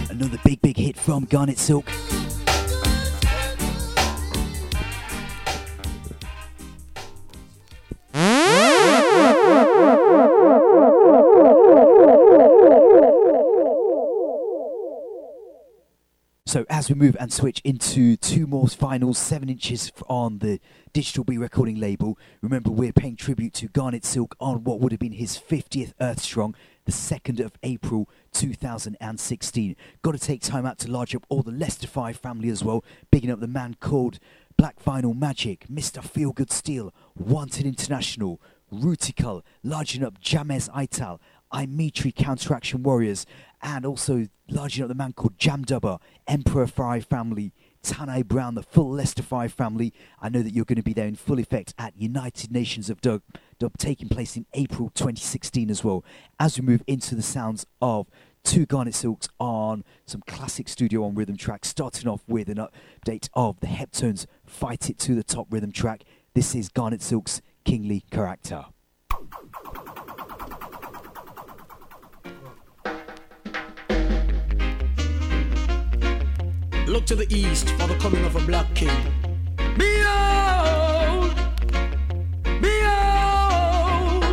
Another 0.10 0.39
big, 0.43 0.60
big 0.64 0.76
hit 0.76 0.97
from 0.97 1.26
Garnett 1.26 1.60
Silk. 1.60 1.86
So 16.48 16.66
as 16.70 16.88
we 16.88 16.95
move 16.95 17.18
and 17.20 17.34
switch 17.34 17.60
into 17.66 18.16
two 18.16 18.48
more 18.48 18.70
finals, 18.70 19.18
seven 19.18 19.50
inches 19.50 19.91
on 20.08 20.39
the 20.39 20.62
Digital 20.93 21.26
B 21.26 21.38
recording 21.38 21.78
label. 21.78 22.18
Remember, 22.41 22.72
we're 22.72 22.93
paying 22.93 23.18
tribute 23.18 23.54
to 23.56 23.68
Garnett 23.68 24.06
Silk 24.06 24.34
on 24.39 24.64
what 24.64 24.80
would 24.80 24.93
have 24.93 25.00
been 25.00 25.12
his 25.12 25.38
50th 25.38 25.91
Earth 26.00 26.22
Strong, 26.22 26.56
the 26.86 26.93
2nd 26.93 27.41
of 27.41 27.52
April 27.64 28.10
2016. 28.32 29.76
Got 30.02 30.12
to 30.14 30.18
take 30.18 30.41
time 30.41 30.66
out 30.66 30.78
to 30.80 30.89
large 30.89 31.14
up 31.14 31.26
all 31.28 31.43
the 31.43 31.52
Leicester 31.52 31.86
Five 31.86 32.16
family 32.16 32.48
as 32.48 32.64
well, 32.64 32.86
bigging 33.12 33.30
up 33.30 33.41
the 33.41 33.48
man 33.48 33.76
called 33.82 34.18
Black 34.56 34.82
Vinyl 34.82 35.14
Magic, 35.14 35.66
Mr. 35.70 36.02
Feelgood 36.02 36.50
Steel, 36.50 36.93
Wanted 37.14 37.66
International, 37.66 38.39
Rutical, 38.72 39.43
larging 39.64 40.02
up 40.02 40.22
James 40.22 40.70
Ital, 40.74 41.20
Imitri 41.54 42.12
Counteraction 42.12 42.84
Warriors, 42.84 43.26
and 43.62 43.86
also 43.86 44.28
larging 44.49 44.84
up 44.84 44.89
the 44.89 44.95
man 44.95 45.14
called 45.14 45.38
Jam 45.38 45.66
Dubber, 45.66 45.99
Emperor 46.28 46.68
Fry 46.68 46.99
family, 46.99 47.53
Tanai 47.82 48.24
Brown, 48.24 48.55
the 48.55 48.64
full 48.64 48.91
Leicester 48.91 49.24
Five 49.24 49.53
family. 49.53 49.93
I 50.22 50.30
know 50.30 50.41
that 50.41 50.53
you're 50.53 50.66
going 50.66 50.78
to 50.78 50.84
be 50.84 50.93
there 50.93 51.08
in 51.08 51.16
full 51.16 51.39
effect 51.39 51.74
at 51.78 51.97
United 51.97 52.51
Nations 52.51 52.89
of 52.89 53.01
Dub, 53.01 53.22
Dub 53.60 53.78
taking 53.78 54.10
place 54.10 54.36
in 54.36 54.45
April 54.53 54.89
2016 54.89 55.70
as 55.70 55.84
well. 55.84 56.03
As 56.39 56.60
we 56.60 56.66
move 56.66 56.84
into 56.88 57.16
the 57.16 57.22
sounds 57.22 57.66
of 57.82 58.08
two 58.43 58.66
Garnett 58.66 58.95
Silks 58.95 59.28
on 59.39 59.84
some 60.05 60.22
classic 60.28 60.68
Studio 60.70 61.01
One 61.01 61.16
rhythm 61.16 61.38
tracks, 61.38 61.70
starting 61.70 62.08
off 62.08 62.24
with 62.28 62.49
an 62.49 62.58
update 62.58 63.30
of 63.34 63.60
the 63.60 63.68
Heptones 63.68 64.26
Fight 64.45 64.89
It 64.89 64.99
to 64.99 65.16
the 65.16 65.24
Top 65.24 65.47
rhythm 65.49 65.72
track. 65.72 66.03
This 66.34 66.55
is 66.55 66.70
Garnett 66.70 67.01
Silk's 67.01 67.41
Kingly 67.66 68.03
Character. 68.12 68.66
Look 76.98 77.06
to 77.06 77.16
the 77.16 77.32
east 77.32 77.70
for 77.78 77.86
the 77.86 77.93
coming 78.00 78.26
of 78.26 78.36
a 78.36 78.39
black 78.39 78.74
king. 78.74 78.89
Behold, 79.78 81.36
behold, 82.60 84.24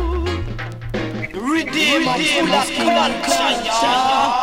full 1.31 2.89
of 2.89 3.21
culture. 3.21 3.69
culture. 3.69 4.35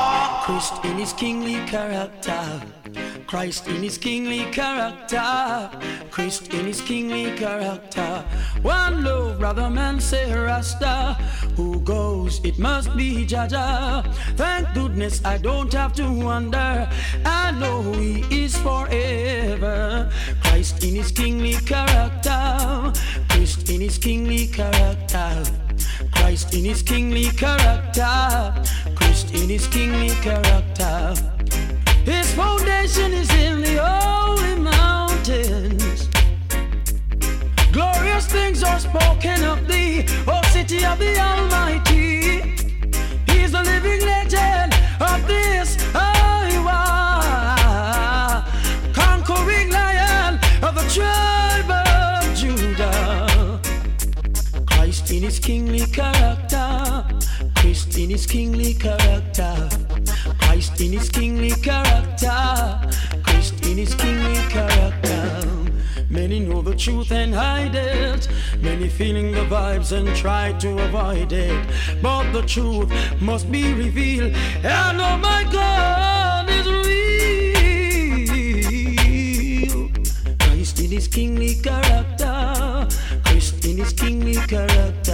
Christ 0.45 0.85
in 0.85 0.99
his 0.99 1.13
kingly 1.15 1.67
character. 1.67 2.63
Christ 3.27 3.67
in 3.67 3.83
his 3.83 3.99
kingly 3.99 4.45
character. 4.53 5.71
Christ 6.13 6.55
in 6.55 6.67
his 6.67 6.81
kingly 6.81 7.37
character. 7.37 8.25
One 8.63 9.03
love, 9.03 9.41
brother 9.41 9.69
man, 9.69 9.99
say 9.99 10.33
Rasta. 10.33 11.15
Who 11.57 11.81
goes, 11.81 12.41
it 12.45 12.59
must 12.61 12.97
be 12.97 13.27
Jaja. 13.27 14.05
Thank 14.37 14.75
goodness 14.75 15.25
I 15.25 15.39
don't 15.39 15.73
have 15.73 15.93
to 15.95 16.09
wonder. 16.09 16.89
I 17.25 17.42
know 17.59 17.93
he 17.93 18.45
is 18.45 18.57
forever. 18.59 20.11
Christ 20.43 20.85
in 20.85 20.95
his 20.95 21.11
kingly 21.13 21.55
character. 21.55 22.93
Christ 23.29 23.69
in 23.71 23.81
his 23.81 23.99
kingly 23.99 24.47
character. 24.47 25.45
Christ 26.13 26.55
in 26.55 26.65
his 26.65 26.83
kingly 26.83 27.31
character. 27.31 28.55
Christ 28.95 29.35
in 29.35 29.49
his 29.49 29.67
kingly 29.67 30.11
character. 30.23 31.15
His 32.05 32.33
foundation 32.35 33.13
is 33.13 33.31
in 33.35 33.63
the 33.63 33.77
holy 33.83 34.57
mountains. 34.57 36.09
Glorious 37.73 38.27
things 38.27 38.63
are 38.63 38.79
spoken 38.79 39.45
of 39.45 39.67
thee, 39.67 40.05
O 40.27 40.41
city 40.51 40.85
of 40.85 40.99
the 40.99 41.19
Almighty. 41.19 42.57
He's 43.27 43.53
the 43.53 43.63
living 43.63 44.05
legend 44.05 44.75
of 45.01 45.27
this 45.27 45.82
kingly 55.43 55.85
character. 55.87 57.05
Christ 57.57 57.99
in 57.99 58.11
his 58.11 58.27
kingly 58.27 58.75
character. 58.75 59.69
Christ 60.39 60.81
in 60.81 60.93
his 60.93 61.09
kingly 61.09 61.51
character. 61.51 62.81
Christ 63.25 63.67
in 63.67 63.77
his 63.77 63.95
kingly 63.97 64.37
character. 64.49 65.43
Many 66.09 66.39
know 66.41 66.63
the 66.63 66.77
truth 66.77 67.11
and 67.11 67.35
hide 67.35 67.75
it. 67.75 68.29
Many 68.61 68.89
feeling 68.89 69.33
the 69.33 69.45
vibes 69.45 69.91
and 69.91 70.15
try 70.17 70.53
to 70.61 70.79
avoid 70.79 71.33
it. 71.33 71.67
But 72.01 72.31
the 72.33 72.43
truth 72.43 72.93
must 73.21 73.51
be 73.51 73.73
revealed. 73.73 74.35
And 74.63 75.01
oh 75.01 75.17
my 75.17 75.43
God 75.51 76.49
is 76.51 76.67
real. 79.67 79.91
Christ 80.39 80.79
in 80.79 80.91
his 80.93 81.09
kingly 81.09 81.57
character. 81.57 82.87
Christ 83.25 83.65
in 83.65 83.79
his 83.79 83.93
kingly 83.93 84.37
character. 84.47 85.12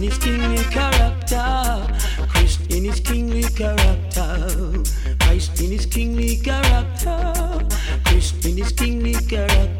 Christ 0.00 0.24
in 0.24 0.34
his 0.34 0.40
kingly 0.48 0.64
character. 0.70 1.86
Christ 2.28 2.72
in 2.72 2.84
his 2.84 3.00
kingly 3.00 3.42
character. 3.42 4.82
Christ 5.20 5.60
in 5.60 5.70
his 5.72 5.84
kingly 5.84 6.36
character. 6.38 7.68
Christ 8.06 8.46
in 8.46 8.56
his 8.56 8.72
kingly 8.72 9.12
character. 9.28 9.79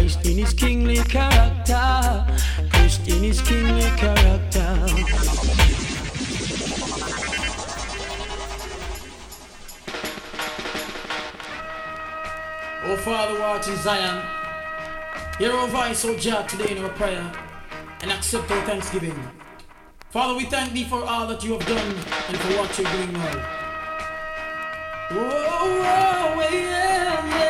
Christ 0.00 0.24
in 0.26 0.38
his 0.38 0.54
kingly 0.54 0.96
character. 0.96 2.24
Christ 2.70 3.06
in 3.06 3.22
his 3.22 3.42
kingly 3.42 3.82
character. 4.00 4.78
Oh 12.82 12.96
Father, 13.04 13.42
art 13.42 13.68
in 13.68 13.76
Zion, 13.76 14.24
hear 15.36 15.52
our 15.52 15.68
voice, 15.68 16.02
O 16.06 16.16
Jah, 16.16 16.46
today 16.48 16.74
in 16.74 16.82
our 16.82 16.88
prayer, 16.92 17.30
and 18.00 18.10
accept 18.10 18.50
our 18.50 18.64
thanksgiving. 18.64 19.20
Father, 20.08 20.34
we 20.34 20.46
thank 20.46 20.72
thee 20.72 20.84
for 20.84 21.04
all 21.04 21.26
that 21.26 21.44
you 21.44 21.52
have 21.52 21.66
done 21.66 21.94
and 22.28 22.38
for 22.38 22.56
what 22.56 22.78
you're 22.78 22.90
doing 22.90 23.12
now. 23.12 23.36
Oh, 25.10 25.18
oh, 25.60 26.36
oh 26.38 26.50
yeah, 26.50 27.38
yeah. 27.38 27.49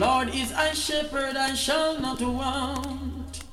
Lord 0.00 0.34
is 0.34 0.50
my 0.52 0.72
shepherd, 0.72 1.36
I 1.36 1.52
shall 1.54 2.00
not 2.00 2.22
want. 2.22 3.44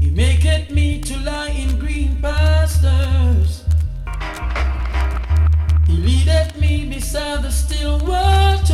He 0.00 0.08
maketh 0.08 0.70
me 0.70 1.02
to 1.02 1.18
lie 1.18 1.50
in 1.50 1.78
green 1.78 2.16
pastures. 2.22 3.64
He 5.86 5.98
leadeth 5.98 6.58
me 6.58 6.88
beside 6.88 7.42
the 7.42 7.50
still 7.50 7.98
waters. 7.98 8.70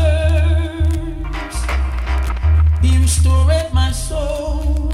He 2.80 2.96
restoreth 3.02 3.74
my 3.74 3.90
soul. 3.90 4.92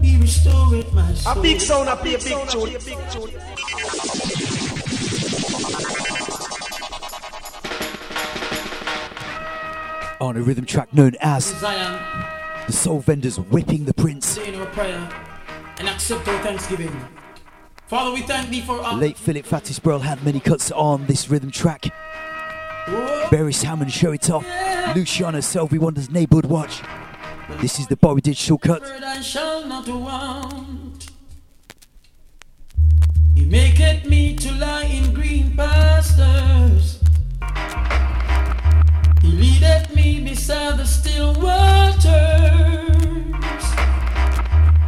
He 0.00 0.16
restoreth 0.16 0.94
my 0.94 1.12
soul. 1.12 1.38
A 1.38 1.42
big 1.42 1.60
sound, 1.60 1.90
a 1.90 1.96
big, 2.02 2.24
big 2.24 2.48
big 2.86 3.10
tune. 3.10 3.34
On 10.24 10.38
a 10.38 10.40
rhythm 10.40 10.64
track 10.64 10.90
known 10.94 11.14
as 11.20 11.44
Zion, 11.44 12.00
The 12.66 12.72
Soul 12.72 13.00
Vendors 13.00 13.38
Whipping 13.38 13.84
the 13.84 13.92
Prince. 13.92 14.38
in 14.38 14.54
our 14.54 14.64
prayer 14.68 15.06
and 15.78 15.86
accept 15.86 16.26
our 16.26 16.42
thanksgiving. 16.42 16.98
Father, 17.88 18.14
we 18.14 18.22
thank 18.22 18.48
thee 18.48 18.62
for 18.62 18.80
all. 18.80 18.96
Late 18.96 19.18
Philip 19.18 19.44
Fatis 19.44 19.78
Burrell 19.82 19.98
had 19.98 20.24
many 20.24 20.40
cuts 20.40 20.72
on 20.72 21.04
this 21.04 21.28
rhythm 21.28 21.50
track. 21.50 21.92
Barry 23.30 23.52
Salmon 23.52 23.90
Show 23.90 24.12
It 24.12 24.30
Off. 24.30 24.46
Luciano 24.96 25.40
Selby 25.40 25.76
Wonders 25.76 26.08
Neighborhood 26.10 26.46
Watch. 26.46 26.80
This 27.60 27.78
is 27.78 27.86
the 27.88 27.96
Bobby 27.96 28.22
Digital 28.22 28.56
cut. 28.56 28.82
I 28.82 29.20
shall 29.20 29.66
not 29.66 29.86
want. 29.86 31.10
He 33.34 33.44
maketh 33.44 34.06
me 34.06 34.36
to 34.36 34.52
lie 34.52 34.84
in 34.84 35.12
green 35.12 35.54
pastures. 35.54 37.03
Leadeth 39.34 39.92
me 39.92 40.20
beside 40.20 40.78
the 40.78 40.84
still 40.84 41.34
waters. 41.34 42.04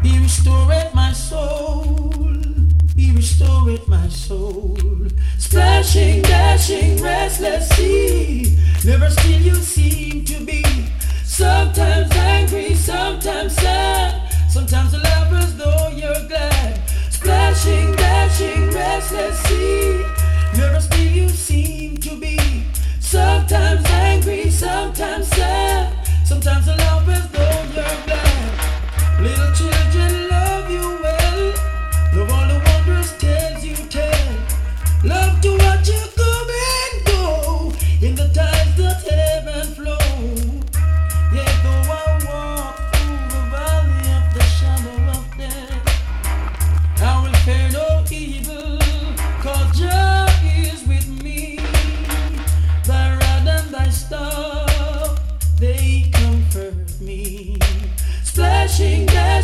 He 0.05 0.19
restoreth 0.21 0.95
my 0.95 1.13
soul. 1.13 2.13
He 2.97 3.11
restoreth 3.11 3.89
my 3.89 4.09
soul. 4.09 4.79
Splashing, 5.37 6.23
dashing, 6.23 7.03
restless 7.03 7.69
sea. 7.71 8.57
Never 8.85 9.11
still 9.11 9.41
you 9.41 9.57
seem 9.57 10.25
to 10.27 10.45
be. 10.45 10.63
Sometimes 11.25 12.13
angry, 12.13 12.75
sometimes 12.77 13.57
sad. 13.57 14.33
Sometimes 14.49 14.93
laugh 14.95 15.33
as 15.33 15.57
though 15.57 15.89
you're 15.89 16.29
glad. 16.29 16.81
Splashing, 17.11 17.97
dashing, 17.97 18.71
restless 18.71 19.39
sea. 19.41 20.05
Never 20.57 20.81
still 20.81 21.13
you 21.13 21.29
seem 21.31 21.97
to 21.97 22.17
be. 22.21 22.66
Sometimes 23.07 23.85
angry, 23.87 24.51
sometimes 24.51 25.29
sad. 25.29 25.95
Sometimes 26.27 26.67
laugh 26.67 27.09
as 27.09 27.31
though 27.31 27.63
you're 27.73 28.05
glad. 28.05 29.21
Little 29.21 29.53
children 29.55 30.29
love 30.29 30.69
you 30.69 31.06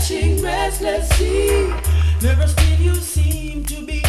Dashing, 0.02 0.42
restless 0.42 1.08
sea. 1.10 1.72
Never 2.20 2.48
still 2.48 2.80
you 2.80 2.94
seem 2.96 3.64
to 3.66 3.86
be. 3.86 4.02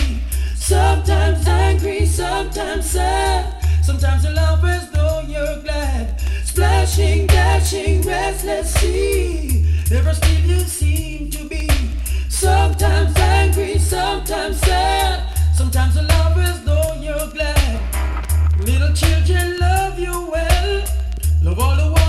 Sometimes 0.55 1.47
angry, 1.47 2.07
sometimes 2.07 2.89
sad. 2.89 3.63
Sometimes 3.85 4.23
you 4.23 4.31
laugh 4.31 4.63
as 4.63 4.89
though 4.89 5.21
you're 5.27 5.61
glad. 5.61 6.19
Splashing, 6.45 7.27
dashing, 7.27 8.01
restless 8.01 8.73
sea. 8.73 9.69
Never 9.91 10.15
still 10.15 10.41
you 10.41 10.61
seem 10.61 11.29
to 11.29 11.47
be. 11.47 11.69
Sometimes 12.27 13.15
angry, 13.17 13.77
sometimes 13.77 14.59
sad. 14.61 15.21
Sometimes 15.55 15.95
you 15.95 16.01
laugh 16.01 16.35
as 16.37 16.63
though 16.63 16.93
you're 17.01 17.27
glad. 17.27 18.57
Little 18.65 18.93
children 18.93 19.59
love 19.59 19.99
you 19.99 20.27
well. 20.31 20.85
Love 21.43 21.59
all 21.59 21.75
the 21.75 21.83
wondrous 21.83 22.02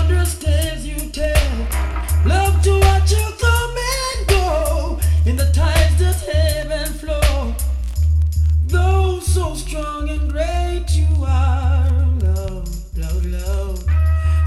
so 9.45 9.53
strong 9.53 10.09
and 10.09 10.31
great 10.31 10.85
you 10.89 11.07
are, 11.23 11.87
love, 12.21 12.97
love, 12.97 13.25
love, 13.25 13.85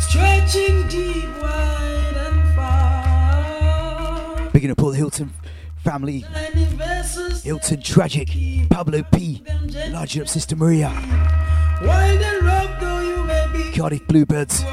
stretching 0.00 0.88
deep, 0.88 1.28
wide 1.40 2.16
and 2.16 2.54
far. 2.56 4.50
Picking 4.50 4.70
up 4.72 4.82
all 4.82 4.90
the 4.90 4.96
Hilton 4.96 5.32
family. 5.84 6.24
Hilton 7.44 7.80
Tragic, 7.80 8.28
Pablo 8.68 9.02
P, 9.04 9.42
Large 9.90 10.18
Up 10.18 10.28
Sister 10.28 10.56
Maria, 10.56 10.88
rough 11.80 12.80
though 12.80 13.00
you 13.00 13.22
may 13.24 13.46
be, 13.52 13.72
Cardiff 13.72 14.06
Bluebirds, 14.08 14.64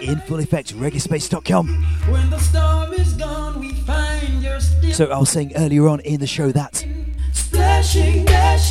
in 0.00 0.18
full 0.20 0.38
effect, 0.38 0.74
reggaespace.com. 0.74 1.68
when 2.08 2.30
the 2.30 2.38
storm 2.38 2.92
is 2.94 3.12
gone, 3.12 3.60
we 3.60 3.74
find 3.74 4.42
your 4.42 4.60
still 4.60 4.94
So 4.94 5.06
I 5.06 5.18
was 5.18 5.28
saying 5.28 5.52
earlier 5.56 5.86
on 5.88 6.00
in 6.00 6.20
the 6.20 6.26
show 6.26 6.50
that. 6.52 6.84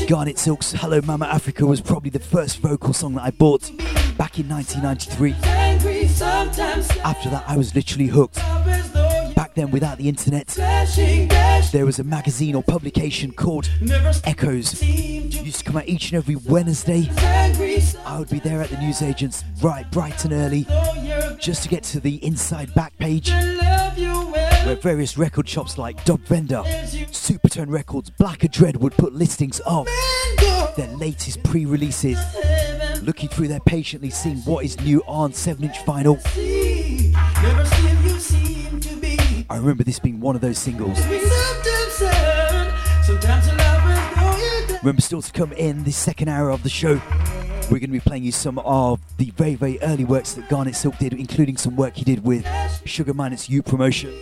Garnett 0.08 0.38
Silk's 0.38 0.72
Hello 0.72 1.02
Mama 1.04 1.26
Africa 1.26 1.66
was 1.66 1.82
probably 1.82 2.10
the 2.10 2.20
first 2.20 2.60
vocal 2.60 2.94
song 2.94 3.16
that 3.16 3.24
I 3.24 3.32
bought 3.32 3.70
back 4.18 4.40
in 4.40 4.48
1993. 4.48 5.36
Angry, 5.44 6.08
sometimes 6.08 6.90
After 7.04 7.30
that, 7.30 7.44
I 7.48 7.58
was 7.58 7.76
literally 7.76 8.08
hooked. 8.08 8.38
Then, 9.58 9.72
without 9.72 9.98
the 9.98 10.08
internet, 10.08 10.48
there 10.48 11.86
was 11.86 12.00
a 12.00 12.04
magazine 12.04 12.56
or 12.56 12.64
publication 12.64 13.32
called 13.32 13.70
Echoes. 14.24 14.80
to 14.80 14.86
Used 14.86 15.60
to 15.60 15.64
come 15.64 15.78
out 15.78 15.88
each 15.88 16.12
and 16.12 16.18
every 16.18 16.36
Wednesday. 16.36 17.10
I 18.06 18.20
would 18.20 18.30
be 18.30 18.40
there 18.40 18.62
at 18.62 18.70
the 18.70 18.78
newsagents 18.78 19.44
right 19.62 19.90
bright 19.92 20.24
and 20.26 20.34
early 20.34 20.66
just 21.40 21.64
to 21.64 21.70
get 21.70 21.84
to 21.84 22.00
the 22.00 22.24
inside 22.24 22.74
back 22.74 22.96
page 22.98 23.30
where 23.30 24.76
various 24.76 25.18
record 25.18 25.48
shops 25.48 25.78
like 25.78 26.04
Dub 26.04 26.20
Vendor, 26.22 26.62
Supertone 27.12 27.70
Records, 27.70 28.10
Black 28.10 28.44
and 28.44 28.52
Dread 28.52 28.78
would 28.78 28.94
put 28.94 29.14
listings 29.14 29.60
of 29.62 29.88
their 30.76 30.94
latest 30.98 31.42
pre-releases. 31.44 32.20
Looking 33.02 33.30
through 33.30 33.48
there 33.48 33.62
patiently, 33.62 34.10
seeing 34.10 34.38
what 34.40 34.66
is 34.66 34.80
new 34.82 35.02
on 35.08 35.32
7-inch 35.32 35.78
vinyl. 35.86 36.18
I 39.50 39.58
remember 39.58 39.84
this 39.84 40.00
being 40.00 40.20
one 40.20 40.36
of 40.36 40.42
those 40.42 40.58
singles. 40.58 40.98
We 41.08 41.20
sometimes 41.20 41.94
sad, 41.94 43.06
sometimes 43.06 43.48
you 43.48 43.54
laugh 43.54 43.86
as 43.88 44.16
though 44.20 44.46
you're 44.46 44.68
dead. 44.68 44.80
Remember 44.84 45.02
still 45.02 45.22
to 45.22 45.32
come 45.32 45.54
in 45.54 45.86
this 45.86 45.96
second 45.96 46.28
hour 46.28 46.52
of 46.52 46.64
the 46.64 46.70
show. 46.70 47.02
We're 47.72 47.80
going 47.80 47.92
to 47.92 47.94
be 47.94 48.00
playing 48.02 48.24
you 48.24 48.32
some 48.34 48.60
of 48.60 49.00
the 49.18 49.32
very, 49.32 49.56
very 49.56 49.82
early 49.82 50.04
works 50.04 50.34
that 50.34 50.50
Garnett 50.50 50.76
Silk 50.76 50.98
did, 50.98 51.14
including 51.14 51.56
some 51.56 51.78
work 51.78 51.96
he 51.96 52.04
did 52.04 52.24
with 52.24 52.46
Sugar 52.86 53.14
Minott's 53.14 53.50
Youth 53.50 53.66
promotion. 53.66 54.14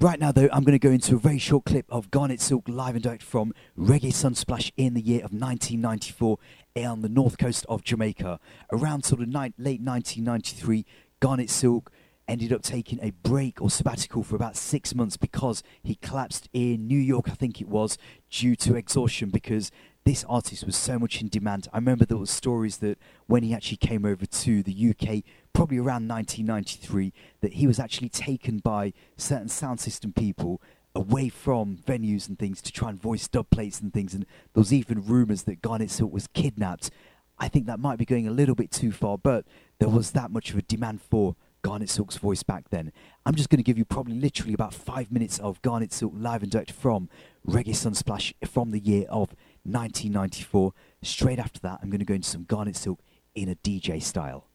Right 0.00 0.18
now, 0.18 0.32
though, 0.32 0.48
I'm 0.52 0.64
going 0.64 0.78
to 0.78 0.80
go 0.80 0.90
into 0.90 1.14
a 1.14 1.18
very 1.18 1.38
short 1.38 1.64
clip 1.64 1.86
of 1.88 2.10
Garnett 2.10 2.40
Silk 2.40 2.68
live 2.68 2.94
and 2.94 3.02
direct 3.02 3.22
from 3.22 3.52
Reggae 3.78 4.12
Sunsplash 4.12 4.72
in 4.76 4.94
the 4.94 5.00
year 5.00 5.18
of 5.18 5.32
1994 5.32 6.38
on 6.78 7.02
the 7.02 7.08
north 7.08 7.38
coast 7.38 7.64
of 7.68 7.84
Jamaica. 7.84 8.40
Around 8.72 9.04
sort 9.04 9.22
of 9.22 9.28
late 9.28 9.54
1993, 9.58 10.84
Garnett 11.20 11.50
Silk 11.50 11.92
ended 12.32 12.52
up 12.52 12.62
taking 12.62 12.98
a 13.02 13.10
break 13.10 13.60
or 13.60 13.70
sabbatical 13.70 14.22
for 14.22 14.36
about 14.36 14.56
six 14.56 14.94
months 14.94 15.18
because 15.18 15.62
he 15.82 15.96
collapsed 15.96 16.48
in 16.54 16.88
New 16.88 16.98
York, 16.98 17.28
I 17.28 17.34
think 17.34 17.60
it 17.60 17.68
was, 17.68 17.98
due 18.30 18.56
to 18.56 18.74
exhaustion 18.74 19.28
because 19.28 19.70
this 20.04 20.24
artist 20.28 20.64
was 20.64 20.74
so 20.74 20.98
much 20.98 21.20
in 21.20 21.28
demand. 21.28 21.68
I 21.72 21.76
remember 21.76 22.06
there 22.06 22.16
was 22.16 22.30
stories 22.30 22.78
that 22.78 22.98
when 23.26 23.42
he 23.42 23.54
actually 23.54 23.76
came 23.76 24.06
over 24.06 24.24
to 24.24 24.62
the 24.62 24.90
UK, 24.90 25.22
probably 25.52 25.76
around 25.76 26.08
1993, 26.08 27.12
that 27.42 27.52
he 27.52 27.66
was 27.66 27.78
actually 27.78 28.08
taken 28.08 28.58
by 28.58 28.94
certain 29.16 29.48
sound 29.48 29.78
system 29.78 30.14
people 30.14 30.60
away 30.94 31.28
from 31.28 31.76
venues 31.76 32.28
and 32.28 32.38
things 32.38 32.62
to 32.62 32.72
try 32.72 32.88
and 32.88 33.00
voice 33.00 33.28
dub 33.28 33.50
plates 33.50 33.80
and 33.80 33.92
things. 33.92 34.14
And 34.14 34.24
there 34.54 34.60
was 34.60 34.72
even 34.72 35.04
rumours 35.04 35.42
that 35.42 35.60
Garnett 35.60 35.90
Silk 35.90 36.12
was 36.12 36.28
kidnapped. 36.28 36.90
I 37.38 37.48
think 37.48 37.66
that 37.66 37.78
might 37.78 37.98
be 37.98 38.04
going 38.06 38.26
a 38.26 38.32
little 38.32 38.54
bit 38.54 38.70
too 38.70 38.90
far, 38.90 39.18
but 39.18 39.44
there 39.78 39.88
was 39.88 40.12
that 40.12 40.30
much 40.30 40.50
of 40.50 40.56
a 40.56 40.62
demand 40.62 41.02
for 41.02 41.36
Garnett 41.62 41.88
Silk's 41.88 42.16
voice 42.16 42.42
back 42.42 42.68
then. 42.70 42.92
I'm 43.24 43.34
just 43.34 43.48
going 43.48 43.58
to 43.58 43.62
give 43.62 43.78
you 43.78 43.84
probably 43.84 44.14
literally 44.14 44.52
about 44.52 44.74
five 44.74 45.12
minutes 45.12 45.38
of 45.38 45.62
Garnett 45.62 45.92
Silk 45.92 46.12
live 46.16 46.42
and 46.42 46.50
direct 46.50 46.72
from 46.72 47.08
Reggae 47.46 47.68
Sunsplash 47.68 48.34
from 48.46 48.72
the 48.72 48.80
year 48.80 49.06
of 49.08 49.34
1994. 49.62 50.72
Straight 51.02 51.38
after 51.38 51.60
that, 51.60 51.78
I'm 51.82 51.90
going 51.90 52.00
to 52.00 52.04
go 52.04 52.14
into 52.14 52.28
some 52.28 52.44
Garnett 52.44 52.76
Silk 52.76 53.00
in 53.34 53.48
a 53.48 53.54
DJ 53.54 54.02
style. 54.02 54.48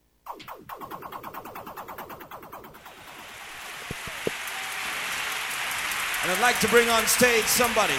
And 6.24 6.32
I'd 6.32 6.42
like 6.42 6.60
to 6.60 6.68
bring 6.68 6.90
on 6.90 7.06
stage 7.06 7.46
somebody 7.46 7.96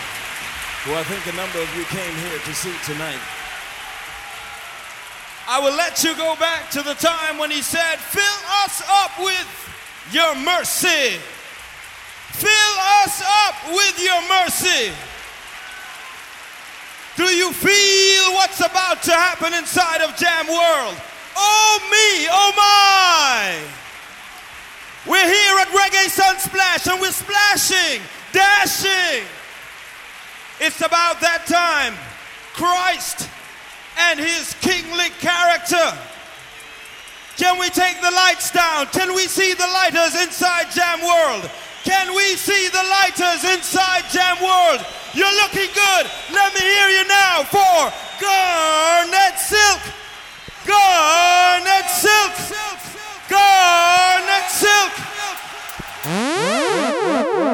who 0.85 0.95
I 0.95 1.03
think 1.05 1.27
a 1.33 1.37
number 1.37 1.61
of 1.61 1.75
you 1.77 1.85
came 1.85 2.15
here 2.15 2.39
to 2.39 2.55
see 2.55 2.75
tonight. 2.85 3.38
I 5.51 5.59
will 5.61 5.75
let 5.75 6.05
you 6.05 6.15
go 6.15 6.37
back 6.37 6.69
to 6.73 6.83
the 6.83 6.93
time 6.93 7.39
when 7.39 7.51
he 7.51 7.63
said, 7.63 7.97
Fill 7.97 8.39
us 8.65 8.83
up 8.87 9.19
with 9.19 9.49
your 10.13 10.37
mercy. 10.45 11.17
Fill 12.37 12.75
us 13.01 13.23
up 13.25 13.57
with 13.73 13.97
your 13.97 14.21
mercy. 14.29 14.93
Do 17.17 17.25
you 17.35 17.51
feel 17.51 18.35
what's 18.35 18.61
about 18.61 19.03
to 19.05 19.13
happen 19.13 19.55
inside 19.55 20.03
of 20.03 20.15
Jam 20.17 20.47
World? 20.49 20.95
Oh 21.35 21.79
me, 21.89 22.29
oh 22.31 22.53
my! 22.55 23.59
We're 25.11 25.27
here 25.27 25.59
at 25.61 25.69
Reggae 25.69 26.13
Sunsplash 26.13 26.93
and 26.93 27.01
we're 27.01 27.11
splashing, 27.11 28.03
dashing. 28.35 29.25
It's 30.61 30.83
about 30.83 31.23
that 31.23 31.47
time. 31.47 31.95
Christ 32.53 33.27
and 33.99 34.19
his 34.19 34.55
kingly 34.61 35.11
character. 35.19 35.93
Can 37.37 37.59
we 37.59 37.69
take 37.71 38.01
the 38.01 38.11
lights 38.11 38.51
down? 38.51 38.87
Can 38.87 39.15
we 39.15 39.27
see 39.27 39.55
the 39.55 39.67
lighters 39.67 40.21
inside 40.23 40.71
Jam 40.71 41.01
World? 41.03 41.51
Can 41.85 42.15
we 42.15 42.35
see 42.35 42.69
the 42.69 42.83
lighters 42.83 43.45
inside 43.45 44.05
Jam 44.11 44.37
World? 44.43 44.85
You're 45.15 45.35
looking 45.43 45.71
good. 45.75 46.07
Let 46.33 46.53
me 46.55 46.61
hear 46.61 46.89
you 46.99 47.09
now 47.09 47.45
for 47.45 47.93
Garnett 48.21 49.39
Silk. 49.39 49.81
Garnett 50.67 51.89
Silk. 51.91 52.35
Garnett 53.29 54.51
Silk. 54.51 54.93
Singing 56.05 57.48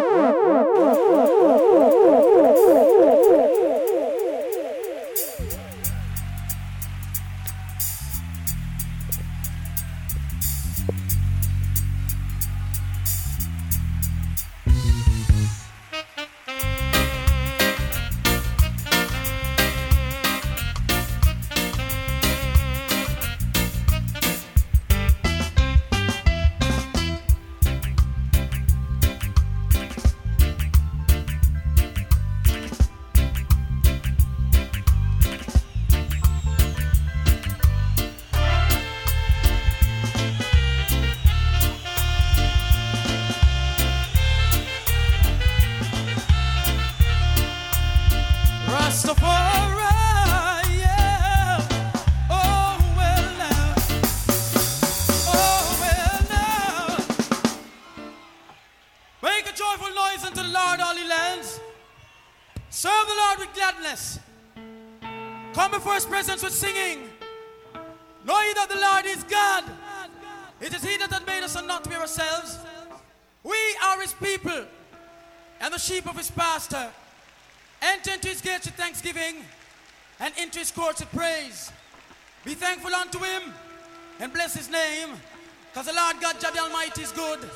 Almighty 86.95 87.03
is 87.03 87.13
good, 87.13 87.51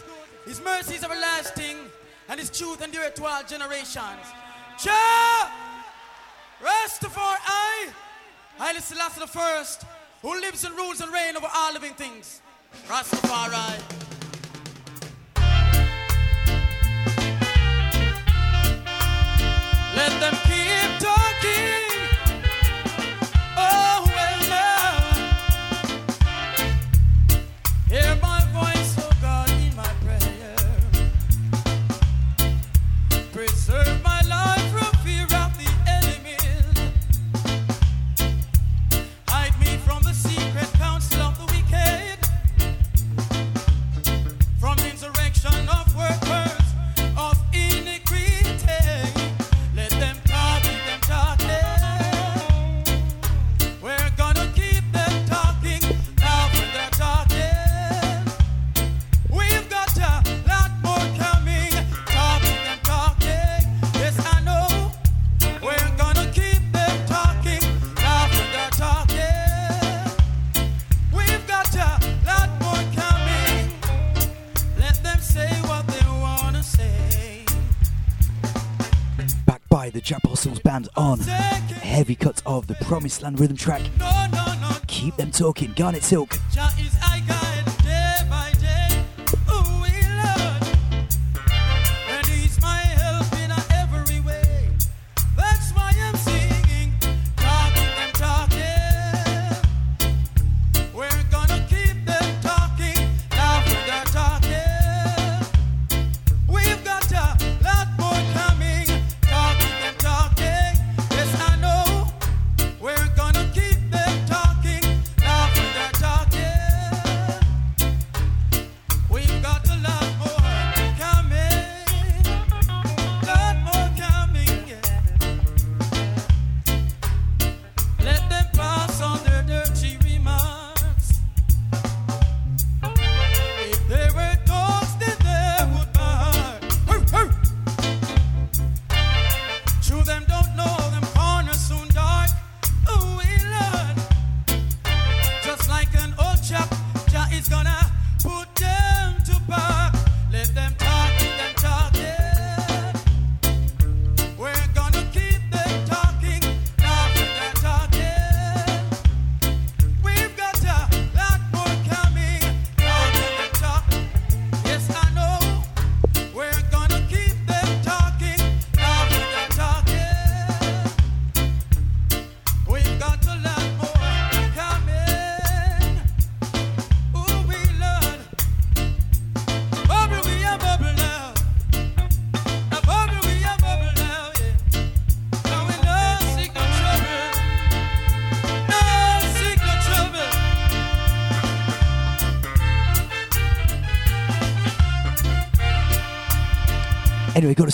His 0.46 0.60
mercy 0.60 0.94
is 0.96 1.04
everlasting, 1.04 1.76
and 2.28 2.40
His 2.40 2.50
truth 2.50 2.82
endureth 2.82 3.14
to 3.14 3.24
all 3.24 3.42
generations. 3.44 4.26
Cha! 4.78 5.52
Rastafari, 6.60 7.92
Haile 8.58 8.80
Selassie 8.80 9.20
the 9.20 9.26
First, 9.28 9.84
who 10.22 10.40
lives 10.40 10.64
and 10.64 10.74
rules 10.76 11.00
and 11.00 11.12
reigns 11.12 11.36
over 11.36 11.46
all 11.54 11.72
living 11.72 11.94
things. 11.94 12.40
Rastafari. 12.88 14.07
Promised 82.98 83.22
Land 83.22 83.38
rhythm 83.38 83.56
track. 83.56 83.82
No, 84.00 84.10
no, 84.32 84.44
no. 84.60 84.76
Keep 84.88 85.14
them 85.14 85.30
talking, 85.30 85.72
Garnett 85.76 86.02
Silk. 86.02 86.36
Ja- 86.52 86.68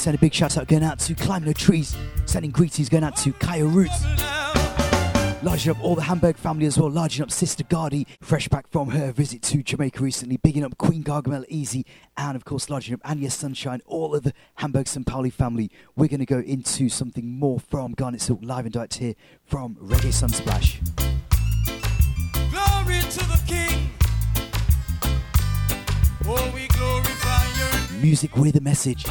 Send 0.04 0.16
a 0.16 0.20
big 0.20 0.34
shout 0.34 0.58
out 0.58 0.68
going 0.68 0.84
out 0.84 0.98
to 0.98 1.14
Climb 1.14 1.46
the 1.46 1.54
Trees. 1.54 1.96
Sending 2.26 2.50
greetings 2.50 2.90
going 2.90 3.04
out 3.04 3.16
to 3.16 3.32
Kaya 3.32 3.64
Roots. 3.64 4.04
Larging 5.42 5.70
up 5.70 5.82
all 5.82 5.94
the 5.94 6.02
Hamburg 6.02 6.36
family 6.36 6.66
as 6.66 6.76
well. 6.76 6.90
Larging 6.90 7.22
up 7.22 7.30
Sister 7.30 7.64
Gardy, 7.64 8.06
fresh 8.20 8.46
back 8.48 8.68
from 8.68 8.90
her 8.90 9.12
visit 9.12 9.40
to 9.44 9.62
Jamaica 9.62 10.02
recently. 10.02 10.36
Bigging 10.36 10.62
up 10.62 10.76
Queen 10.76 11.02
Gargamel 11.02 11.46
Easy. 11.48 11.86
And 12.18 12.36
of 12.36 12.44
course, 12.44 12.68
larging 12.68 12.92
up 12.92 13.00
Anya 13.02 13.30
Sunshine, 13.30 13.80
all 13.86 14.14
of 14.14 14.24
the 14.24 14.34
Hamburg 14.56 14.88
St. 14.88 15.06
Pauli 15.06 15.30
family. 15.30 15.70
We're 15.96 16.08
going 16.08 16.20
to 16.20 16.26
go 16.26 16.40
into 16.40 16.90
something 16.90 17.26
more 17.26 17.58
from 17.58 17.92
Garnett 17.92 18.20
Silk 18.20 18.40
live 18.42 18.66
and 18.66 18.74
direct 18.74 18.96
here 18.96 19.14
from 19.46 19.74
Reggae 19.76 20.12
Sunsplash. 20.12 20.84
Glory 22.50 23.00
to 23.00 23.26
the 23.26 23.40
King. 23.46 23.88
Oh, 26.26 26.52
we 26.54 26.68
glorify 26.68 27.46
your 27.56 28.02
music 28.02 28.36
with 28.36 28.56
a 28.56 28.60
message. 28.60 29.06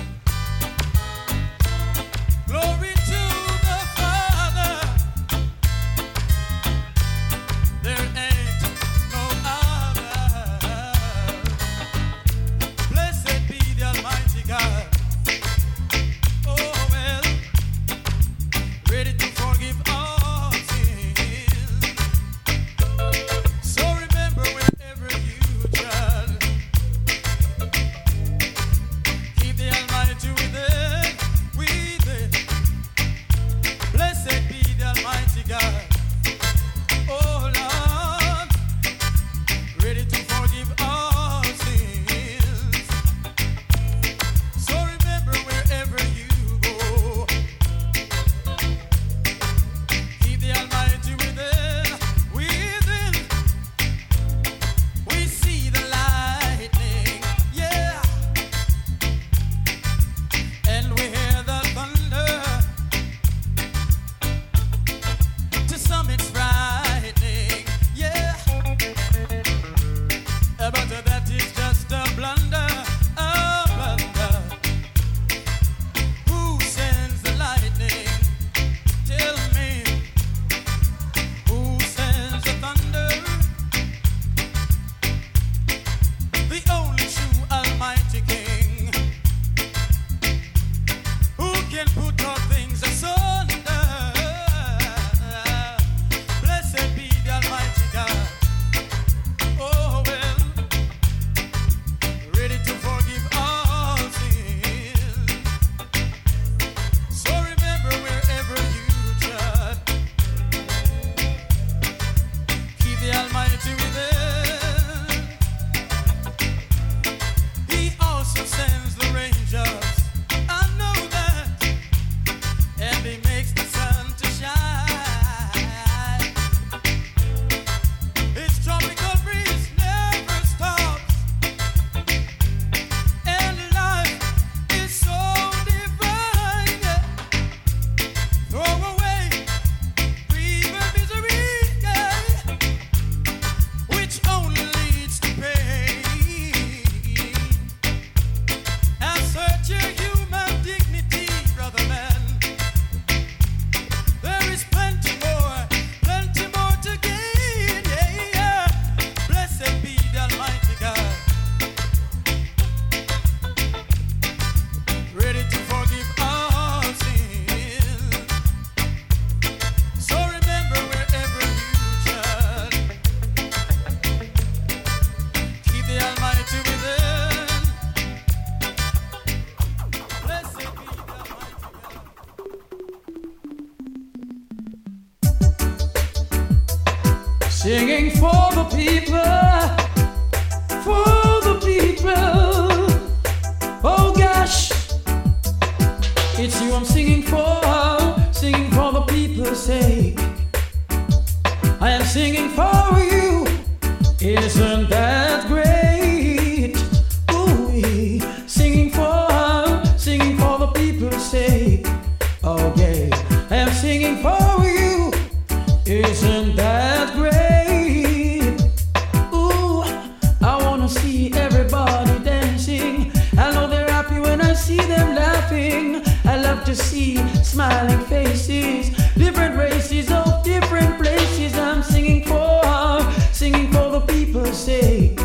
The 233.94 234.00
people's 234.08 234.58
sake. 234.58 235.20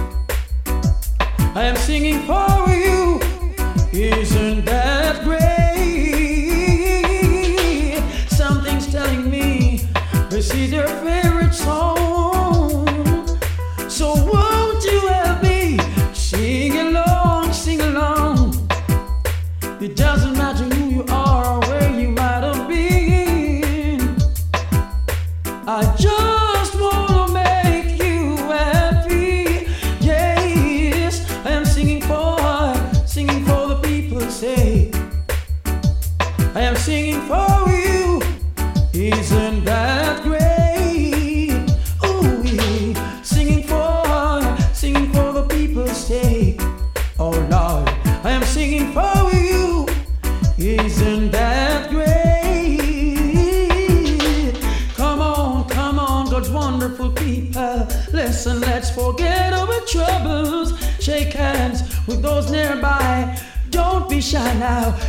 I 1.56 1.64
am 1.64 1.76
singing 1.76 2.20
for 2.26 2.68
you. 2.68 3.18
Isn't 3.92 4.66
that 4.66 4.77
those 62.40 62.50
nearby. 62.52 63.36
Don't 63.70 64.08
be 64.08 64.20
shy 64.20 64.54
now. 64.58 65.07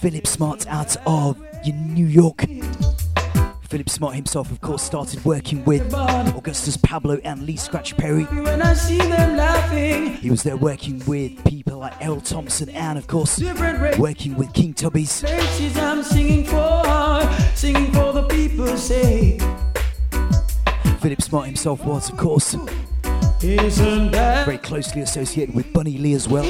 Philip 0.00 0.28
Smart 0.28 0.64
out 0.68 0.96
of 1.06 1.36
New 1.66 2.06
York. 2.06 2.44
Philip 3.62 3.90
Smart 3.90 4.14
himself, 4.14 4.52
of 4.52 4.60
course, 4.60 4.80
started 4.80 5.24
working 5.24 5.64
with 5.64 5.92
Augustus 5.92 6.76
Pablo 6.76 7.18
and 7.24 7.42
Lee 7.42 7.56
Scratch 7.56 7.96
Perry. 7.96 8.22
when 8.22 8.62
I 8.62 8.74
see 8.74 8.96
them 8.98 9.36
laughing. 9.36 10.14
He 10.14 10.30
was 10.30 10.44
there 10.44 10.56
working 10.56 11.02
with 11.08 11.44
people 11.44 11.78
like 11.78 11.94
L. 12.00 12.20
Thompson 12.20 12.68
and, 12.68 12.96
of 12.96 13.08
course, 13.08 13.40
working 13.98 14.36
with 14.36 14.52
King 14.52 14.72
Tubbies. 14.72 15.22
Places 15.22 15.76
I'm 15.76 16.04
singing 16.04 16.44
for, 16.44 17.28
singing 17.56 17.92
for 17.92 18.12
the 18.12 18.22
people's 18.28 18.80
sake. 18.80 19.42
Philip 21.00 21.20
Smart 21.22 21.46
himself 21.46 21.84
was, 21.84 22.08
of 22.08 22.16
course, 22.16 22.54
very 23.40 24.58
closely 24.58 25.02
associated 25.02 25.56
with 25.56 25.72
Bunny 25.72 25.98
Lee 25.98 26.12
as 26.12 26.28
well. 26.28 26.44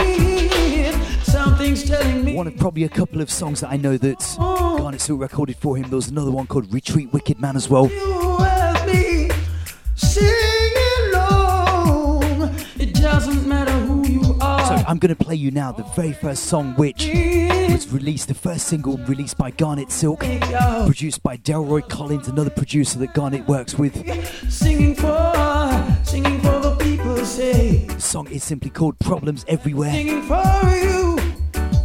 Something's 1.58 1.82
telling 1.82 2.24
me 2.24 2.36
One 2.36 2.46
of 2.46 2.56
probably 2.56 2.84
a 2.84 2.88
couple 2.88 3.20
of 3.20 3.28
songs 3.28 3.62
that 3.62 3.70
I 3.70 3.76
know 3.76 3.96
that 3.96 4.36
oh. 4.38 4.78
Garnett 4.78 5.00
Silk 5.00 5.20
recorded 5.20 5.56
for 5.56 5.76
him. 5.76 5.90
There 5.90 5.96
was 5.96 6.06
another 6.06 6.30
one 6.30 6.46
called 6.46 6.72
Retreat 6.72 7.12
Wicked 7.12 7.40
Man 7.40 7.56
as 7.56 7.68
well. 7.68 7.90
you 7.90 8.36
help 8.38 8.86
me 8.86 9.28
sing 9.96 10.72
along. 11.08 12.54
It 12.78 12.94
doesn't 12.94 13.48
matter 13.48 13.72
who 13.72 14.06
you 14.06 14.38
are. 14.40 14.66
So 14.66 14.84
I'm 14.86 14.98
going 14.98 15.12
to 15.12 15.16
play 15.16 15.34
you 15.34 15.50
now 15.50 15.72
the 15.72 15.82
very 15.96 16.12
first 16.12 16.44
song 16.44 16.74
which 16.76 17.08
was 17.08 17.92
released, 17.92 18.28
the 18.28 18.34
first 18.34 18.68
single 18.68 18.96
released 18.98 19.36
by 19.36 19.50
Garnett 19.50 19.90
Silk, 19.90 20.20
produced 20.20 21.24
by 21.24 21.38
Delroy 21.38 21.88
Collins, 21.88 22.28
another 22.28 22.50
producer 22.50 23.00
that 23.00 23.14
Garnett 23.14 23.48
works 23.48 23.74
with. 23.74 23.96
Singing 24.48 24.94
for, 24.94 25.96
singing 26.04 26.38
for 26.38 26.60
the 26.60 26.76
people's 26.78 27.28
sake. 27.28 27.88
The 27.94 28.00
song 28.00 28.28
is 28.28 28.44
simply 28.44 28.70
called 28.70 28.96
Problems 29.00 29.44
Everywhere. 29.48 31.07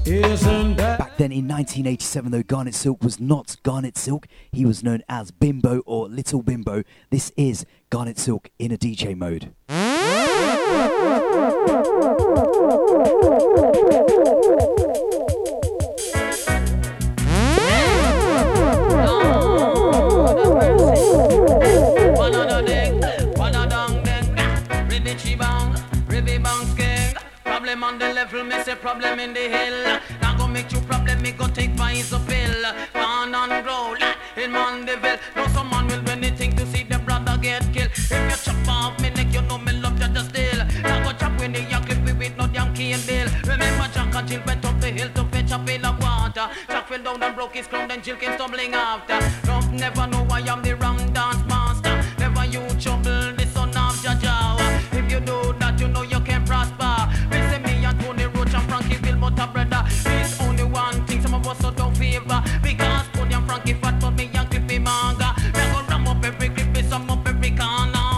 Back 0.05 1.17
then 1.17 1.31
in 1.31 1.47
1987, 1.47 2.31
though, 2.31 2.43
Garnett 2.43 2.75
Silk 2.75 3.01
was 3.01 3.21
not 3.21 3.55
Garnett 3.63 3.97
Silk. 3.97 4.27
He 4.51 4.65
was 4.65 4.83
known 4.83 5.01
as 5.07 5.31
Bimbo 5.31 5.79
or 5.85 6.09
Little 6.09 6.41
Bimbo. 6.41 6.83
This 7.09 7.31
is 7.37 7.65
Garnett 7.89 8.19
Silk 8.19 8.49
in 8.59 8.73
a 8.73 8.77
DJ 8.77 9.15
mode. 9.15 9.53
On 27.83 27.99
the 27.99 28.13
level, 28.13 28.45
me 28.45 28.63
say 28.63 28.75
problem 28.75 29.19
in 29.19 29.33
the 29.33 29.41
hill. 29.41 29.99
Now 30.21 30.37
go 30.37 30.47
make 30.47 30.71
you 30.71 30.79
problem, 30.79 31.21
me 31.21 31.31
go 31.33 31.47
take 31.47 31.75
five 31.75 32.13
a 32.13 32.19
pill. 32.19 32.63
Fan 32.93 33.35
and 33.35 33.65
roll 33.65 33.97
in 34.41 34.51
Mandeville. 34.53 35.19
No 35.35 35.47
some 35.47 35.69
man 35.69 35.87
will 35.87 36.01
do 36.01 36.13
anything 36.13 36.55
to 36.55 36.65
see 36.67 36.83
the 36.83 36.97
brother 36.99 37.37
get 37.41 37.61
killed. 37.73 37.91
If 37.93 38.09
you 38.09 38.53
chop 38.53 38.67
off 38.69 39.01
me 39.01 39.09
neck, 39.09 39.33
you 39.33 39.41
know 39.41 39.57
me 39.57 39.73
love 39.73 39.99
you 40.01 40.07
just 40.07 40.29
still. 40.29 40.65
Now 40.81 41.03
go 41.03 41.11
chop 41.17 41.37
with 41.37 41.53
the 41.53 41.63
Yankee 41.63 42.13
with 42.13 42.37
no 42.37 42.47
damn 42.47 42.73
cane 42.73 43.01
deal. 43.01 43.27
Remember 43.45 43.89
Jack 43.93 44.15
and 44.15 44.27
Jill 44.29 44.41
went 44.47 44.63
up 44.63 44.79
the 44.79 44.89
hill 44.89 45.09
to 45.15 45.23
fetch 45.25 45.51
a 45.51 45.59
pail 45.59 45.85
of 45.85 46.01
water. 46.01 46.49
Jack 46.69 46.87
fell 46.87 47.03
down 47.03 47.21
and 47.21 47.35
broke 47.35 47.53
his 47.53 47.67
crown, 47.67 47.89
then 47.89 48.01
Jill 48.01 48.15
came 48.15 48.33
stumbling 48.35 48.73
after. 48.73 49.19
Don't 49.45 49.73
never 49.73 50.07
know 50.07 50.23
why 50.23 50.39
I 50.39 50.53
am 50.53 50.63
the 50.63 50.77
wrong 50.77 51.11
dance 51.11 51.43
Frankie 63.53 63.75
fat 63.75 63.99
but 64.01 64.09
me 64.15 64.31
and 64.33 64.49
Cliffy 64.49 64.79
manga. 64.79 65.35
We 65.53 65.61
go 65.71 65.83
ram 65.87 66.07
up 66.07 66.25
every 66.25 66.49
clip, 66.49 66.85
some 66.85 67.07
up 67.07 67.27
every 67.27 67.51
corner. 67.51 68.12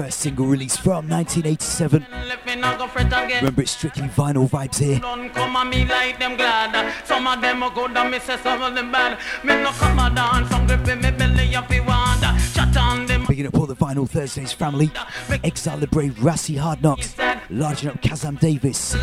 First 0.00 0.20
single 0.20 0.46
release 0.46 0.78
from 0.78 1.06
1987. 1.10 2.06
Left 2.26 2.46
me 2.46 2.54
not 2.56 2.78
go 2.78 2.86
fret 2.86 3.08
again. 3.08 3.44
Remember, 3.44 3.60
it's 3.60 3.72
strictly 3.72 4.08
vinyl 4.08 4.48
vibes 4.48 4.78
here. 4.78 4.98
Don't 4.98 5.28
come 5.28 5.68
me 5.68 5.84
like 5.84 6.18
them 6.18 6.36
glad. 6.36 6.72
Some 7.04 7.26
of 7.26 7.42
them 7.42 7.62
are 7.62 7.70
good 7.70 7.94
and 7.94 8.10
me 8.10 8.18
say 8.18 8.38
some 8.38 8.62
of 8.62 8.74
them 8.74 8.90
bad. 8.90 9.18
Me 9.44 9.62
no 9.62 9.70
come 9.72 9.98
a 9.98 10.08
dance, 10.14 10.48
some 10.48 10.66
grip 10.66 10.88
in 10.88 11.02
me 11.02 11.10
belly 11.10 11.80
want. 11.86 12.20
Picking 13.40 13.54
up 13.54 13.58
all 13.58 13.66
the 13.66 13.74
Vinyl 13.74 14.06
Thursdays 14.06 14.52
family. 14.52 14.90
Exile 15.42 15.78
the 15.78 15.86
Brave, 15.86 16.12
Rassi 16.16 16.58
Hard 16.58 16.82
Knocks. 16.82 17.16
Larging 17.48 17.88
up 17.88 18.02
Kazam 18.02 18.38
Davis. 18.38 18.94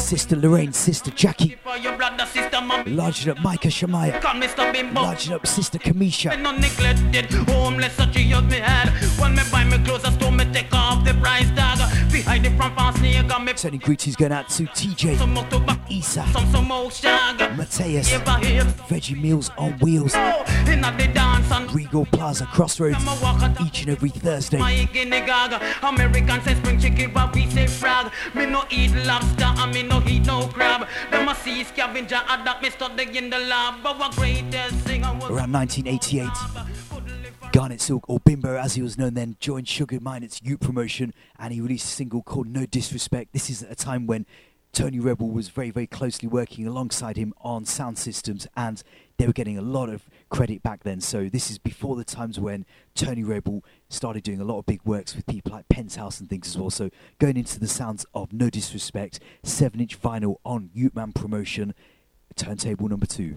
Sister 0.00 0.34
Lorraine, 0.34 0.72
Sister 0.72 1.12
Jackie. 1.12 1.56
Larging 2.86 3.30
up 3.30 3.38
Micah 3.38 3.68
Shamaya. 3.68 4.20
Larging 4.94 5.32
up 5.32 5.46
Sister 5.46 5.78
Kamisha. 5.78 6.32
Sending 13.56 13.80
greetings 13.80 14.16
going 14.16 14.32
out 14.32 14.48
to 14.48 14.64
TJ, 14.64 15.18
Isa. 15.90 16.24
Mateus, 17.56 18.10
Veggie 18.88 19.20
Meals 19.20 19.50
on 19.56 19.72
Wheels, 19.78 20.14
Regal 21.72 22.06
Plaza 22.06 22.46
Crossroads, 22.46 23.04
each 23.64 23.83
and 23.84 23.96
every 23.96 24.08
Thursday. 24.08 24.58
my 24.58 24.88
guinea 24.92 25.20
gag. 25.20 25.62
American 25.82 26.40
say 26.42 26.54
spring 26.54 26.80
chicken, 26.80 27.12
but 27.12 27.34
we 27.34 27.48
say 27.50 27.66
frog. 27.66 28.10
Me 28.34 28.46
no 28.46 28.64
eat 28.70 28.92
lobster 29.06 29.44
and 29.44 29.74
me 29.74 29.82
no 29.82 30.02
eat 30.06 30.26
no 30.26 30.48
crab. 30.48 30.88
Them 31.10 31.28
a 31.28 31.34
sea 31.34 31.64
scavenger, 31.64 32.20
adapt 32.28 32.62
me 32.62 32.70
study 32.70 33.16
in 33.16 33.30
the 33.30 33.38
lab. 33.38 33.82
But 33.82 33.98
what 33.98 34.16
greatest 34.16 34.88
I 34.88 35.12
was 35.12 35.30
Around 35.30 35.52
1988, 35.52 36.28
uh, 36.56 36.66
Garnett 37.52 37.80
Silk, 37.80 38.08
or 38.08 38.20
Bimbo 38.20 38.56
as 38.56 38.74
he 38.74 38.82
was 38.82 38.96
known 38.96 39.14
then, 39.14 39.36
joined 39.38 39.68
Sugar 39.68 40.00
Minott's 40.00 40.40
youth 40.42 40.60
promotion 40.60 41.12
and 41.38 41.52
he 41.52 41.60
released 41.60 41.86
a 41.86 41.94
single 41.94 42.22
called 42.22 42.48
No 42.48 42.66
Disrespect. 42.66 43.32
This 43.32 43.50
is 43.50 43.62
at 43.62 43.70
a 43.70 43.76
time 43.76 44.06
when 44.06 44.26
Tony 44.72 44.98
Rebel 44.98 45.28
was 45.28 45.48
very, 45.50 45.70
very 45.70 45.86
closely 45.86 46.28
working 46.28 46.66
alongside 46.66 47.16
him 47.16 47.32
on 47.42 47.64
sound 47.64 47.98
systems 47.98 48.46
and 48.56 48.82
they 49.16 49.26
were 49.26 49.32
getting 49.32 49.58
a 49.58 49.62
lot 49.62 49.88
of 49.88 50.08
credit 50.28 50.62
back 50.62 50.82
then. 50.82 51.00
So 51.00 51.28
this 51.28 51.50
is 51.50 51.58
before 51.58 51.96
the 51.96 52.04
times 52.04 52.40
when 52.40 52.66
Tony 52.94 53.22
Rebel 53.22 53.64
started 53.88 54.22
doing 54.22 54.40
a 54.40 54.44
lot 54.44 54.58
of 54.58 54.66
big 54.66 54.80
works 54.84 55.14
with 55.14 55.26
people 55.26 55.52
like 55.52 55.68
Penthouse 55.68 56.20
and 56.20 56.28
things 56.28 56.48
as 56.48 56.58
well. 56.58 56.70
So 56.70 56.90
going 57.18 57.36
into 57.36 57.60
the 57.60 57.68
sounds 57.68 58.04
of 58.14 58.32
No 58.32 58.50
Disrespect, 58.50 59.20
7 59.42 59.80
inch 59.80 60.00
vinyl 60.00 60.36
on 60.44 60.70
Man 60.94 61.12
promotion, 61.12 61.74
turntable 62.36 62.88
number 62.88 63.06
two. 63.06 63.36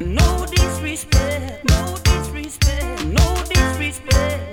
No 0.00 0.46
disrespect, 0.46 1.64
no 1.68 1.96
disrespect, 2.02 3.04
no 3.06 3.44
disrespect. 3.48 4.51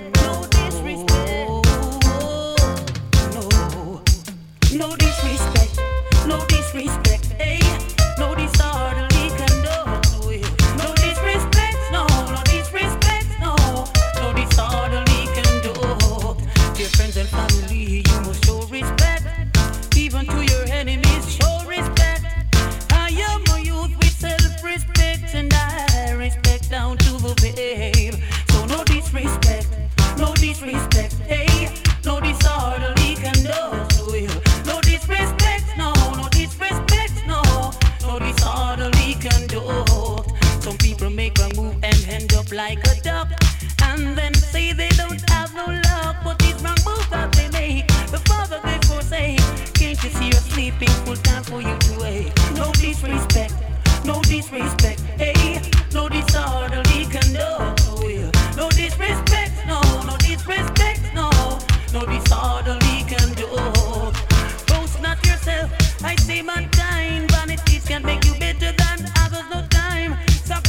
No 30.60 30.66
disrespect, 30.66 31.14
hey, 31.26 31.68
no 34.66 34.80
disrespect, 34.80 35.64
no, 37.26 37.42
no 38.02 38.18
disorderly 38.18 39.14
conduct. 39.14 40.30
Some 40.62 40.76
people 40.78 41.10
make 41.10 41.38
wrong 41.38 41.52
moves 41.56 41.76
and 41.82 42.08
end 42.08 42.34
up 42.34 42.52
like 42.52 42.78
a 42.86 43.00
duck, 43.00 43.28
and 43.84 44.16
then 44.16 44.34
say 44.34 44.72
they 44.72 44.88
don't 44.90 45.28
have 45.30 45.54
no 45.54 45.66
luck 45.66 46.16
But 46.24 46.38
this 46.38 46.60
wrong 46.62 46.76
move 46.84 47.08
that 47.10 47.32
they 47.32 47.48
make, 47.50 47.86
the 48.10 48.18
father 48.28 48.60
they 48.62 48.78
forsake 48.86 49.38
Can't 49.74 50.02
you 50.02 50.10
see 50.10 50.30
a 50.30 50.34
sleeping 50.34 50.88
full 51.04 51.16
time 51.16 51.44
for 51.44 51.62
you 51.62 51.76
to 51.76 52.00
wake? 52.00 52.32
No 52.54 52.72
disrespect, 52.72 53.54
no, 54.04 54.20
I 66.02 66.16
say 66.16 66.42
mankind. 66.42 67.30
Can 67.90 68.04
make 68.04 68.24
you 68.24 68.34
better 68.34 68.70
than 68.70 69.10
others, 69.18 69.42
no 69.50 69.66
time. 69.66 70.16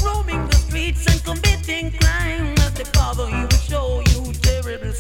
Roaming 0.03 0.47
the 0.47 0.55
streets 0.55 1.05
and 1.05 1.23
committing 1.23 1.91
crime. 1.99 2.55
As 2.57 2.73
the 2.73 2.85
Father, 2.85 3.27
He 3.27 3.41
will 3.41 3.61
show 3.69 4.01
you 4.09 4.33
terrible. 4.41 4.91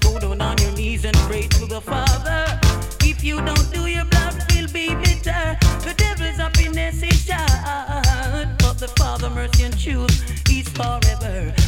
Go 0.00 0.18
down 0.18 0.40
on 0.40 0.58
your 0.58 0.72
knees 0.72 1.04
and 1.04 1.16
pray 1.28 1.42
to 1.42 1.66
the 1.66 1.80
Father. 1.80 2.58
If 3.02 3.22
you 3.22 3.36
don't 3.36 3.72
do 3.72 3.86
your 3.86 4.06
blood 4.06 4.34
will 4.52 4.66
be 4.72 4.88
bitter. 4.96 5.56
The 5.86 5.94
devil's 5.96 6.38
happiness 6.38 7.00
is 7.00 7.24
short, 7.24 8.48
but 8.58 8.78
the 8.78 8.88
Father 8.98 9.30
mercy 9.30 9.62
and 9.62 9.78
truth 9.78 10.50
is 10.50 10.68
forever. 10.70 11.59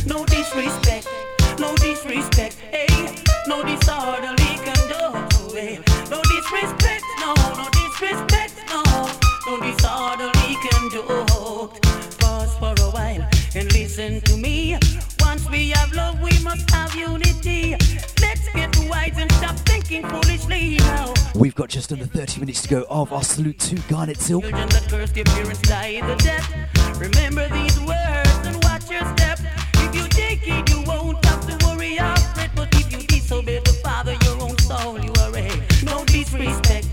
We've 21.42 21.54
got 21.56 21.70
just 21.70 21.92
under 21.92 22.06
30 22.06 22.40
minutes 22.40 22.62
to 22.62 22.68
go 22.68 22.86
of 22.88 23.12
our 23.12 23.24
salute 23.24 23.58
to 23.58 23.74
Garnett 23.88 24.18
Silk. 24.18 24.44
Children 24.44 24.68
that 24.68 24.86
curse 24.88 25.10
their 25.10 25.24
parents 25.24 25.60
die 25.62 25.98
death. 26.18 27.00
Remember 27.00 27.48
these 27.48 27.80
words 27.80 28.46
and 28.46 28.62
watch 28.62 28.88
your 28.88 29.04
step. 29.16 29.40
If 29.74 29.94
you 29.94 30.06
take 30.08 30.40
it, 30.44 30.70
you 30.70 30.82
won't 30.82 31.24
have 31.24 31.44
to 31.48 31.66
worry 31.66 31.98
or 31.98 32.16
fret. 32.16 32.52
But 32.54 32.74
if 32.76 32.92
you 32.92 33.06
disobey 33.06 33.58
the 33.58 33.72
Father, 33.82 34.16
your 34.24 34.40
own 34.40 34.56
soul 34.58 35.00
you 35.00 35.12
are 35.20 35.36
a 35.36 35.84
no 35.84 36.04
disrespect, 36.04 36.86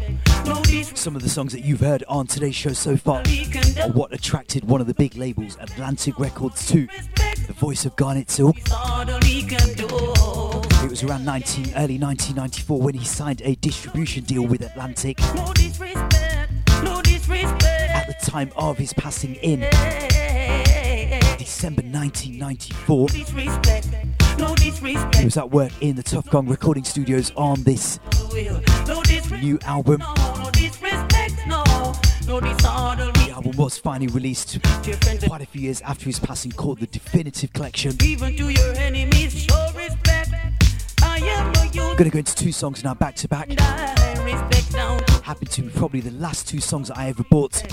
no 0.45 0.55
disrespect. 0.63 0.97
Some 0.97 1.15
of 1.15 1.21
the 1.21 1.29
songs 1.29 1.51
that 1.51 1.63
you've 1.63 1.81
heard 1.81 2.03
on 2.07 2.25
today's 2.25 2.55
show 2.55 2.73
so 2.73 2.97
far 2.97 3.21
are 3.21 3.89
what 3.89 4.11
attracted 4.13 4.65
one 4.65 4.81
of 4.81 4.87
the 4.87 4.95
big 4.95 5.15
labels, 5.15 5.57
Atlantic 5.61 6.17
Records, 6.17 6.65
to 6.69 6.87
the 7.49 7.55
voice 7.55 7.83
of 7.83 7.95
Garnett 7.95 8.29
Silk. 8.29 8.55
It 8.59 8.69
was 10.89 11.03
around 11.03 11.25
19, 11.25 11.73
early 11.75 11.97
1994 11.97 12.79
when 12.79 12.93
he 12.93 13.03
signed 13.03 13.41
a 13.43 13.55
distribution 13.55 14.23
deal 14.23 14.45
with 14.45 14.61
Atlantic 14.61 15.19
No 15.33 15.51
disrespect, 15.53 16.51
no 16.83 17.01
disrespect. 17.01 17.65
at 17.65 18.05
the 18.05 18.13
time 18.29 18.51
of 18.55 18.77
his 18.77 18.93
passing 18.93 19.33
in 19.37 19.61
December 21.39 21.81
1994. 21.81 23.07
Disrespect, 23.07 23.87
no 24.37 24.53
He 25.17 25.25
was 25.25 25.37
at 25.37 25.49
work 25.49 25.71
in 25.81 25.95
the 25.95 26.03
Tuff 26.03 26.29
Gong 26.29 26.47
recording 26.47 26.83
studios 26.83 27.31
on 27.35 27.63
this 27.63 27.99
new 29.41 29.57
album. 29.63 30.03
No 33.39 33.51
disrespect, 33.51 33.51
no, 33.51 33.51
no 33.51 33.51
disorderly. 33.51 33.51
The 33.51 33.51
album 33.51 33.57
was 33.57 33.77
finally 33.77 34.07
released 34.07 34.59
quite 35.27 35.41
a 35.41 35.45
few 35.45 35.61
years 35.61 35.81
after 35.81 36.05
his 36.05 36.19
passing, 36.19 36.51
called 36.51 36.79
the 36.79 36.87
Definitive 36.87 37.53
Collection. 37.53 37.95
Even 38.03 38.35
to 38.37 38.49
your 38.49 38.75
enemies, 38.75 39.43
show 39.43 39.71
respect. 39.75 40.33
I 41.01 41.19
am 41.19 41.49
a. 41.51 41.95
Gonna 41.95 42.09
go 42.09 42.19
into 42.19 42.35
two 42.35 42.51
songs 42.51 42.83
now, 42.83 42.93
back 42.93 43.15
to 43.15 43.27
back. 43.27 43.49
I 43.59 44.23
respect 44.23 44.71
down. 44.73 45.01
Happen 45.23 45.47
to 45.47 45.61
be 45.61 45.69
probably 45.69 46.01
the 46.01 46.11
last 46.11 46.47
two 46.47 46.59
songs 46.59 46.89
that 46.89 46.97
I 46.97 47.09
ever 47.09 47.23
bought 47.29 47.63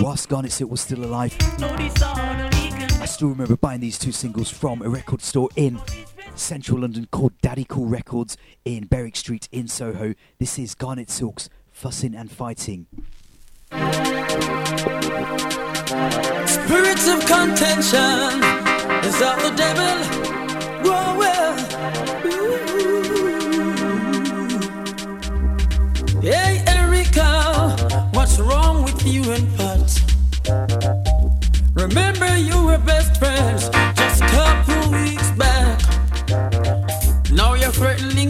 whilst 0.00 0.28
Garnett 0.28 0.52
Silk 0.52 0.70
was 0.70 0.80
still 0.80 1.04
alive. 1.04 1.36
No. 1.58 1.68
I 1.68 3.06
still 3.06 3.28
remember 3.28 3.56
buying 3.56 3.80
these 3.80 3.98
two 3.98 4.12
singles 4.12 4.50
from 4.50 4.82
a 4.82 4.88
record 4.88 5.22
store 5.22 5.48
in 5.56 5.80
central 6.34 6.80
London 6.80 7.06
called 7.10 7.32
Daddy 7.40 7.64
Cool 7.68 7.86
Records 7.86 8.36
in 8.64 8.86
Berwick 8.86 9.16
Street 9.16 9.48
in 9.52 9.68
Soho. 9.68 10.14
This 10.38 10.58
is 10.58 10.74
Garnett 10.74 11.10
Silk's 11.10 11.48
Fussing 11.70 12.14
and 12.14 12.30
Fighting. 12.30 12.86
Spirits 16.46 17.08
of 17.08 17.26
contention 17.26 18.42
is 19.04 19.20
of 19.20 19.36
the 19.42 19.52
devil. 19.56 19.98
Whoa, 20.84 21.18
well. 21.18 21.56
Hey, 26.22 26.62
Erica, 26.66 27.76
what's 28.12 28.38
wrong 28.38 28.84
with 28.84 29.04
you 29.04 29.22
and 29.32 29.56
Pat? 29.56 30.02
Remember 31.74 32.36
you 32.36 32.64
were 32.64 32.78
best 32.78 33.18
friends 33.18 33.68
just 33.96 34.22
a 34.22 34.26
couple 34.28 34.90
weeks 34.92 35.30
back. 35.32 35.80
Now 37.32 37.54
you're 37.54 37.72
threatening 37.72 38.25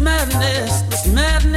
madness, 0.00 0.82
this 0.82 1.06
madness. 1.06 1.53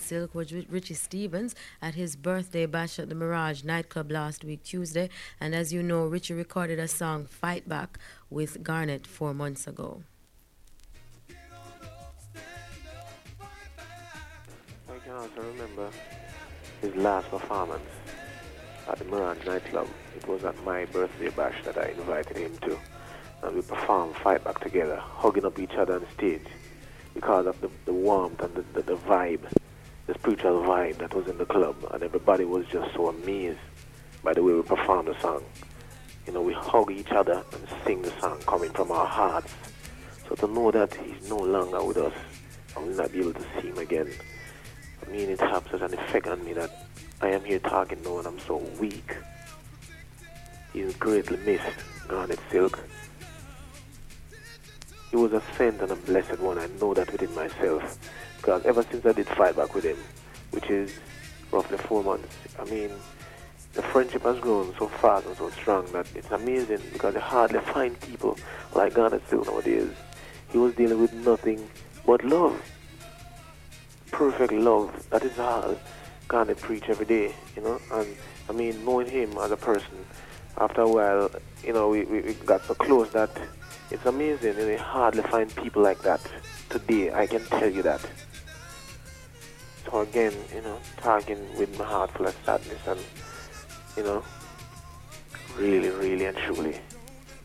Silk 0.00 0.34
was 0.34 0.52
Richie 0.52 0.94
Stephens 0.94 1.54
at 1.80 1.94
his 1.94 2.16
birthday 2.16 2.66
bash 2.66 2.98
at 2.98 3.08
the 3.08 3.14
Mirage 3.14 3.62
nightclub 3.62 4.10
last 4.10 4.44
week, 4.44 4.62
Tuesday. 4.62 5.08
And 5.40 5.54
as 5.54 5.72
you 5.72 5.82
know, 5.82 6.06
Richie 6.06 6.34
recorded 6.34 6.78
a 6.78 6.88
song, 6.88 7.26
Fight 7.26 7.68
Back, 7.68 7.98
with 8.28 8.62
Garnett 8.62 9.06
four 9.06 9.34
months 9.34 9.66
ago. 9.66 10.02
I 14.88 14.98
can 15.04 15.12
also 15.12 15.42
remember 15.42 15.90
his 16.80 16.94
last 16.96 17.30
performance 17.30 17.90
at 18.88 18.98
the 18.98 19.04
Mirage 19.04 19.46
nightclub. 19.46 19.88
It 20.16 20.26
was 20.26 20.44
at 20.44 20.62
my 20.64 20.84
birthday 20.86 21.30
bash 21.30 21.62
that 21.64 21.78
I 21.78 21.90
invited 21.90 22.36
him 22.36 22.56
to. 22.62 22.78
And 23.42 23.56
we 23.56 23.62
performed 23.62 24.16
Fight 24.16 24.44
Back 24.44 24.60
together, 24.60 24.96
hugging 24.96 25.44
up 25.44 25.58
each 25.58 25.74
other 25.74 25.94
on 25.94 26.06
stage 26.14 26.46
because 27.14 27.46
of 27.46 27.60
the, 27.60 27.70
the 27.86 27.92
warmth 27.92 28.40
and 28.40 28.54
the, 28.54 28.62
the, 28.72 28.82
the 28.82 28.96
vibe 28.96 29.40
the 30.10 30.18
spiritual 30.18 30.60
vibe 30.62 30.98
that 30.98 31.14
was 31.14 31.28
in 31.28 31.38
the 31.38 31.46
club, 31.46 31.76
and 31.92 32.02
everybody 32.02 32.44
was 32.44 32.66
just 32.66 32.92
so 32.94 33.10
amazed 33.10 33.60
by 34.24 34.34
the 34.34 34.42
way 34.42 34.52
we 34.52 34.62
performed 34.62 35.06
the 35.06 35.20
song. 35.20 35.40
You 36.26 36.32
know, 36.32 36.42
we 36.42 36.52
hug 36.52 36.90
each 36.90 37.12
other 37.12 37.44
and 37.52 37.68
sing 37.84 38.02
the 38.02 38.10
song 38.20 38.40
coming 38.40 38.70
from 38.70 38.90
our 38.90 39.06
hearts. 39.06 39.54
So 40.28 40.34
to 40.34 40.48
know 40.48 40.72
that 40.72 40.92
he's 40.94 41.28
no 41.28 41.36
longer 41.36 41.84
with 41.84 41.98
us, 41.98 42.12
I 42.76 42.80
will 42.80 42.88
not 42.88 43.12
be 43.12 43.20
able 43.20 43.34
to 43.34 43.44
see 43.54 43.68
him 43.68 43.78
again. 43.78 44.10
I 45.06 45.10
mean, 45.12 45.30
it 45.30 45.40
has 45.40 45.62
such 45.70 45.80
an 45.80 45.94
effect 45.94 46.26
on 46.26 46.44
me 46.44 46.54
that 46.54 46.88
I 47.20 47.28
am 47.28 47.44
here 47.44 47.60
talking 47.60 48.02
now 48.02 48.18
and 48.18 48.26
I'm 48.26 48.38
so 48.40 48.56
weak. 48.80 49.16
He's 50.72 50.96
greatly 50.96 51.36
missed, 51.36 51.84
Garnett 52.08 52.40
Silk. 52.50 52.80
He 55.12 55.16
was 55.16 55.32
a 55.32 55.42
saint 55.56 55.80
and 55.80 55.92
a 55.92 55.96
blessed 55.96 56.40
one. 56.40 56.58
I 56.58 56.66
know 56.80 56.94
that 56.94 57.12
within 57.12 57.32
myself. 57.32 57.98
Because 58.40 58.64
ever 58.64 58.82
since 58.82 59.04
I 59.04 59.12
did 59.12 59.26
fight 59.26 59.54
back 59.54 59.74
with 59.74 59.84
him, 59.84 59.98
which 60.50 60.70
is 60.70 60.98
roughly 61.52 61.76
four 61.76 62.02
months, 62.02 62.34
I 62.58 62.64
mean, 62.64 62.90
the 63.74 63.82
friendship 63.82 64.22
has 64.22 64.38
grown 64.40 64.74
so 64.78 64.88
fast 64.88 65.26
and 65.26 65.36
so 65.36 65.50
strong 65.50 65.84
that 65.92 66.06
it's 66.14 66.30
amazing 66.30 66.80
because 66.92 67.14
you 67.14 67.20
hardly 67.20 67.60
find 67.60 68.00
people 68.00 68.38
like 68.74 68.94
Garnett 68.94 69.26
still 69.26 69.44
nowadays. 69.44 69.90
He 70.48 70.58
was 70.58 70.74
dealing 70.74 71.00
with 71.00 71.12
nothing 71.12 71.68
but 72.06 72.24
love. 72.24 72.60
Perfect 74.10 74.52
love. 74.52 75.06
That 75.10 75.22
is 75.22 75.38
all 75.38 75.78
Garnett 76.26 76.58
preach 76.58 76.88
every 76.88 77.06
day, 77.06 77.34
you 77.54 77.62
know. 77.62 77.78
And 77.92 78.16
I 78.48 78.52
mean, 78.52 78.84
knowing 78.84 79.08
him 79.08 79.36
as 79.38 79.50
a 79.50 79.56
person, 79.56 80.04
after 80.58 80.80
a 80.80 80.88
while, 80.88 81.30
you 81.62 81.72
know, 81.72 81.88
we, 81.88 82.04
we, 82.04 82.20
we 82.22 82.32
got 82.34 82.64
so 82.64 82.74
close 82.74 83.10
that 83.10 83.30
it's 83.90 84.06
amazing. 84.06 84.56
And 84.56 84.68
you 84.68 84.78
hardly 84.78 85.22
find 85.22 85.54
people 85.56 85.82
like 85.82 86.02
that 86.02 86.20
today. 86.70 87.12
I 87.12 87.26
can 87.26 87.44
tell 87.44 87.68
you 87.70 87.82
that. 87.82 88.04
So 89.90 90.00
again, 90.02 90.32
you 90.54 90.62
know, 90.62 90.78
talking 90.98 91.38
with 91.58 91.76
my 91.76 91.84
heart 91.84 92.12
full 92.12 92.26
of 92.26 92.36
sadness 92.44 92.78
and, 92.86 93.00
you 93.96 94.04
know, 94.04 94.22
really, 95.56 95.88
really 95.90 96.26
and 96.26 96.36
truly, 96.36 96.80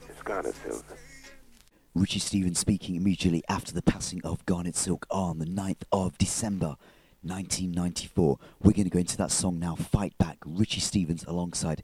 it's 0.08 0.22
Garnett 0.24 0.54
Silk. 0.64 0.86
Richie 1.96 2.20
Stephens 2.20 2.60
speaking 2.60 2.96
immediately 2.96 3.44
after 3.50 3.74
the 3.74 3.82
passing 3.82 4.22
of 4.24 4.46
Garnett 4.46 4.76
Silk 4.76 5.08
on 5.10 5.40
the 5.40 5.46
9th 5.46 5.84
of 5.92 6.18
December 6.20 6.76
1994. 7.24 8.38
We're 8.62 8.74
going 8.74 8.84
to 8.84 8.92
go 8.92 9.00
into 9.00 9.18
that 9.18 9.32
song 9.32 9.58
now, 9.58 9.76
Fight 9.76 10.16
Back, 10.20 10.38
Richie 10.46 10.82
Stephens 10.82 11.26
alongside 11.28 11.82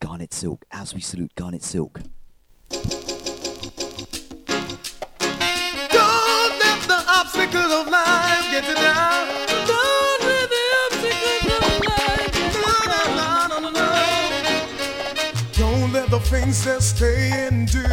Garnett 0.00 0.34
Silk, 0.34 0.64
as 0.72 0.92
we 0.92 1.00
salute 1.00 1.34
Garnett 1.36 1.62
Silk. 1.62 2.00
Don't 2.70 2.80
let 6.58 6.82
the 6.88 7.04
obstacles 7.06 7.72
of 7.72 7.88
life 7.88 8.50
get 8.50 8.66
you 8.66 8.74
down. 8.74 9.49
Things 16.30 16.64
that 16.64 16.80
stay 16.80 17.32
and 17.32 17.66
do 17.66 17.84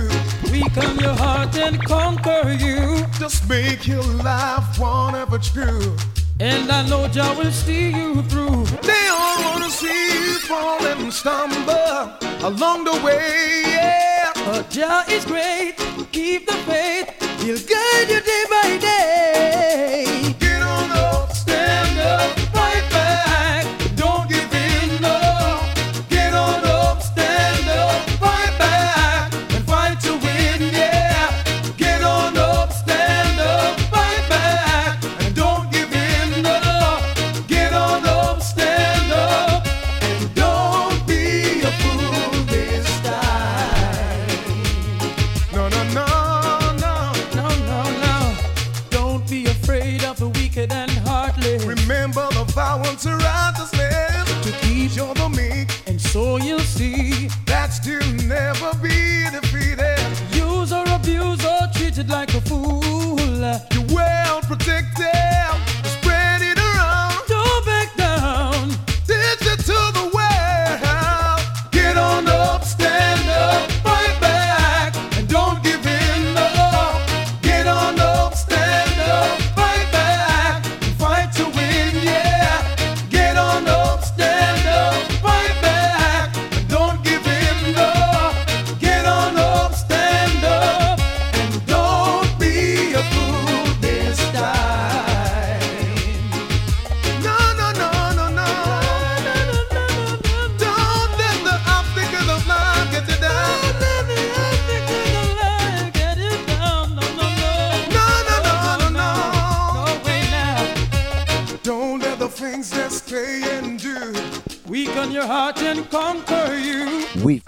Weaken 0.52 1.00
your 1.00 1.16
heart 1.16 1.58
and 1.58 1.84
conquer 1.84 2.52
you. 2.52 3.04
just 3.18 3.50
make 3.50 3.88
your 3.88 4.04
life 4.04 4.78
one 4.78 5.16
ever 5.16 5.40
true. 5.40 5.98
And 6.40 6.72
I 6.72 6.88
know 6.88 7.08
Jah 7.08 7.34
will 7.36 7.52
see 7.52 7.90
you 7.90 8.22
through. 8.30 8.66
They 8.84 9.08
all 9.10 9.42
wanna 9.44 9.72
see 9.72 10.06
you 10.14 10.38
fall 10.50 10.86
and 10.86 11.12
stumble 11.12 12.00
along 12.50 12.84
the 12.84 13.02
way, 13.04 13.64
yeah. 13.66 14.32
But 14.46 14.70
Jah 14.70 15.04
is 15.10 15.26
great. 15.26 15.74
Keep 16.12 16.46
the 16.46 16.58
faith. 16.70 17.08
He'll 17.42 17.64
guide 17.74 18.10
you 18.14 18.22
day 18.22 18.44
by 18.52 18.78
day. 18.78 20.07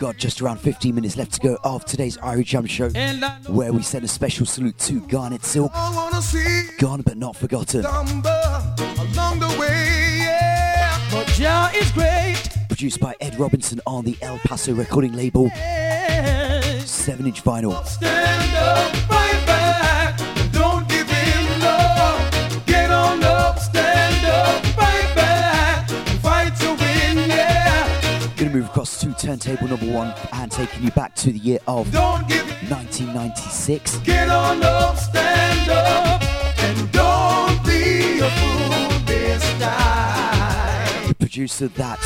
Got 0.10 0.18
just 0.18 0.41
around 0.41 0.60
15 0.60 0.95
minutes 0.95 1.18
left 1.18 1.34
to 1.34 1.40
go 1.40 1.57
of 1.64 1.86
today's 1.86 2.18
Irie 2.18 2.44
Jamms 2.44 2.68
Show, 2.68 2.90
And 2.95 3.23
I 3.23 3.38
know 3.41 3.53
where 3.53 3.72
we 3.72 3.84
send 3.84 4.03
a 4.03 4.07
special 4.07 4.44
salute 4.44 4.76
to 4.80 5.02
Garnett 5.02 5.45
Silk, 5.45 5.72
I 5.76 5.95
wanna 5.95 6.19
see 6.19 6.64
gone 6.80 7.03
but 7.03 7.15
not 7.15 7.36
forgotten. 7.36 7.86
along 7.86 8.23
the 8.23 9.56
way, 9.60 10.18
yeah. 10.18 10.99
but 11.11 11.27
Jah 11.27 11.69
is 11.76 11.91
great. 11.91 12.41
Produced 12.69 12.99
by 12.99 13.15
Ed 13.22 13.40
Robinson 13.40 13.81
on 13.86 14.03
the 14.03 14.18
El 14.23 14.40
Paso 14.40 14.73
recording 14.73 15.14
label, 15.14 15.52
7 15.52 17.27
inch 17.27 17.44
vinyl. 17.44 17.86
Stand 17.86 18.56
up, 18.56 18.95
fight 19.07 19.45
back, 19.45 20.18
don't 20.52 20.90
give 20.90 21.07
in, 21.07 21.60
no. 21.60 22.27
Get 22.65 22.90
on 22.90 23.23
up, 23.23 23.60
stand 23.60 24.26
up, 24.26 24.65
fight 24.73 25.14
back, 25.15 25.88
fight 26.23 26.56
to 26.61 26.69
win, 26.69 27.30
yeah. 27.30 28.34
Gonna 28.38 28.49
move 28.49 28.65
across 28.65 28.99
turntable 29.20 29.68
number 29.68 29.91
one 29.91 30.14
and 30.34 30.52
taking 30.52 30.84
you 30.84 30.91
back 30.91 31.14
to 31.16 31.32
the 31.32 31.38
year 31.40 31.60
of 31.68 31.91
Don't 31.91 32.28
give 32.28 32.46
1996. 32.72 33.98
get 34.00 34.30
on 34.30 34.64
up, 34.64 34.98
stand 34.98 35.70
up, 35.70 36.22
and 36.60 36.91
don't 36.91 37.64
be 37.66 38.20
a 38.20 38.30
fool 38.30 39.00
this 39.06 39.44
time. 39.60 41.08
The 41.10 41.16
producer 41.20 41.68
that 41.68 42.00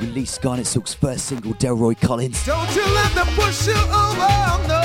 released 0.00 0.40
Garnett 0.42 0.66
Silk's 0.66 0.94
first 0.94 1.26
single, 1.26 1.54
Delroy 1.54 1.98
Collins, 2.00 2.44
Don't 2.44 2.74
you 2.76 2.84
let 2.94 3.14
them 3.14 3.26
push 3.28 3.66
you 3.66 3.74
over, 3.74 4.68
no. 4.68 4.76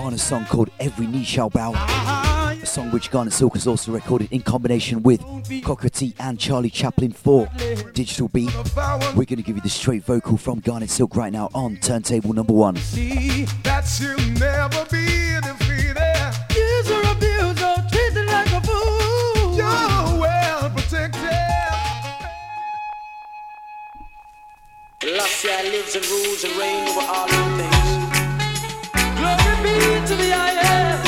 on 0.00 0.14
a 0.14 0.18
song 0.18 0.44
called 0.46 0.70
Every 0.80 1.06
Knee 1.06 1.24
Shall 1.24 1.50
Bow. 1.50 1.72
A 1.74 2.27
song 2.68 2.90
which 2.90 3.10
Garnett 3.10 3.32
Silk 3.32 3.54
has 3.54 3.66
also 3.66 3.92
recorded 3.92 4.30
in 4.30 4.42
combination 4.42 5.02
with 5.02 5.20
Cocoa 5.64 5.88
Tea 5.88 6.14
and 6.18 6.38
Charlie 6.38 6.70
Chaplin 6.70 7.12
for 7.12 7.48
Digital 7.94 8.28
Beat. 8.28 8.54
We're 9.14 9.24
going 9.24 9.36
to 9.36 9.42
give 9.42 9.56
you 9.56 9.62
the 9.62 9.68
straight 9.68 10.04
vocal 10.04 10.36
from 10.36 10.60
Garnett 10.60 10.90
Silk 10.90 11.16
right 11.16 11.32
now 11.32 11.48
on 11.54 11.76
turntable 11.76 12.32
number 12.34 12.52
one. 12.52 12.76
See 12.76 13.44
that 13.62 13.86
you'll 14.00 14.18
never 14.38 14.84
be 14.90 15.38
defeated. 15.40 15.98
Use 16.54 16.90
or 16.90 17.00
abuse 17.10 17.62
oh, 17.62 17.76
or 17.78 17.82
treated 17.90 18.26
like 18.26 18.52
a 18.52 18.60
fool. 18.60 19.56
You're 19.56 20.20
well 20.20 20.70
protected. 20.70 21.22
Lassie 25.16 25.70
lives 25.70 25.96
and 25.96 26.06
rules 26.06 26.44
and 26.44 26.56
reign 26.56 26.88
over 26.88 27.00
all 27.00 27.28
things. 27.28 27.88
Glory 29.16 29.56
be 29.62 29.74
to 30.06 30.14
the 30.16 30.30
highest. 30.34 30.58
Glory 31.02 31.07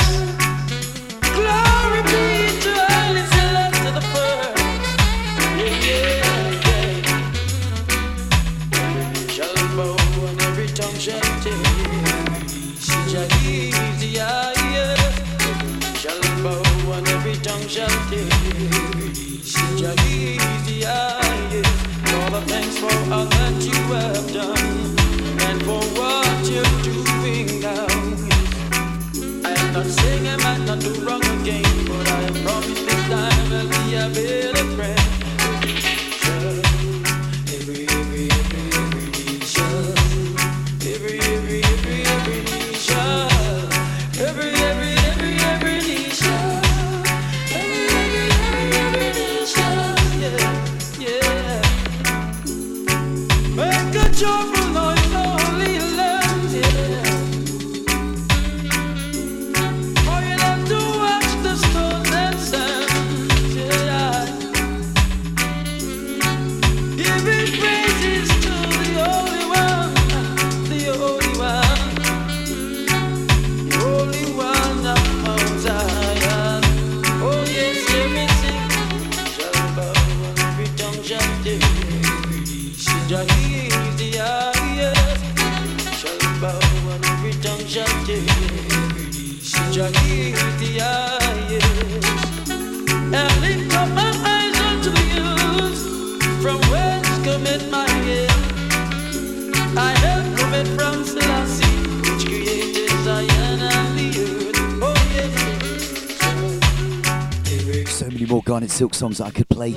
more 108.41 108.45
Garnett 108.45 108.71
Silk 108.71 108.93
songs 108.93 109.17
that 109.17 109.25
I 109.25 109.31
could 109.31 109.49
play. 109.49 109.73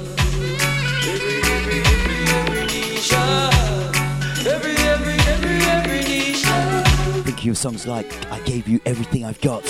Thinking 7.24 7.50
of 7.50 7.58
songs 7.58 7.86
like 7.86 8.06
I 8.30 8.40
Gave 8.40 8.68
You 8.68 8.80
Everything 8.86 9.24
I've 9.24 9.40
Got, 9.40 9.64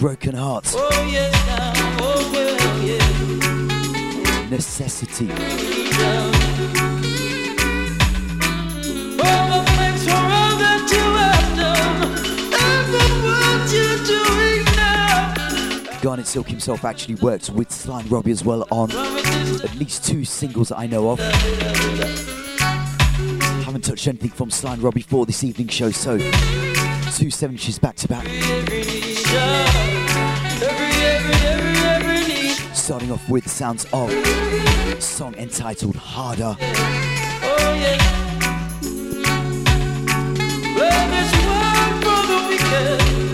Broken 0.00 0.34
Heart, 0.34 0.64
Necessity. 4.50 6.31
Garnett 16.02 16.26
Silk 16.26 16.48
himself 16.48 16.84
actually 16.84 17.14
worked 17.14 17.48
with 17.50 17.70
Sly 17.70 18.00
and 18.00 18.10
Robbie 18.10 18.32
as 18.32 18.44
well 18.44 18.66
on 18.72 18.90
at 18.90 19.72
least 19.76 20.04
two 20.04 20.24
singles 20.24 20.70
that 20.70 20.78
I 20.78 20.88
know 20.88 21.10
of. 21.10 21.20
Haven't 23.64 23.84
touched 23.84 24.08
anything 24.08 24.30
from 24.30 24.50
Sly 24.50 24.72
and 24.74 24.82
Robbie 24.82 25.02
for 25.02 25.24
this 25.26 25.44
evening 25.44 25.68
show, 25.68 25.92
so 25.92 26.18
two 26.18 27.30
seven 27.30 27.54
inches 27.54 27.78
back 27.78 27.94
to 27.96 28.08
back. 28.08 28.26
Starting 32.74 33.12
off 33.12 33.28
with 33.28 33.44
the 33.44 33.50
sounds 33.50 33.86
of 33.92 34.10
song 35.00 35.36
entitled 35.36 35.94
Harder. 35.94 36.56
Yeah. 42.72 43.31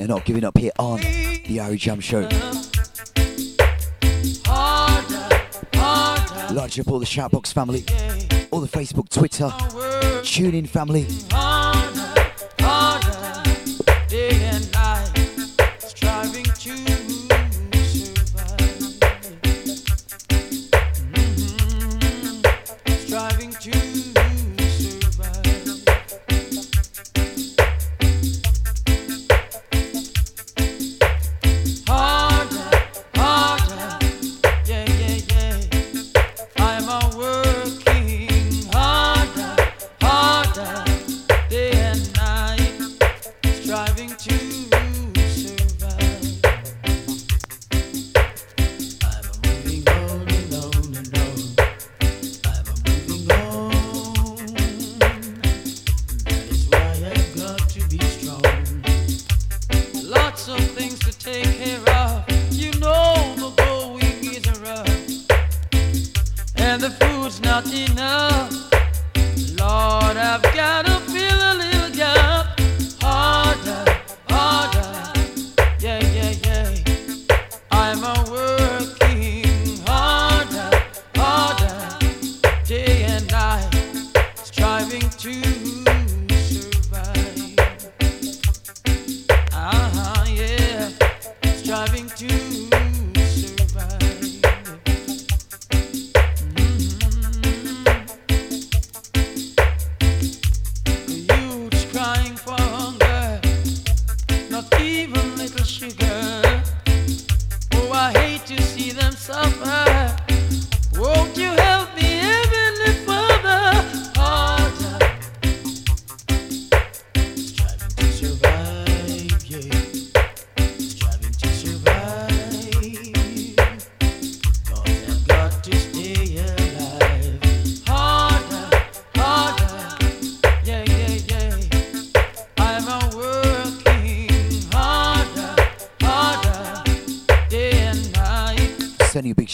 something 0.00 0.06
they're 0.06 0.16
not 0.16 0.24
giving 0.24 0.44
up 0.44 0.56
here 0.56 0.72
on 0.78 1.00
the 1.00 1.58
Irie 1.58 1.78
Jamms 1.78 2.02
Show. 2.02 2.28
Large 6.54 6.80
up 6.80 6.88
all 6.90 6.98
the 6.98 7.06
Shoutbox 7.06 7.52
family, 7.52 7.84
all 8.50 8.60
the 8.60 8.68
Facebook, 8.68 9.08
Twitter, 9.08 9.48
TuneIn 10.22 10.68
family. 10.68 11.06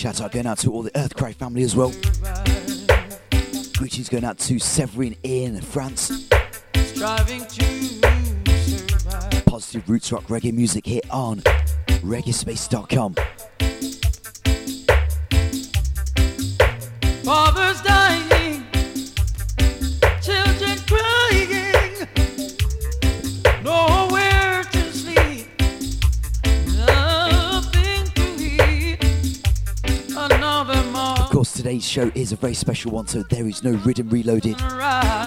Shout 0.07 0.21
out 0.21 0.31
going 0.31 0.47
out 0.47 0.57
to 0.57 0.73
all 0.73 0.83
the 0.83 0.91
Earthcry 0.93 1.35
family 1.35 1.65
as 1.65 1.75
well. 1.75 1.93
Greetings 3.77 4.09
going 4.09 4.25
out 4.25 4.39
to 4.39 4.61
Severin 4.61 5.17
in 5.25 5.61
France. 5.61 6.29
Positive 9.47 9.91
roots 9.91 10.13
rock 10.13 10.23
reggae 10.29 10.53
music 10.53 10.87
here 10.87 11.01
on 11.11 11.41
reggaespace.com. 12.05 13.17
Of 31.87 31.93
show 31.93 32.11
is 32.17 32.33
a 32.33 32.37
very 32.37 32.55
special 32.55 32.91
one, 32.91 33.07
so 33.07 33.23
there 33.31 33.47
is 33.47 33.63
no 33.63 33.71
rhythm 33.71 34.09
reloaded. 34.09 34.59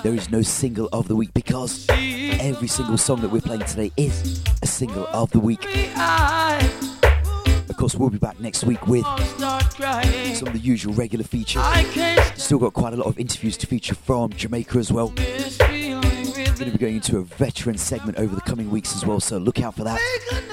There 0.03 0.13
is 0.13 0.29
no 0.29 0.41
single 0.41 0.89
of 0.91 1.07
the 1.07 1.15
week 1.15 1.33
because 1.33 1.85
every 1.89 2.67
single 2.67 2.97
song 2.97 3.21
that 3.21 3.29
we're 3.29 3.39
playing 3.39 3.61
today 3.61 3.93
is 3.95 4.43
a 4.61 4.67
single 4.67 5.07
of 5.07 5.31
the 5.31 5.39
week. 5.39 5.65
Of 7.69 7.77
course, 7.77 7.95
we'll 7.95 8.09
be 8.09 8.17
back 8.17 8.41
next 8.41 8.65
week 8.65 8.85
with 8.87 9.05
some 10.35 10.47
of 10.49 10.53
the 10.53 10.59
usual 10.61 10.93
regular 10.95 11.23
features. 11.23 11.63
Still 12.35 12.59
got 12.59 12.73
quite 12.73 12.91
a 12.91 12.97
lot 12.97 13.07
of 13.07 13.17
interviews 13.17 13.55
to 13.55 13.65
feature 13.65 13.95
from 13.95 14.33
Jamaica 14.33 14.79
as 14.79 14.91
well. 14.91 15.13
with 15.15 15.57
Going 15.57 16.71
to 16.71 16.71
be 16.71 16.77
going 16.77 16.95
into 16.95 17.19
a 17.19 17.23
veteran 17.23 17.77
segment 17.77 18.17
over 18.17 18.35
the 18.35 18.41
coming 18.41 18.69
weeks 18.69 18.93
as 18.97 19.05
well, 19.05 19.21
so 19.21 19.37
look 19.37 19.61
out 19.61 19.75
for 19.75 19.85
that. 19.85 20.48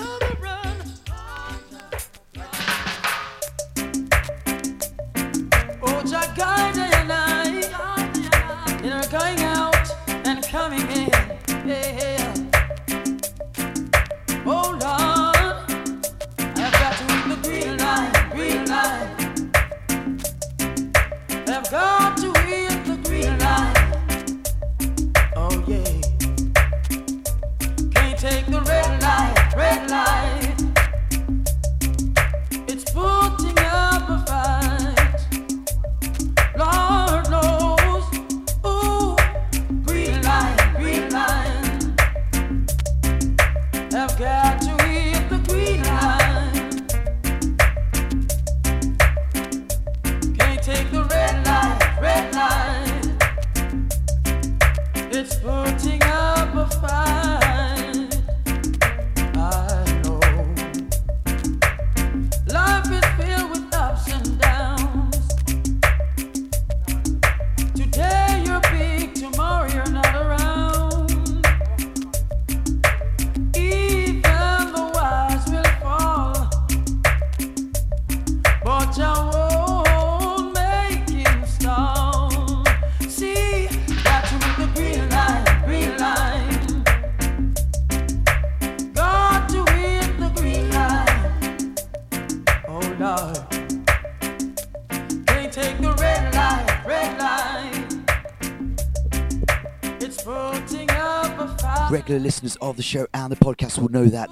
Of 103.27 103.37
the 103.37 103.45
podcast 103.45 103.79
will 103.81 103.89
know 103.89 104.05
that 104.05 104.31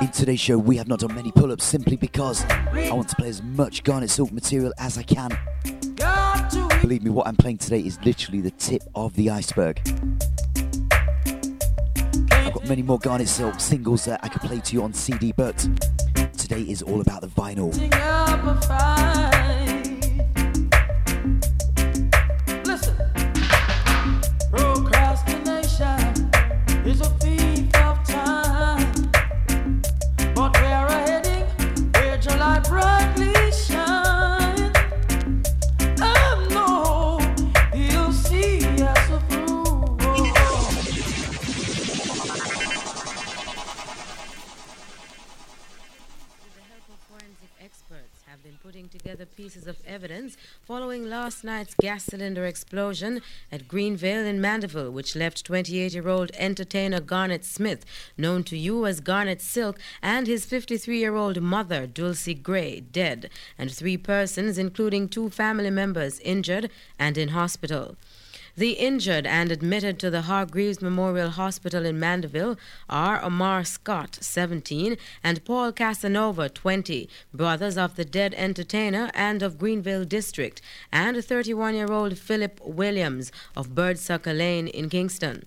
in 0.00 0.08
today's 0.08 0.40
show 0.40 0.58
we 0.58 0.76
have 0.76 0.88
not 0.88 0.98
done 0.98 1.14
many 1.14 1.30
pull 1.30 1.52
ups 1.52 1.62
simply 1.62 1.96
because 1.96 2.44
I 2.44 2.90
want 2.90 3.08
to 3.10 3.14
play 3.14 3.28
as 3.28 3.40
much 3.44 3.84
Garnett 3.84 4.10
Silk 4.10 4.32
material 4.32 4.72
as 4.76 4.98
I 4.98 5.04
can. 5.04 5.30
Believe 6.80 7.04
me, 7.04 7.10
what 7.10 7.28
I'm 7.28 7.36
playing 7.36 7.58
today 7.58 7.78
is 7.78 7.96
literally 8.04 8.40
the 8.40 8.50
tip 8.50 8.82
of 8.96 9.14
the 9.14 9.30
iceberg. 9.30 9.80
I've 12.32 12.54
got 12.54 12.68
many 12.68 12.82
more 12.82 12.98
Garnett 12.98 13.28
Silk 13.28 13.60
singles 13.60 14.04
that 14.06 14.18
I 14.24 14.30
could 14.30 14.42
play 14.42 14.58
to 14.58 14.72
you 14.74 14.82
on 14.82 14.92
CD, 14.92 15.30
but 15.30 15.56
today 16.36 16.62
is 16.62 16.82
all 16.82 17.00
about 17.00 17.20
the 17.20 17.28
vinyl. 17.28 17.72
Night's 51.46 51.76
gas 51.76 52.02
cylinder 52.02 52.44
explosion 52.44 53.22
at 53.52 53.68
Greenvale 53.68 54.26
in 54.26 54.40
Mandeville, 54.40 54.90
which 54.90 55.14
left 55.14 55.46
28 55.46 55.94
year 55.94 56.08
old 56.08 56.32
entertainer 56.34 56.98
Garnett 56.98 57.44
Smith, 57.44 57.86
known 58.18 58.42
to 58.42 58.58
you 58.58 58.84
as 58.84 58.98
Garnett 58.98 59.40
Silk, 59.40 59.78
and 60.02 60.26
his 60.26 60.44
53 60.44 60.98
year 60.98 61.14
old 61.14 61.40
mother, 61.40 61.86
Dulcie 61.86 62.34
Gray, 62.34 62.80
dead, 62.80 63.30
and 63.56 63.70
three 63.70 63.96
persons, 63.96 64.58
including 64.58 65.08
two 65.08 65.30
family 65.30 65.70
members, 65.70 66.18
injured 66.18 66.68
and 66.98 67.16
in 67.16 67.28
hospital. 67.28 67.96
The 68.58 68.72
injured 68.72 69.26
and 69.26 69.52
admitted 69.52 69.98
to 69.98 70.08
the 70.08 70.22
Hargreaves 70.22 70.80
Memorial 70.80 71.28
Hospital 71.28 71.84
in 71.84 72.00
Mandeville 72.00 72.56
are 72.88 73.22
Omar 73.22 73.64
Scott, 73.64 74.16
17, 74.22 74.96
and 75.22 75.44
Paul 75.44 75.72
Casanova, 75.72 76.48
20, 76.48 77.06
brothers 77.34 77.76
of 77.76 77.96
the 77.96 78.04
dead 78.06 78.32
entertainer 78.32 79.10
and 79.12 79.42
of 79.42 79.58
Greenvale 79.58 80.08
District, 80.08 80.62
and 80.90 81.22
31 81.22 81.74
year 81.74 81.92
old 81.92 82.16
Philip 82.16 82.58
Williams 82.64 83.30
of 83.54 83.74
Birdsucker 83.74 84.32
Lane 84.32 84.68
in 84.68 84.88
Kingston. 84.88 85.44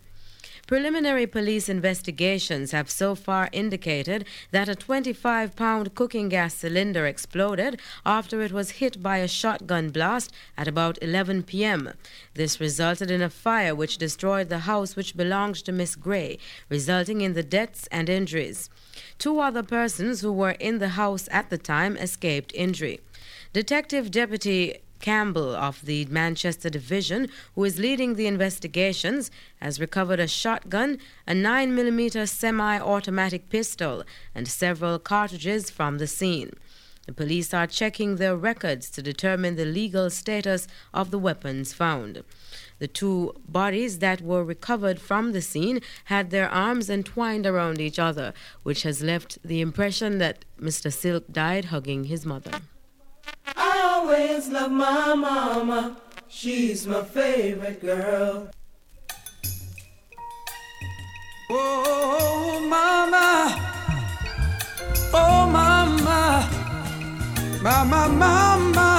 Preliminary 0.69 1.25
police 1.25 1.67
investigations 1.67 2.73
have 2.73 2.91
so 2.91 3.15
far 3.15 3.49
indicated 3.51 4.23
that 4.51 4.69
a 4.69 4.75
25 4.75 5.55
pound 5.55 5.95
cooking 5.95 6.29
gas 6.29 6.53
cylinder 6.53 7.07
exploded 7.07 7.81
after 8.05 8.43
it 8.43 8.51
was 8.51 8.77
hit 8.77 9.01
by 9.01 9.17
a 9.17 9.27
shotgun 9.27 9.89
blast 9.89 10.31
at 10.55 10.67
about 10.67 10.99
11 11.01 11.41
p.m. 11.41 11.93
This 12.35 12.59
resulted 12.59 13.09
in 13.09 13.23
a 13.23 13.31
fire 13.31 13.73
which 13.73 13.97
destroyed 13.97 14.49
the 14.49 14.69
house 14.69 14.95
which 14.95 15.17
belonged 15.17 15.55
to 15.55 15.71
Miss 15.71 15.95
Gray, 15.95 16.37
resulting 16.69 17.21
in 17.21 17.33
the 17.33 17.41
deaths 17.41 17.87
and 17.91 18.07
injuries. 18.07 18.69
Two 19.17 19.39
other 19.39 19.63
persons 19.63 20.21
who 20.21 20.31
were 20.31 20.51
in 20.59 20.77
the 20.77 20.89
house 20.89 21.27
at 21.31 21.49
the 21.49 21.57
time 21.57 21.97
escaped 21.97 22.53
injury. 22.53 22.99
Detective 23.53 24.11
Deputy 24.11 24.81
Campbell 24.99 25.55
of 25.55 25.85
the 25.85 26.05
Manchester 26.05 26.69
Division, 26.69 27.27
who 27.55 27.63
is 27.63 27.79
leading 27.79 28.15
the 28.15 28.27
investigations, 28.27 29.31
has 29.61 29.79
recovered 29.79 30.19
a 30.19 30.27
shotgun, 30.27 30.99
a 31.27 31.33
9mm 31.33 32.27
semi 32.27 32.79
automatic 32.79 33.49
pistol, 33.49 34.03
and 34.35 34.47
several 34.47 34.99
cartridges 34.99 35.69
from 35.69 35.97
the 35.97 36.07
scene. 36.07 36.51
The 37.09 37.15
police 37.15 37.55
are 37.55 37.65
checking 37.65 38.17
their 38.17 38.35
records 38.35 38.91
to 38.91 39.01
determine 39.01 39.55
the 39.55 39.65
legal 39.65 40.11
status 40.11 40.67
of 40.93 41.09
the 41.09 41.17
weapons 41.17 41.73
found. 41.73 42.23
The 42.77 42.87
two 42.87 43.33
bodies 43.47 43.97
that 43.97 44.21
were 44.21 44.43
recovered 44.43 45.01
from 45.01 45.31
the 45.31 45.41
scene 45.41 45.81
had 46.05 46.29
their 46.29 46.47
arms 46.47 46.87
entwined 46.87 47.47
around 47.47 47.81
each 47.81 47.97
other, 47.97 48.31
which 48.61 48.83
has 48.83 49.01
left 49.01 49.39
the 49.43 49.59
impression 49.59 50.19
that 50.19 50.45
Mr. 50.61 50.93
Silk 50.93 51.23
died 51.31 51.65
hugging 51.65 52.03
his 52.03 52.27
mother. 52.27 52.61
I 53.55 53.81
always 53.93 54.49
love 54.49 54.71
my 54.71 55.13
mama. 55.13 55.97
She's 56.27 56.85
my 56.87 57.03
favorite 57.03 57.81
girl. 57.81 58.49
Oh, 61.49 62.65
mama. 62.69 63.55
Oh, 65.13 65.49
mama. 65.49 66.49
Mama, 67.61 68.09
mama. 68.09 68.89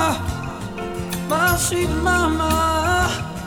My 1.29 1.57
sweet 1.57 1.89
mama. 1.89 3.40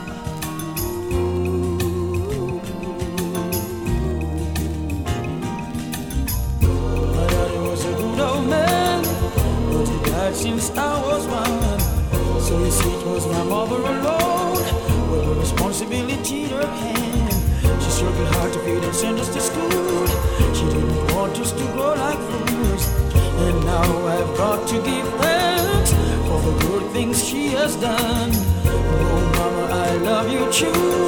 Send 18.94 19.18
us 19.18 19.28
to 19.34 19.40
school. 19.40 20.06
She 20.54 20.64
didn't 20.66 21.14
want 21.14 21.36
us 21.40 21.50
to 21.50 21.64
grow 21.72 21.94
like 21.94 22.18
fools. 22.30 22.86
And 23.44 23.64
now 23.64 24.06
I've 24.06 24.36
got 24.36 24.68
to 24.68 24.74
give 24.82 25.08
thanks 25.18 25.90
for 26.28 26.40
the 26.46 26.54
good 26.66 26.92
things 26.92 27.22
she 27.22 27.48
has 27.48 27.74
done. 27.74 28.30
Oh, 28.32 29.32
mama, 29.36 29.64
I 29.74 29.96
love 29.96 30.30
you 30.30 30.50
too. 30.52 31.03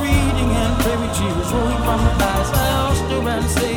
Reading 0.00 0.50
and 0.62 0.72
pray 0.82 0.96
with 0.96 1.14
tears 1.16 1.48
rolling 1.52 1.82
from 1.86 1.98
her 2.06 2.16
eyes. 2.30 2.50
I 2.50 2.66
asked 2.84 3.10
her 3.12 3.28
and 3.28 3.46
say, 3.50 3.73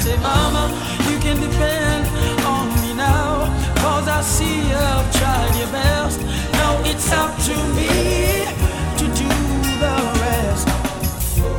Say, 0.00 0.16
Mama, 0.20 0.72
you 1.10 1.18
can 1.18 1.38
depend 1.38 2.06
on 2.46 2.68
me 2.80 2.94
now. 2.94 3.44
Cause 3.76 4.08
I 4.08 4.22
see 4.22 4.56
you've 4.56 5.08
tried 5.20 5.54
your 5.58 5.68
best. 5.68 6.20
Now 6.52 6.80
it's 6.84 7.12
up 7.12 7.36
to 7.48 7.54
me 7.76 8.48
to 8.96 9.04
do 9.20 9.28
the 9.82 9.94
rest. 10.24 10.68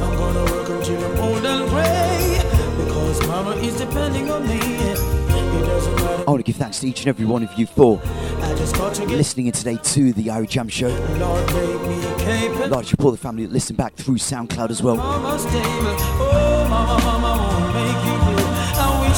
I'm 0.01 0.15
gonna 0.18 0.43
work 0.51 0.69
until 0.69 1.03
I'm 1.05 1.19
old 1.19 1.45
and 1.45 1.69
gray. 1.69 2.41
Because 2.84 3.27
Mama 3.27 3.51
is 3.57 3.77
depending 3.77 4.31
on 4.31 4.47
me. 4.47 4.57
It 4.57 5.65
doesn't 5.65 5.95
matter. 5.97 6.23
I 6.27 6.31
want 6.31 6.39
to 6.39 6.43
give 6.43 6.55
thanks 6.55 6.80
to 6.80 6.88
each 6.88 7.01
and 7.01 7.09
every 7.09 7.26
one 7.26 7.43
of 7.43 7.53
you 7.59 7.68
for 7.68 8.01
I 8.41 8.55
just 8.55 8.76
got 8.76 8.95
to 8.95 9.05
get 9.05 9.18
listening 9.18 9.47
in 9.47 9.53
today 9.53 9.77
to 9.77 10.13
the 10.13 10.23
Irie 10.23 10.47
Jamms 10.47 10.72
Show. 10.72 10.88
Lord 10.88 11.45
make 11.53 11.81
me 11.88 12.01
capable. 12.18 12.68
Large 12.69 12.88
support 12.88 13.13
the 13.13 13.22
family 13.22 13.45
that 13.45 13.53
listen 13.53 13.76
back 13.76 13.93
through 13.93 14.15
SoundCloud 14.15 14.72
as 14.72 14.81
well. 14.81 14.97